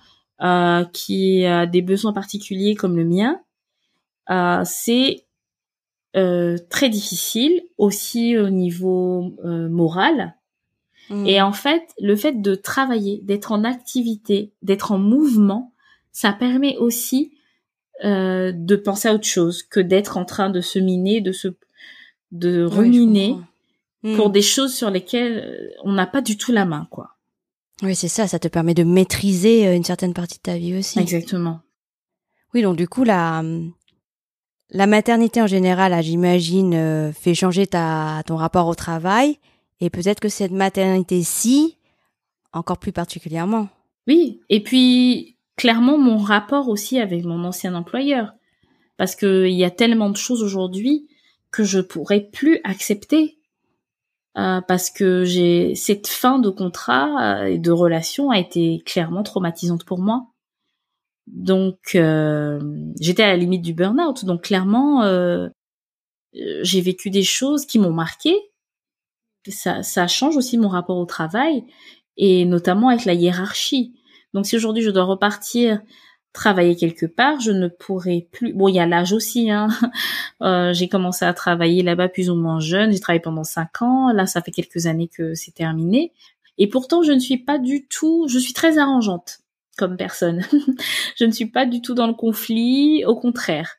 qui 0.93 1.45
a 1.45 1.67
des 1.67 1.83
besoins 1.83 2.13
particuliers 2.13 2.77
comme 2.77 2.97
le 2.97 3.05
mien, 3.05 3.41
euh, 4.31 4.63
c'est 4.65 5.27
euh, 6.17 6.59
très 6.71 6.89
difficile 6.89 7.63
aussi 7.79 8.37
au 8.37 8.51
niveau 8.51 9.35
euh, 9.45 9.69
moral. 9.69 10.35
Mm. 11.11 11.27
Et 11.27 11.41
en 11.41 11.53
fait, 11.53 11.83
le 12.01 12.17
fait 12.17 12.41
de 12.43 12.55
travailler, 12.55 13.21
d'être 13.25 13.53
en 13.53 13.65
activité, 13.65 14.53
d'être 14.63 14.93
en 14.93 14.99
mouvement, 14.99 15.73
ça 16.13 16.33
permet 16.33 16.77
aussi 16.77 17.33
de 18.05 18.77
penser 18.77 19.09
à 19.09 19.15
autre 19.15 19.27
chose 19.27 19.65
que 19.65 19.81
d'être 19.81 20.19
en 20.19 20.25
train 20.25 20.51
de 20.51 20.61
se 20.61 20.79
miner, 20.79 21.21
de 21.21 21.33
se 21.33 21.49
de 22.31 22.63
ruminer 22.63 23.35
pour 24.15 24.29
mm. 24.29 24.33
des 24.33 24.43
choses 24.43 24.73
sur 24.73 24.89
lesquelles 24.89 25.75
on 25.83 25.95
n'a 25.95 26.07
pas 26.07 26.21
du 26.21 26.37
tout 26.37 26.53
la 26.53 26.65
main, 26.65 26.87
quoi. 26.93 27.17
Oui, 27.83 27.97
c'est 27.97 28.07
ça. 28.07 28.29
Ça 28.29 28.39
te 28.39 28.47
permet 28.47 28.75
de 28.75 28.85
maîtriser 28.85 29.75
une 29.75 29.83
certaine 29.83 30.15
partie 30.15 30.39
de 30.39 30.43
ta 30.43 30.57
vie 30.57 30.77
aussi. 30.77 31.01
Exactement. 31.01 31.59
Oui, 32.55 32.63
donc 32.63 32.77
du 32.77 32.87
coup, 32.87 33.03
la, 33.03 33.43
la 34.71 34.87
maternité 34.87 35.41
en 35.41 35.47
général, 35.47 36.01
j'imagine, 36.03 36.75
euh, 36.75 37.13
fait 37.13 37.35
changer 37.35 37.67
ta, 37.67 38.23
ton 38.27 38.37
rapport 38.37 38.67
au 38.67 38.75
travail. 38.75 39.39
Et 39.81 39.91
peut-être 39.91 40.21
que 40.21 40.29
cette 40.29 40.53
maternité-ci, 40.53 41.77
encore 42.53 42.79
plus 42.79 42.93
particulièrement. 42.93 43.69
Oui, 44.07 44.41
et 44.49 44.63
puis 44.63 45.37
clairement 45.57 45.99
mon 45.99 46.19
rapport 46.19 46.69
aussi 46.69 46.99
avec 46.99 47.25
mon 47.25 47.45
ancien 47.45 47.75
employeur. 47.75 48.33
Parce 48.97 49.15
qu'il 49.15 49.53
y 49.53 49.65
a 49.65 49.71
tellement 49.71 50.11
de 50.11 50.17
choses 50.17 50.43
aujourd'hui 50.43 51.09
que 51.51 51.65
je 51.65 51.81
pourrais 51.81 52.21
plus 52.21 52.61
accepter. 52.65 53.39
Euh, 54.37 54.61
parce 54.61 54.91
que 54.91 55.25
j'ai 55.25 55.75
cette 55.75 56.07
fin 56.07 56.39
de 56.39 56.51
contrat 56.51 57.43
euh, 57.43 57.47
et 57.47 57.59
de 57.59 57.73
relation 57.73 58.31
a 58.31 58.39
été 58.39 58.83
clairement 58.85 59.23
traumatisante 59.23 59.85
pour 59.85 59.99
moi. 59.99 60.27
Donc 61.33 61.95
euh, 61.95 62.61
j'étais 63.01 63.23
à 63.23 63.29
la 63.29 63.37
limite 63.37 63.63
du 63.63 63.75
burn-out. 63.75 64.25
Donc 64.25 64.43
clairement, 64.43 65.03
euh, 65.03 65.49
j'ai 66.33 66.81
vécu 66.81 67.11
des 67.11 67.23
choses 67.23 67.67
qui 67.67 67.79
m'ont 67.79 67.93
marqué. 67.93 68.35
Ça, 69.49 69.83
ça 69.83 70.07
change 70.07 70.37
aussi 70.37 70.59
mon 70.59 70.69
rapport 70.69 70.99
au 70.99 71.07
travail 71.07 71.65
et 72.17 72.45
notamment 72.45 72.89
avec 72.89 73.05
la 73.05 73.15
hiérarchie. 73.15 73.95
Donc 74.35 74.47
si 74.47 74.57
aujourd'hui 74.57 74.83
je 74.83 74.91
dois 74.91 75.05
repartir 75.05 75.81
travailler 76.33 76.77
quelque 76.77 77.07
part, 77.07 77.41
je 77.41 77.51
ne 77.51 77.69
pourrai 77.69 78.29
plus. 78.31 78.53
Bon, 78.53 78.69
il 78.69 78.75
y 78.75 78.81
a 78.81 78.87
l'âge 78.87 79.13
aussi. 79.13 79.51
Hein. 79.51 79.69
Euh, 80.41 80.73
j'ai 80.73 80.89
commencé 80.89 81.25
à 81.25 81.35
travailler 81.35 81.83
là-bas 81.83 82.09
plus 82.09 82.31
ou 82.31 82.37
moins 82.37 82.61
jeune. 82.61 82.93
J'ai 82.93 83.01
travaillé 83.01 83.21
pendant 83.21 83.43
cinq 83.43 83.83
ans. 83.83 84.13
Là, 84.13 84.25
ça 84.25 84.41
fait 84.41 84.53
quelques 84.53 84.87
années 84.87 85.09
que 85.09 85.35
c'est 85.35 85.51
terminé. 85.51 86.13
Et 86.59 86.69
pourtant, 86.69 87.03
je 87.03 87.11
ne 87.11 87.19
suis 87.19 87.39
pas 87.39 87.59
du 87.59 87.89
tout. 87.89 88.29
Je 88.29 88.39
suis 88.39 88.53
très 88.53 88.79
arrangeante 88.79 89.41
comme 89.79 89.97
personne. 89.97 90.43
je 91.17 91.25
ne 91.25 91.31
suis 91.31 91.47
pas 91.47 91.65
du 91.65 91.81
tout 91.81 91.95
dans 91.95 92.07
le 92.07 92.15
conflit, 92.15 93.05
au 93.07 93.17
contraire. 93.17 93.77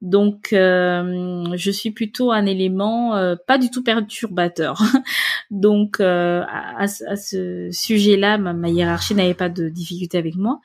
Donc, 0.00 0.54
euh, 0.54 1.44
je 1.54 1.70
suis 1.70 1.90
plutôt 1.90 2.32
un 2.32 2.46
élément 2.46 3.16
euh, 3.16 3.36
pas 3.46 3.58
du 3.58 3.70
tout 3.70 3.82
perturbateur. 3.82 4.82
Donc, 5.50 6.00
euh, 6.00 6.42
à, 6.48 6.86
ce 6.86 7.68
sujet-là, 7.70 8.38
ma, 8.38 8.68
hiérarchie 8.68 9.14
n'avait 9.14 9.34
pas 9.34 9.50
de 9.50 9.68
difficulté 9.68 10.16
avec 10.16 10.36
moi. 10.36 10.60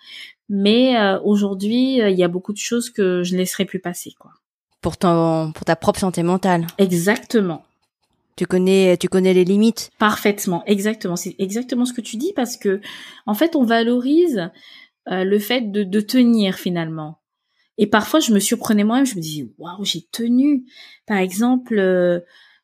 Mais 0.48 0.96
aujourd'hui, 1.24 1.98
il 1.98 2.16
y 2.16 2.24
a 2.24 2.28
beaucoup 2.28 2.54
de 2.54 2.60
choses 2.60 2.92
que 2.92 3.24
je 3.24 3.34
ne 3.34 3.40
laisserai 3.40 3.66
plus 3.66 3.80
passer, 3.80 4.14
quoi. 4.20 4.32
Pour 4.80 4.96
pour 4.98 5.66
ta 5.66 5.76
propre 5.76 6.00
santé 6.00 6.22
mentale. 6.22 6.68
Exactement. 6.78 7.66
Tu 8.36 8.46
connais, 8.46 8.98
tu 8.98 9.08
connais 9.08 9.34
les 9.34 9.46
limites. 9.46 9.92
Parfaitement, 9.98 10.64
exactement. 10.66 11.16
C'est 11.16 11.36
exactement 11.40 11.86
ce 11.86 11.94
que 11.94 12.02
tu 12.02 12.18
dis 12.18 12.34
parce 12.36 12.58
que, 12.58 12.82
en 13.26 13.34
fait, 13.34 13.56
on 13.56 13.64
valorise 13.64 14.50
euh, 15.10 15.24
le 15.24 15.40
fait 15.40 15.72
de, 15.72 15.84
de, 15.84 16.00
tenir 16.02 16.56
finalement. 16.56 17.20
Et 17.78 17.88
parfois, 17.88 18.20
je 18.20 18.34
me 18.34 18.40
surprenais 18.40 18.84
moi-même, 18.84 19.06
je 19.06 19.16
me 19.16 19.22
disais, 19.22 19.50
waouh, 19.58 19.86
j'ai 19.86 20.02
tenu. 20.12 20.66
Par 21.06 21.18
exemple, 21.18 21.78
euh, 21.78 22.20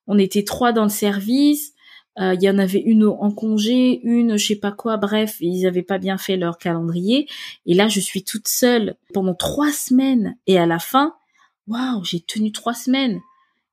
on 0.07 0.17
était 0.17 0.43
trois 0.43 0.73
dans 0.73 0.83
le 0.83 0.89
service, 0.89 1.73
euh, 2.19 2.33
il 2.33 2.43
y 2.43 2.49
en 2.49 2.57
avait 2.57 2.79
une 2.79 3.05
en 3.05 3.31
congé, 3.31 4.01
une 4.03 4.37
je 4.37 4.47
sais 4.47 4.55
pas 4.57 4.71
quoi, 4.71 4.97
bref, 4.97 5.37
ils 5.39 5.65
avaient 5.65 5.81
pas 5.83 5.97
bien 5.97 6.17
fait 6.17 6.35
leur 6.35 6.57
calendrier. 6.57 7.27
Et 7.65 7.73
là, 7.73 7.87
je 7.87 7.99
suis 7.99 8.23
toute 8.23 8.47
seule 8.47 8.95
pendant 9.13 9.35
trois 9.35 9.71
semaines. 9.71 10.37
Et 10.47 10.57
à 10.57 10.65
la 10.65 10.79
fin, 10.79 11.15
waouh, 11.67 12.03
j'ai 12.03 12.19
tenu 12.19 12.51
trois 12.51 12.73
semaines. 12.73 13.21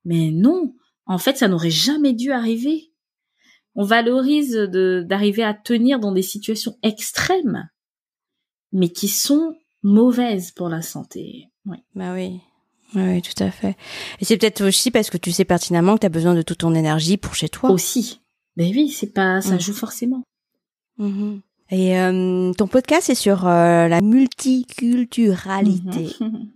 Mais 0.05 0.31
non, 0.31 0.73
en 1.09 1.17
fait, 1.17 1.37
ça 1.37 1.49
n'aurait 1.49 1.69
jamais 1.69 2.13
dû 2.13 2.31
arriver. 2.31 2.93
On 3.75 3.83
valorise 3.83 4.53
d'arriver 4.53 5.43
à 5.43 5.53
tenir 5.53 5.99
dans 5.99 6.13
des 6.13 6.21
situations 6.21 6.77
extrêmes 6.83 7.67
mais 8.71 8.89
qui 8.89 9.07
sont 9.07 9.55
mauvaises 9.83 10.51
pour 10.51 10.67
la 10.69 10.81
santé. 10.81 11.49
Oui. 11.65 11.77
Bah 11.95 12.13
oui. 12.13 12.39
Oui, 12.95 13.21
tout 13.21 13.43
à 13.43 13.51
fait. 13.51 13.75
Et 14.19 14.25
c'est 14.25 14.35
peut-être 14.37 14.65
aussi 14.65 14.89
parce 14.89 15.11
que 15.11 15.17
tu 15.17 15.31
sais 15.31 15.45
pertinemment 15.45 15.93
que 15.95 16.01
tu 16.01 16.07
as 16.07 16.09
besoin 16.09 16.33
de 16.33 16.41
toute 16.41 16.57
ton 16.59 16.73
énergie 16.73 17.17
pour 17.17 17.35
chez 17.35 17.49
toi. 17.49 17.69
Aussi. 17.69 18.21
Mais 18.55 18.71
oui, 18.71 18.89
c'est 18.89 19.13
pas, 19.13 19.41
ça 19.41 19.55
mm. 19.55 19.59
joue 19.59 19.73
forcément. 19.73 20.23
Mm-hmm. 20.99 21.41
Et 21.71 21.99
euh, 21.99 22.51
ton 22.53 22.67
podcast 22.67 23.11
est 23.11 23.15
sur 23.15 23.47
euh, 23.47 23.87
la 23.87 24.01
multiculturalité. 24.01 26.15
Mm-hmm. 26.19 26.47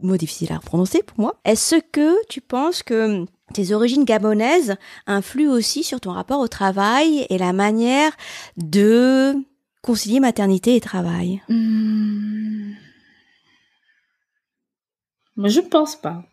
Mot 0.02 0.18
difficile 0.18 0.52
à 0.52 0.58
prononcer 0.58 1.02
pour 1.02 1.18
moi. 1.18 1.40
Est-ce 1.44 1.76
que 1.92 2.14
tu 2.28 2.42
penses 2.42 2.82
que 2.82 3.24
tes 3.52 3.72
origines 3.72 4.04
gabonaises 4.04 4.76
influent 5.06 5.52
aussi 5.52 5.82
sur 5.82 6.00
ton 6.00 6.12
rapport 6.12 6.40
au 6.40 6.48
travail 6.48 7.26
et 7.30 7.38
la 7.38 7.52
manière 7.52 8.12
de 8.56 9.34
concilier 9.82 10.20
maternité 10.20 10.76
et 10.76 10.80
travail 10.80 11.42
hmm. 11.48 12.72
Je 15.48 15.60
ne 15.60 15.66
pense 15.66 15.96
pas. 15.96 16.24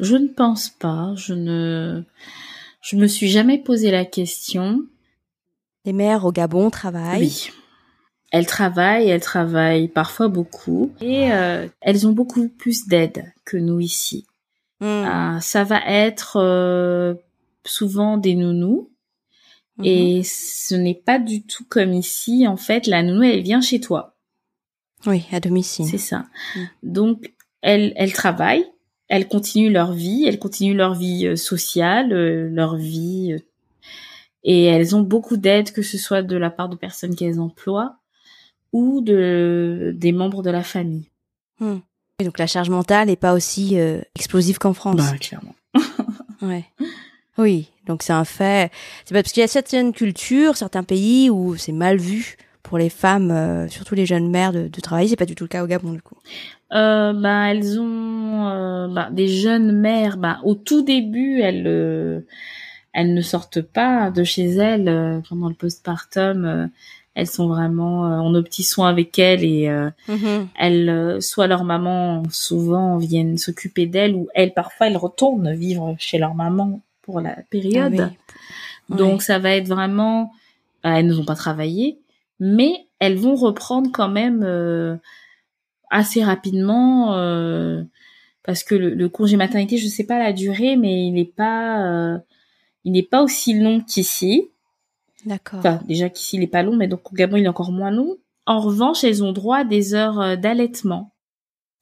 Je 0.00 0.16
ne 0.16 0.28
pense 0.28 0.68
pas. 0.68 1.14
Je 1.16 1.32
ne. 1.32 2.04
Je 2.82 2.96
me 2.96 3.06
suis 3.06 3.28
jamais 3.28 3.58
posé 3.58 3.90
la 3.90 4.04
question. 4.04 4.82
Les 5.84 5.92
mères 5.92 6.24
au 6.24 6.32
Gabon 6.32 6.70
travaillent. 6.70 7.20
Oui. 7.20 7.50
Elles 8.32 8.46
travaillent, 8.46 9.08
elles 9.08 9.20
travaillent 9.20 9.88
parfois 9.88 10.28
beaucoup 10.28 10.92
et 11.00 11.32
euh, 11.32 11.68
elles 11.80 12.06
ont 12.06 12.12
beaucoup 12.12 12.48
plus 12.48 12.86
d'aide 12.86 13.32
que 13.44 13.56
nous 13.56 13.80
ici. 13.80 14.26
Hmm. 14.80 14.84
Euh, 14.84 15.40
ça 15.40 15.64
va 15.64 15.80
être 15.86 16.36
euh, 16.36 17.14
souvent 17.64 18.18
des 18.18 18.34
nounous 18.34 18.90
et 19.82 20.18
mhm. 20.18 20.24
ce 20.24 20.74
n'est 20.74 20.94
pas 20.94 21.18
du 21.18 21.42
tout 21.42 21.64
comme 21.68 21.92
ici. 21.92 22.46
En 22.46 22.56
fait, 22.56 22.86
la 22.86 23.02
nounou, 23.02 23.22
elle 23.22 23.42
vient 23.42 23.60
chez 23.60 23.80
toi. 23.80 24.16
Oui, 25.06 25.24
à 25.32 25.40
domicile. 25.40 25.86
C'est 25.86 25.98
ça. 25.98 26.26
Mhm. 26.56 26.68
Donc, 26.82 27.34
elles, 27.60 27.92
elles 27.96 28.12
travaillent, 28.12 28.66
elles 29.08 29.28
continuent 29.28 29.72
leur 29.72 29.92
vie, 29.92 30.24
elles 30.26 30.38
continuent 30.38 30.76
leur 30.76 30.94
vie 30.94 31.26
euh, 31.26 31.36
sociale, 31.36 32.12
euh, 32.12 32.48
leur 32.50 32.76
vie, 32.76 33.36
et 34.44 34.64
elles 34.64 34.96
ont 34.96 35.02
beaucoup 35.02 35.36
d'aide, 35.36 35.72
que 35.72 35.82
ce 35.82 35.98
soit 35.98 36.22
de 36.22 36.36
la 36.36 36.50
part 36.50 36.68
de 36.68 36.76
personnes 36.76 37.14
qu'elles 37.14 37.40
emploient 37.40 37.96
ou 38.72 39.00
de 39.00 39.92
des 39.96 40.12
membres 40.12 40.42
de 40.42 40.50
la 40.50 40.62
famille. 40.62 41.10
Hmm. 41.60 41.78
Et 42.18 42.24
donc 42.24 42.38
la 42.38 42.46
charge 42.46 42.70
mentale 42.70 43.08
n'est 43.08 43.16
pas 43.16 43.34
aussi 43.34 43.76
explosive 44.14 44.58
qu'en 44.58 44.72
France. 44.72 44.96
Bah, 44.96 45.18
clairement. 45.18 45.54
ouais. 46.42 46.64
Oui, 47.38 47.70
donc 47.86 48.02
c'est 48.02 48.12
un 48.12 48.24
fait. 48.24 48.72
C'est 49.04 49.14
parce 49.14 49.32
qu'il 49.32 49.42
y 49.42 49.44
a 49.44 49.48
certaines 49.48 49.92
cultures, 49.92 50.56
certains 50.56 50.82
pays 50.82 51.28
où 51.28 51.56
c'est 51.56 51.72
mal 51.72 51.98
vu 51.98 52.36
pour 52.62 52.78
les 52.78 52.88
femmes, 52.88 53.30
euh, 53.30 53.68
surtout 53.68 53.94
les 53.94 54.06
jeunes 54.06 54.28
mères, 54.28 54.52
de, 54.52 54.68
de 54.68 54.80
travailler. 54.80 55.08
C'est 55.08 55.16
pas 55.16 55.26
du 55.26 55.34
tout 55.34 55.44
le 55.44 55.48
cas 55.48 55.62
au 55.62 55.66
Gabon 55.66 55.92
du 55.92 56.02
coup. 56.02 56.16
Euh, 56.72 57.12
bah, 57.12 57.50
elles 57.50 57.78
ont 57.78 58.48
euh, 58.48 58.88
bah, 58.88 59.08
des 59.12 59.28
jeunes 59.28 59.72
mères. 59.72 60.16
Bah, 60.16 60.40
au 60.44 60.54
tout 60.54 60.82
début, 60.82 61.40
elles 61.40 61.66
euh, 61.66 62.20
elles 62.92 63.14
ne 63.14 63.20
sortent 63.20 63.60
pas 63.60 64.10
de 64.10 64.24
chez 64.24 64.46
elles 64.46 64.88
euh, 64.88 65.20
pendant 65.28 65.48
le 65.48 65.54
postpartum. 65.54 66.70
Elles 67.16 67.26
sont 67.26 67.48
vraiment 67.48 68.02
en 68.02 68.30
nos 68.30 68.42
petits 68.42 68.62
soins 68.62 68.88
avec 68.88 69.18
elles 69.18 69.42
et 69.42 69.68
mm-hmm. 70.08 70.46
elles, 70.54 71.22
soit 71.22 71.48
leur 71.48 71.64
maman 71.64 72.22
souvent 72.30 72.98
viennent 72.98 73.38
s'occuper 73.38 73.86
d'elles 73.86 74.14
ou 74.14 74.28
elles 74.34 74.52
parfois 74.52 74.86
elles 74.86 74.98
retournent 74.98 75.52
vivre 75.54 75.96
chez 75.98 76.18
leur 76.18 76.34
maman 76.34 76.82
pour 77.02 77.20
la 77.20 77.36
période. 77.50 78.12
Ah 78.90 78.94
Donc 78.94 79.22
ça 79.22 79.38
va 79.38 79.56
être 79.56 79.68
vraiment, 79.68 80.32
elles 80.82 81.06
ne 81.06 81.14
vont 81.14 81.24
pas 81.24 81.34
travailler, 81.34 81.98
mais 82.38 82.86
elles 82.98 83.16
vont 83.16 83.34
reprendre 83.34 83.90
quand 83.92 84.08
même 84.08 84.42
euh, 84.44 84.96
assez 85.90 86.22
rapidement 86.22 87.14
euh, 87.14 87.82
parce 88.42 88.62
que 88.62 88.74
le, 88.74 89.08
congé 89.08 89.36
maternité, 89.36 89.78
je 89.78 89.88
sais 89.88 90.04
pas 90.04 90.18
la 90.18 90.32
durée, 90.32 90.76
mais 90.76 91.06
il 91.06 91.12
n'est 91.12 91.24
pas 91.24 91.86
euh, 91.86 92.18
il 92.84 92.92
n'est 92.92 93.02
pas 93.02 93.22
aussi 93.22 93.58
long 93.58 93.80
qu'ici. 93.80 94.48
D'accord. 95.24 95.58
Enfin, 95.60 95.80
déjà 95.86 96.08
qu'ici 96.08 96.36
il 96.36 96.42
est 96.42 96.48
pas 96.48 96.62
long, 96.62 96.76
mais 96.76 96.88
donc 96.88 97.12
au 97.12 97.14
Gabon 97.14 97.36
il 97.36 97.44
est 97.44 97.48
encore 97.48 97.72
moins 97.72 97.90
long. 97.90 98.16
En 98.44 98.60
revanche, 98.60 99.02
elles 99.02 99.24
ont 99.24 99.32
droit 99.32 99.58
à 99.58 99.64
des 99.64 99.94
heures 99.94 100.36
d'allaitement. 100.36 101.12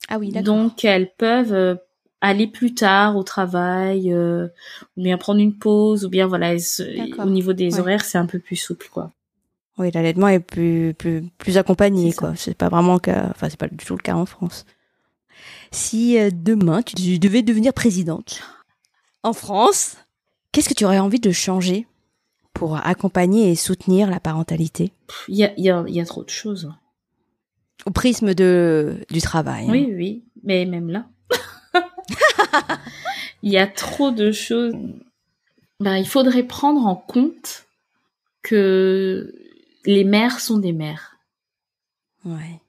Ah 0.08 0.18
oui, 0.18 0.30
d'accord. 0.30 0.54
Donc 0.54 0.84
elles 0.84 1.12
peuvent 1.18 1.78
aller 2.22 2.46
plus 2.46 2.72
tard 2.74 3.16
au 3.16 3.22
travail, 3.22 4.14
ou 4.14 4.48
bien 4.96 5.18
prendre 5.18 5.40
une 5.40 5.58
pause, 5.58 6.06
ou 6.06 6.08
bien 6.08 6.26
voilà, 6.26 6.54
au 7.18 7.28
niveau 7.28 7.52
des 7.52 7.78
horaires, 7.78 8.04
c'est 8.04 8.16
un 8.16 8.24
peu 8.24 8.38
plus 8.38 8.56
souple, 8.56 8.88
quoi. 8.90 9.12
Oui, 9.76 9.90
l'allaitement 9.90 10.28
est 10.28 10.40
plus 10.40 10.94
plus 10.94 11.24
plus 11.36 11.58
accompagné 11.58 12.12
quoi. 12.12 12.34
C'est 12.36 12.56
pas 12.56 12.68
vraiment 12.68 12.98
cas, 12.98 13.26
enfin 13.30 13.48
c'est 13.50 13.58
pas 13.58 13.66
du 13.66 13.84
tout 13.84 13.96
le 13.96 14.02
cas 14.02 14.14
en 14.14 14.24
France. 14.24 14.66
Si 15.72 16.16
euh, 16.18 16.30
demain 16.32 16.82
tu 16.82 17.18
devais 17.18 17.42
devenir 17.42 17.72
présidente 17.72 18.40
en 19.24 19.32
France, 19.32 19.96
qu'est-ce 20.52 20.68
que 20.68 20.74
tu 20.74 20.84
aurais 20.84 21.00
envie 21.00 21.18
de 21.18 21.32
changer? 21.32 21.88
Pour 22.54 22.76
accompagner 22.76 23.50
et 23.50 23.54
soutenir 23.54 24.08
la 24.08 24.20
parentalité? 24.20 24.92
Il 25.28 25.36
y 25.36 25.44
a 25.44 25.52
il 25.56 25.64
y 25.64 25.70
a, 25.70 25.84
y 25.86 26.00
a 26.00 26.06
trop 26.06 26.24
de 26.24 26.30
choses. 26.30 26.72
Au 27.84 27.90
prisme 27.90 28.34
de 28.34 29.04
du 29.10 29.20
travail. 29.20 29.66
Oui 29.68 29.88
hein. 29.90 29.94
oui, 29.96 30.24
mais 30.42 30.64
même 30.64 30.88
là. 30.88 31.06
il 33.42 33.52
y 33.52 33.58
a 33.58 33.66
trop 33.66 34.10
de 34.10 34.32
choses. 34.32 34.74
Ben, 35.80 35.96
il 35.96 36.06
faudrait 36.06 36.44
prendre 36.44 36.86
en 36.86 36.96
compte 36.96 37.66
que 38.42 39.34
les 39.84 40.04
mères 40.04 40.40
sont 40.40 40.58
des 40.58 40.72
mères. 40.72 41.18
Ouais. 42.24 42.60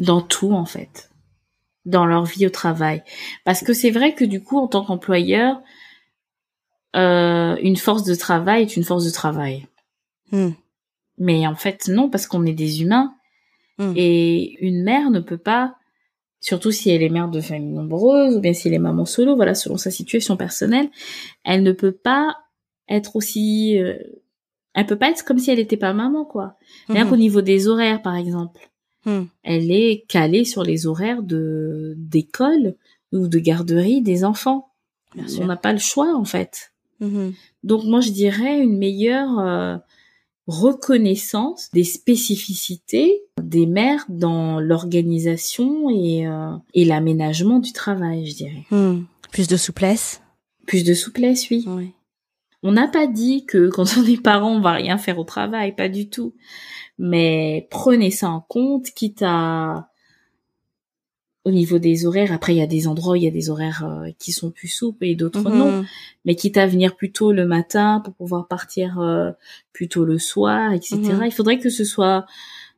Dans 0.00 0.20
tout, 0.20 0.52
en 0.52 0.64
fait. 0.64 1.10
Dans 1.86 2.06
leur 2.06 2.24
vie 2.24 2.46
au 2.46 2.50
travail. 2.50 3.02
Parce 3.44 3.62
que 3.62 3.72
c'est 3.72 3.90
vrai 3.90 4.14
que 4.14 4.24
du 4.24 4.42
coup, 4.42 4.58
en 4.58 4.66
tant 4.66 4.84
qu'employeur, 4.84 5.62
euh, 6.96 7.56
une 7.62 7.76
force 7.76 8.04
de 8.04 8.14
travail 8.14 8.62
est 8.62 8.76
une 8.76 8.84
force 8.84 9.04
de 9.04 9.10
travail. 9.10 9.66
Hmm. 10.32 10.50
Mais 11.18 11.46
en 11.46 11.54
fait, 11.54 11.88
non, 11.88 12.08
parce 12.08 12.26
qu'on 12.26 12.46
est 12.46 12.54
des 12.54 12.82
humains. 12.82 13.14
Hmm. 13.78 13.92
Et 13.96 14.56
une 14.64 14.82
mère 14.82 15.10
ne 15.10 15.20
peut 15.20 15.38
pas, 15.38 15.76
surtout 16.40 16.70
si 16.70 16.90
elle 16.90 17.02
est 17.02 17.08
mère 17.08 17.28
de 17.28 17.40
famille 17.40 17.72
nombreuse, 17.72 18.36
ou 18.36 18.40
bien 18.40 18.52
si 18.52 18.68
elle 18.68 18.74
est 18.74 18.78
maman 18.78 19.04
solo, 19.04 19.36
voilà, 19.36 19.54
selon 19.54 19.76
sa 19.76 19.90
situation 19.90 20.36
personnelle, 20.36 20.90
elle 21.44 21.62
ne 21.62 21.72
peut 21.72 21.92
pas 21.92 22.36
être 22.88 23.16
aussi 23.16 23.78
euh, 23.78 23.96
elle 24.74 24.86
peut 24.86 24.96
pas 24.96 25.10
être 25.10 25.24
comme 25.24 25.38
si 25.38 25.50
elle 25.50 25.58
était 25.58 25.76
pas 25.76 25.92
maman, 25.92 26.24
quoi. 26.24 26.56
Rien 26.88 27.04
mhm. 27.04 27.10
qu'au 27.10 27.16
niveau 27.16 27.40
des 27.40 27.68
horaires, 27.68 28.02
par 28.02 28.16
exemple. 28.16 28.70
Hmm. 29.04 29.24
Elle 29.42 29.70
est 29.70 30.04
calée 30.08 30.44
sur 30.44 30.62
les 30.62 30.86
horaires 30.86 31.22
de 31.22 31.94
d'école 31.96 32.76
ou 33.12 33.28
de 33.28 33.38
garderie 33.38 34.02
des 34.02 34.24
enfants. 34.24 34.72
On 35.40 35.46
n'a 35.46 35.56
pas 35.56 35.72
le 35.72 35.78
choix, 35.78 36.14
en 36.14 36.24
fait. 36.24 36.72
Mhm. 37.00 37.34
Donc 37.62 37.84
moi, 37.84 38.00
je 38.00 38.10
dirais 38.10 38.60
une 38.60 38.78
meilleure 38.78 39.38
euh, 39.38 39.76
reconnaissance 40.46 41.70
des 41.72 41.84
spécificités 41.84 43.22
des 43.42 43.66
mères 43.66 44.04
dans 44.08 44.60
l'organisation 44.60 45.90
et, 45.90 46.26
euh, 46.26 46.52
et 46.74 46.84
l'aménagement 46.84 47.58
du 47.58 47.72
travail, 47.72 48.26
je 48.26 48.36
dirais. 48.36 48.64
Hmm. 48.70 49.02
Plus 49.32 49.48
de 49.48 49.56
souplesse. 49.56 50.22
Plus 50.66 50.84
de 50.84 50.94
souplesse, 50.94 51.48
oui. 51.50 51.64
oui. 51.66 51.92
On 52.62 52.72
n'a 52.72 52.88
pas 52.88 53.06
dit 53.06 53.46
que 53.46 53.68
quand 53.68 53.96
on 53.98 54.04
est 54.04 54.22
parent, 54.22 54.56
on 54.56 54.60
va 54.60 54.72
rien 54.72 54.98
faire 54.98 55.18
au 55.18 55.24
travail, 55.24 55.74
pas 55.74 55.88
du 55.88 56.08
tout. 56.10 56.34
Mais 56.98 57.66
prenez 57.70 58.10
ça 58.10 58.28
en 58.28 58.40
compte, 58.40 58.90
quitte 58.90 59.22
à 59.22 59.88
au 61.44 61.50
niveau 61.50 61.78
des 61.78 62.06
horaires. 62.06 62.32
Après, 62.32 62.54
il 62.54 62.58
y 62.58 62.62
a 62.62 62.66
des 62.66 62.86
endroits 62.86 63.14
où 63.14 63.16
il 63.16 63.22
y 63.22 63.28
a 63.28 63.32
des 63.32 63.50
horaires 63.50 63.84
euh, 63.84 64.10
qui 64.18 64.32
sont 64.32 64.50
plus 64.50 64.68
souples 64.68 65.04
et 65.04 65.14
d'autres 65.14 65.48
mhm. 65.48 65.58
non. 65.58 65.84
Mais 66.24 66.34
quitte 66.34 66.58
à 66.58 66.66
venir 66.66 66.96
plus 66.96 67.12
tôt 67.12 67.32
le 67.32 67.46
matin 67.46 68.00
pour 68.04 68.14
pouvoir 68.14 68.46
partir 68.46 69.00
euh, 69.00 69.30
plus 69.72 69.88
tôt 69.88 70.04
le 70.04 70.18
soir, 70.18 70.72
etc. 70.72 70.96
Mhm. 70.96 71.24
Il 71.24 71.32
faudrait 71.32 71.58
que 71.58 71.70
ce 71.70 71.84
soit 71.84 72.26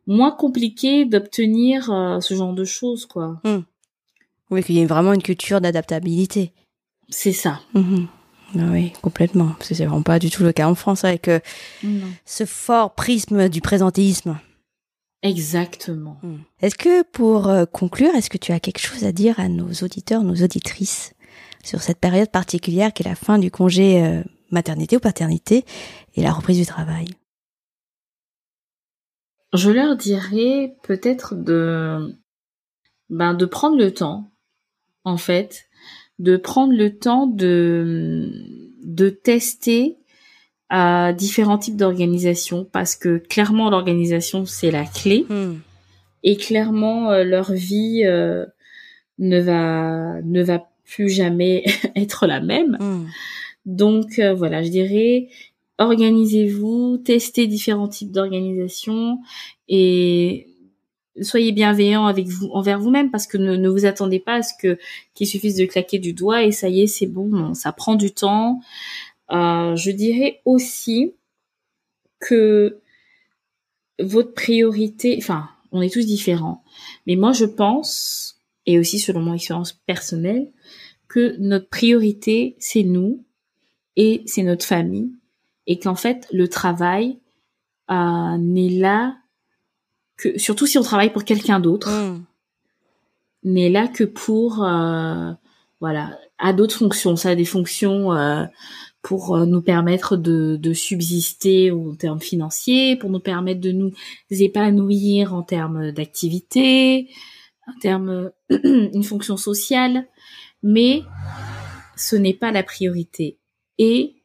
moins 0.07 0.31
compliqué 0.31 1.05
d'obtenir 1.05 1.91
euh, 1.91 2.21
ce 2.21 2.35
genre 2.35 2.55
de 2.55 2.65
choses, 2.65 3.07
quoi. 3.07 3.41
Mhm. 3.45 3.65
Oui, 4.51 4.63
qu'il 4.63 4.77
y 4.77 4.81
ait 4.81 4.87
vraiment 4.87 5.15
une 5.15 5.23
culture 5.23 5.61
d'adaptabilité. 5.61 6.53
C'est 7.09 7.33
ça. 7.33 7.61
Ah 7.75 8.69
oui, 8.71 8.93
complètement. 9.01 9.57
C'est 9.61 9.75
vraiment 9.75 10.03
pas 10.03 10.19
du 10.19 10.29
tout 10.29 10.43
le 10.43 10.53
cas 10.53 10.69
en 10.69 10.75
France 10.75 11.05
avec 11.05 11.31
ce 12.27 12.45
fort 12.45 12.95
prisme 12.95 13.49
du 13.49 13.63
présentéisme. 13.63 14.39
Exactement. 15.23 16.19
Hmm. 16.23 16.39
Est-ce 16.61 16.75
que 16.75 17.03
pour 17.03 17.49
euh, 17.49 17.65
conclure, 17.65 18.15
est-ce 18.15 18.31
que 18.31 18.39
tu 18.39 18.53
as 18.53 18.61
quelque 18.61 18.81
chose 18.81 19.05
à 19.05 19.13
dire 19.13 19.39
à 19.39 19.49
nos 19.49 19.73
auditeurs, 19.83 20.23
nos 20.23 20.43
auditrices 20.43 21.15
sur 21.63 21.81
cette 21.81 21.99
période 21.99 22.31
particulière 22.31 22.93
qui 22.93 23.05
est 23.05 23.09
la 23.09 23.15
fin 23.15 23.39
du 23.39 23.51
congé 23.51 24.05
euh, 24.05 24.23
maternité 24.51 24.97
ou 24.97 25.01
paternité 25.01 25.65
et 26.17 26.23
la 26.23 26.33
reprise 26.33 26.59
du 26.59 26.67
travail? 26.67 27.07
Je 29.55 29.71
leur 29.71 29.97
dirais 29.97 30.77
peut-être 30.83 31.35
de 31.35 32.17
ben 33.11 33.35
de 33.35 33.45
prendre 33.45 33.77
le 33.77 33.93
temps 33.93 34.33
en 35.05 35.19
fait 35.19 35.69
de 36.19 36.37
prendre 36.37 36.73
le 36.73 36.99
temps 36.99 37.27
de, 37.27 38.31
de 38.85 39.09
tester 39.11 39.99
à 40.75 41.13
différents 41.13 41.59
types 41.59 41.77
d'organisations 41.77 42.67
parce 42.73 42.97
que 42.97 43.19
clairement 43.19 43.69
l'organisation 43.69 44.47
c'est 44.47 44.71
la 44.71 44.87
clé 44.87 45.27
hmm. 45.29 45.57
et 46.23 46.37
clairement 46.39 47.11
euh, 47.11 47.25
leur 47.25 47.53
vie 47.53 48.05
euh, 48.07 48.47
ne 49.19 49.39
va 49.39 50.23
ne 50.23 50.43
va 50.43 50.67
plus 50.87 51.11
jamais 51.11 51.65
être 51.95 52.27
la 52.27 52.41
même. 52.41 52.79
Hmm. 52.81 53.05
Donc 53.67 54.19
euh, 54.19 54.33
voilà, 54.33 54.63
je 54.63 54.71
dirais 54.71 55.29
organisez-vous, 55.77 56.97
testez 57.05 57.47
différents 57.47 57.89
types 57.89 58.11
d'organisations 58.11 59.19
et 59.69 60.47
soyez 61.21 61.53
bienveillant 61.53 62.07
avec 62.07 62.29
vous 62.29 62.49
envers 62.53 62.81
vous-même 62.81 63.11
parce 63.11 63.27
que 63.27 63.37
ne, 63.37 63.69
vous 63.69 63.85
attendez 63.85 64.21
pas 64.21 64.37
à 64.37 64.43
ce 64.43 64.55
que 64.59 64.79
qu'il 65.13 65.27
suffise 65.27 65.57
de 65.57 65.67
claquer 65.67 65.99
du 65.99 66.15
doigt 66.15 66.45
et 66.45 66.53
ça 66.53 66.71
y 66.71 66.81
est 66.81 66.87
c'est 66.87 67.07
bon 67.07 67.53
ça 67.53 67.73
prend 67.73 67.95
du 67.95 68.11
temps 68.11 68.61
euh, 69.33 69.77
je 69.77 69.91
dirais 69.91 70.41
aussi 70.45 71.15
que 72.21 72.79
votre 73.99 74.33
priorité 74.35 75.17
enfin 75.19 75.49
on 75.71 75.83
est 75.83 75.93
tous 75.93 76.07
différents 76.07 76.63
mais 77.07 77.17
moi 77.17 77.33
je 77.33 77.45
pense 77.45 78.41
et 78.67 78.79
aussi 78.79 78.99
selon 78.99 79.21
mon 79.21 79.35
expérience 79.35 79.73
personnelle 79.73 80.51
que 81.09 81.37
notre 81.39 81.69
priorité 81.69 82.57
c'est 82.59 82.85
nous 82.85 83.25
et 83.97 84.23
c'est 84.27 84.43
notre 84.43 84.65
famille 84.65 85.11
et 85.67 85.79
qu'en 85.79 85.95
fait 85.95 86.27
le 86.33 86.49
travail 86.49 87.19
euh, 87.91 88.37
n'est 88.39 88.71
là 88.71 89.17
surtout 90.37 90.67
si 90.67 90.79
on 90.79 90.83
travaille 90.83 91.13
pour 91.13 91.25
quelqu'un 91.25 91.61
d'autre, 91.61 91.91
mm. 91.91 92.25
n'est 93.45 93.71
là 93.71 93.89
que 93.89 94.05
pour 94.05 94.65
euh, 94.65 95.33
voilà 95.81 96.19
à 96.39 96.53
d'autres 96.53 96.77
fonctions. 96.77 97.17
Ça 97.17 97.31
a 97.31 97.35
des 97.35 97.45
fonctions 97.45 98.13
euh, 98.13 98.45
pour 99.03 99.35
euh, 99.35 99.47
nous 99.47 99.63
permettre 99.63 100.17
de, 100.17 100.73
subsister 100.73 101.73
en 101.73 101.95
termes 101.95 102.21
financiers, 102.21 102.97
pour 102.97 103.11
nous 103.11 103.21
permettre 103.21 103.61
de 103.61 103.73
nous 103.73 103.93
épanouir 104.31 105.35
en 105.35 105.43
termes 105.43 105.91
d'activité, 105.91 107.11
un 107.67 107.79
terme, 107.81 108.31
une 108.51 109.05
fonction 109.05 109.37
sociale, 109.37 110.07
mais 110.63 111.03
ce 111.97 112.17
n'est 112.17 112.35
pas 112.35 112.53
la 112.53 112.63
priorité. 112.63 113.39
Et 113.79 114.23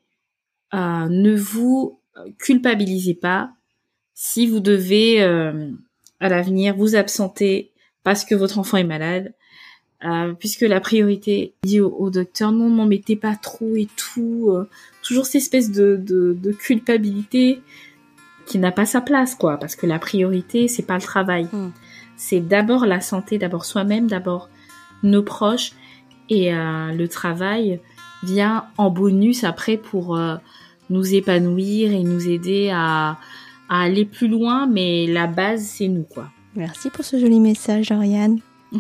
euh, 0.74 1.08
ne 1.10 1.36
vous 1.36 2.02
culpabilisez 2.40 3.16
pas 3.16 3.52
si 4.14 4.48
vous 4.48 4.60
devez 4.60 5.22
euh, 5.22 5.72
à 6.20 6.30
l'avenir 6.30 6.76
vous 6.76 6.96
absenter 6.96 7.74
parce 8.04 8.26
que 8.26 8.36
votre 8.36 8.58
enfant 8.60 8.78
est 8.78 8.84
malade, 8.84 9.34
euh, 10.04 10.34
puisque 10.34 10.62
la 10.62 10.80
priorité 10.80 11.54
dit 11.64 11.80
au, 11.80 12.10
docteur 12.10 12.52
non 12.52 12.70
n'en 12.70 12.86
mettez 12.86 13.16
pas 13.16 13.36
trop 13.36 13.76
et 13.76 13.88
tout, 13.96 14.56
toujours 15.02 15.26
cette 15.26 15.42
espèce 15.42 15.72
de, 15.72 15.98
de, 15.98 16.52
culpabilité 16.52 17.62
qui 18.46 18.60
n'a 18.60 18.72
pas 18.72 18.86
sa 18.86 19.02
place 19.02 19.36
quoi, 19.36 19.58
parce 19.58 19.76
que 19.76 19.86
la 19.86 20.00
priorité 20.00 20.68
c'est 20.68 20.86
pas 20.86 20.96
le 20.96 21.02
travail, 21.02 21.46
hmm. 21.52 21.72
c'est 22.16 22.42
d'abord 22.42 22.86
la 22.86 23.02
santé, 23.02 23.38
d'abord 23.38 23.66
soi-même, 23.66 24.08
d'abord 24.08 24.50
nos 25.04 25.24
proches 25.24 25.72
et 26.30 26.52
le 26.52 27.06
travail 27.08 27.80
vient 28.24 28.66
en 28.78 28.90
bonus 28.90 29.44
après 29.44 29.78
pour 29.78 30.20
nous 30.90 31.14
épanouir 31.14 31.92
et 31.92 32.04
nous 32.04 32.28
aider 32.28 32.70
à, 32.74 33.18
aller 33.70 34.06
plus 34.06 34.28
loin, 34.28 34.66
mais 34.66 35.08
la 35.08 35.28
base, 35.28 35.64
c'est 35.64 35.88
nous, 35.88 36.04
quoi. 36.04 36.30
Merci 36.56 36.90
pour 36.90 37.04
ce 37.04 37.20
joli 37.20 37.40
message, 37.40 37.92
Oriane. 37.92 38.40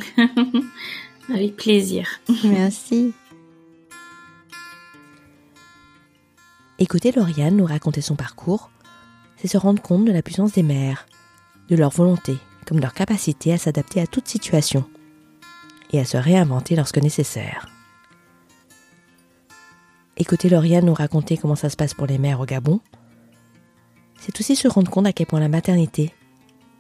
Avec 1.30 1.56
plaisir. 1.58 2.08
Merci. 2.44 3.14
Écouter 6.80 7.12
Lauriane 7.12 7.58
nous 7.58 7.66
raconter 7.66 8.02
son 8.02 8.16
parcours, 8.16 8.70
c'est 9.38 9.48
se 9.48 9.58
rendre 9.58 9.82
compte 9.82 10.06
de 10.06 10.12
la 10.12 10.22
puissance 10.22 10.54
des 10.54 10.64
mères, 10.64 11.08
de 11.70 11.76
leur 11.76 11.90
volonté, 11.90 12.38
comme 12.68 12.80
leur 12.80 12.94
capacité 12.94 13.52
à 13.52 13.58
s'adapter 13.58 14.00
à 14.00 14.08
toute 14.08 14.28
situation 14.28 14.86
et 15.92 16.00
à 16.00 16.06
se 16.06 16.18
réinventer 16.18 16.76
lorsque 16.76 17.00
nécessaire. 17.00 17.68
Écouter 20.18 20.50
Lauriane 20.50 20.86
nous 20.86 20.94
raconter 20.94 21.38
comment 21.38 21.56
ça 21.56 21.70
se 21.70 21.76
passe 21.76 21.94
pour 21.94 22.08
les 22.08 22.18
mères 22.18 22.40
au 22.40 22.46
Gabon, 22.46 22.80
c'est 24.20 24.40
aussi 24.40 24.56
se 24.56 24.68
rendre 24.68 24.92
compte 24.92 25.08
à 25.08 25.14
quel 25.14 25.28
point 25.28 25.40
la 25.40 25.50
maternité 25.50 26.14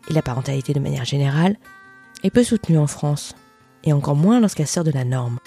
et 0.09 0.13
la 0.13 0.21
parentalité 0.21 0.73
de 0.73 0.79
manière 0.79 1.05
générale 1.05 1.57
est 2.23 2.29
peu 2.29 2.43
soutenue 2.43 2.77
en 2.77 2.87
France, 2.87 3.35
et 3.87 3.93
encore 3.93 4.15
moins 4.15 4.39
lorsqu'elle 4.39 4.67
sort 4.67 4.83
de 4.83 4.91
la 4.91 5.03
norme. 5.03 5.39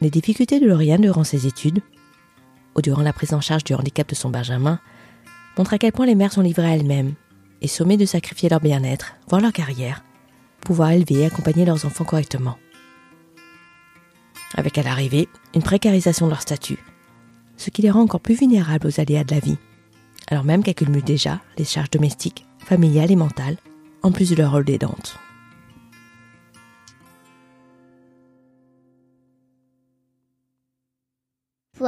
Les 0.00 0.10
difficultés 0.10 0.60
de 0.60 0.66
Lauriane 0.66 1.02
durant 1.02 1.24
ses 1.24 1.46
études, 1.46 1.80
ou 2.76 2.80
durant 2.80 3.02
la 3.02 3.12
prise 3.12 3.34
en 3.34 3.40
charge 3.40 3.64
du 3.64 3.74
handicap 3.74 4.08
de 4.08 4.14
son 4.14 4.30
Benjamin, 4.30 4.80
montrent 5.56 5.74
à 5.74 5.78
quel 5.78 5.92
point 5.92 6.06
les 6.06 6.14
mères 6.14 6.32
sont 6.32 6.40
livrées 6.40 6.70
à 6.70 6.76
elles-mêmes 6.76 7.14
et 7.60 7.68
sommées 7.68 7.96
de 7.96 8.06
sacrifier 8.06 8.48
leur 8.48 8.60
bien-être, 8.60 9.16
voire 9.28 9.42
leur 9.42 9.52
carrière, 9.52 10.04
pour 10.60 10.68
pouvoir 10.68 10.92
élever 10.92 11.20
et 11.20 11.26
accompagner 11.26 11.64
leurs 11.64 11.84
enfants 11.84 12.04
correctement 12.04 12.56
avec 14.54 14.78
à 14.78 14.82
l'arrivée 14.82 15.28
une 15.54 15.62
précarisation 15.62 16.26
de 16.26 16.30
leur 16.30 16.42
statut, 16.42 16.78
ce 17.56 17.70
qui 17.70 17.82
les 17.82 17.90
rend 17.90 18.02
encore 18.02 18.20
plus 18.20 18.34
vulnérables 18.34 18.86
aux 18.86 19.00
aléas 19.00 19.24
de 19.24 19.34
la 19.34 19.40
vie, 19.40 19.58
alors 20.28 20.44
même 20.44 20.62
qu'elles 20.62 20.74
cumulent 20.74 21.02
déjà 21.02 21.40
les 21.56 21.64
charges 21.64 21.90
domestiques, 21.90 22.46
familiales 22.58 23.10
et 23.10 23.16
mentales, 23.16 23.56
en 24.02 24.12
plus 24.12 24.30
de 24.30 24.36
leur 24.36 24.52
rôle 24.52 24.64
d'aidante. 24.64 25.18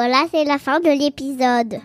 Voilà, 0.02 0.24
c'est 0.30 0.44
la 0.44 0.56
fin 0.56 0.80
de 0.80 0.88
l'épisode. 0.88 1.78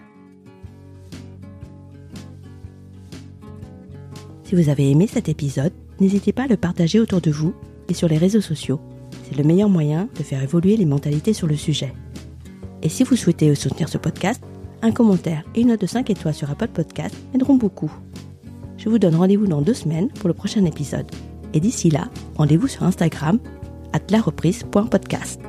Si 4.46 4.56
vous 4.56 4.70
avez 4.70 4.90
aimé 4.90 5.06
cet 5.06 5.28
épisode, 5.28 5.74
n'hésitez 6.00 6.32
pas 6.32 6.44
à 6.44 6.48
le 6.48 6.56
partager 6.56 7.02
autour 7.02 7.20
de 7.20 7.30
vous 7.30 7.54
et 7.90 7.94
sur 7.94 8.08
les 8.08 8.18
réseaux 8.18 8.40
sociaux 8.40 8.80
c'est 9.28 9.38
le 9.38 9.44
meilleur 9.44 9.68
moyen 9.68 10.08
de 10.18 10.24
faire 10.24 10.42
évoluer 10.42 10.78
les 10.78 10.86
mentalités 10.86 11.34
sur 11.34 11.46
le 11.46 11.58
sujet. 11.58 11.94
Et 12.84 12.88
si 12.88 13.04
vous 13.04 13.18
souhaitez 13.18 13.54
soutenir 13.54 13.90
ce 13.90 13.98
podcast, 13.98 14.42
un 14.82 14.92
commentaire 14.92 15.44
et 15.54 15.60
une 15.60 15.68
note 15.68 15.82
de 15.82 15.86
5 15.86 16.10
étoiles 16.10 16.34
sur 16.34 16.50
Apple 16.50 16.70
Podcast 16.70 17.14
aideront 17.34 17.56
beaucoup. 17.56 17.92
Je 18.78 18.88
vous 18.88 18.98
donne 18.98 19.16
rendez-vous 19.16 19.48
dans 19.48 19.62
deux 19.62 19.74
semaines 19.74 20.08
pour 20.08 20.30
le 20.30 20.34
prochain 20.34 20.64
épisode. 20.64 21.12
Et 21.54 21.60
d'ici 21.60 21.90
là, 21.90 22.08
rendez-vous 22.38 22.70
sur 22.70 22.84
Instagram, 22.84 23.40
at 23.92 24.10
lareprise.podcast. 24.10 25.42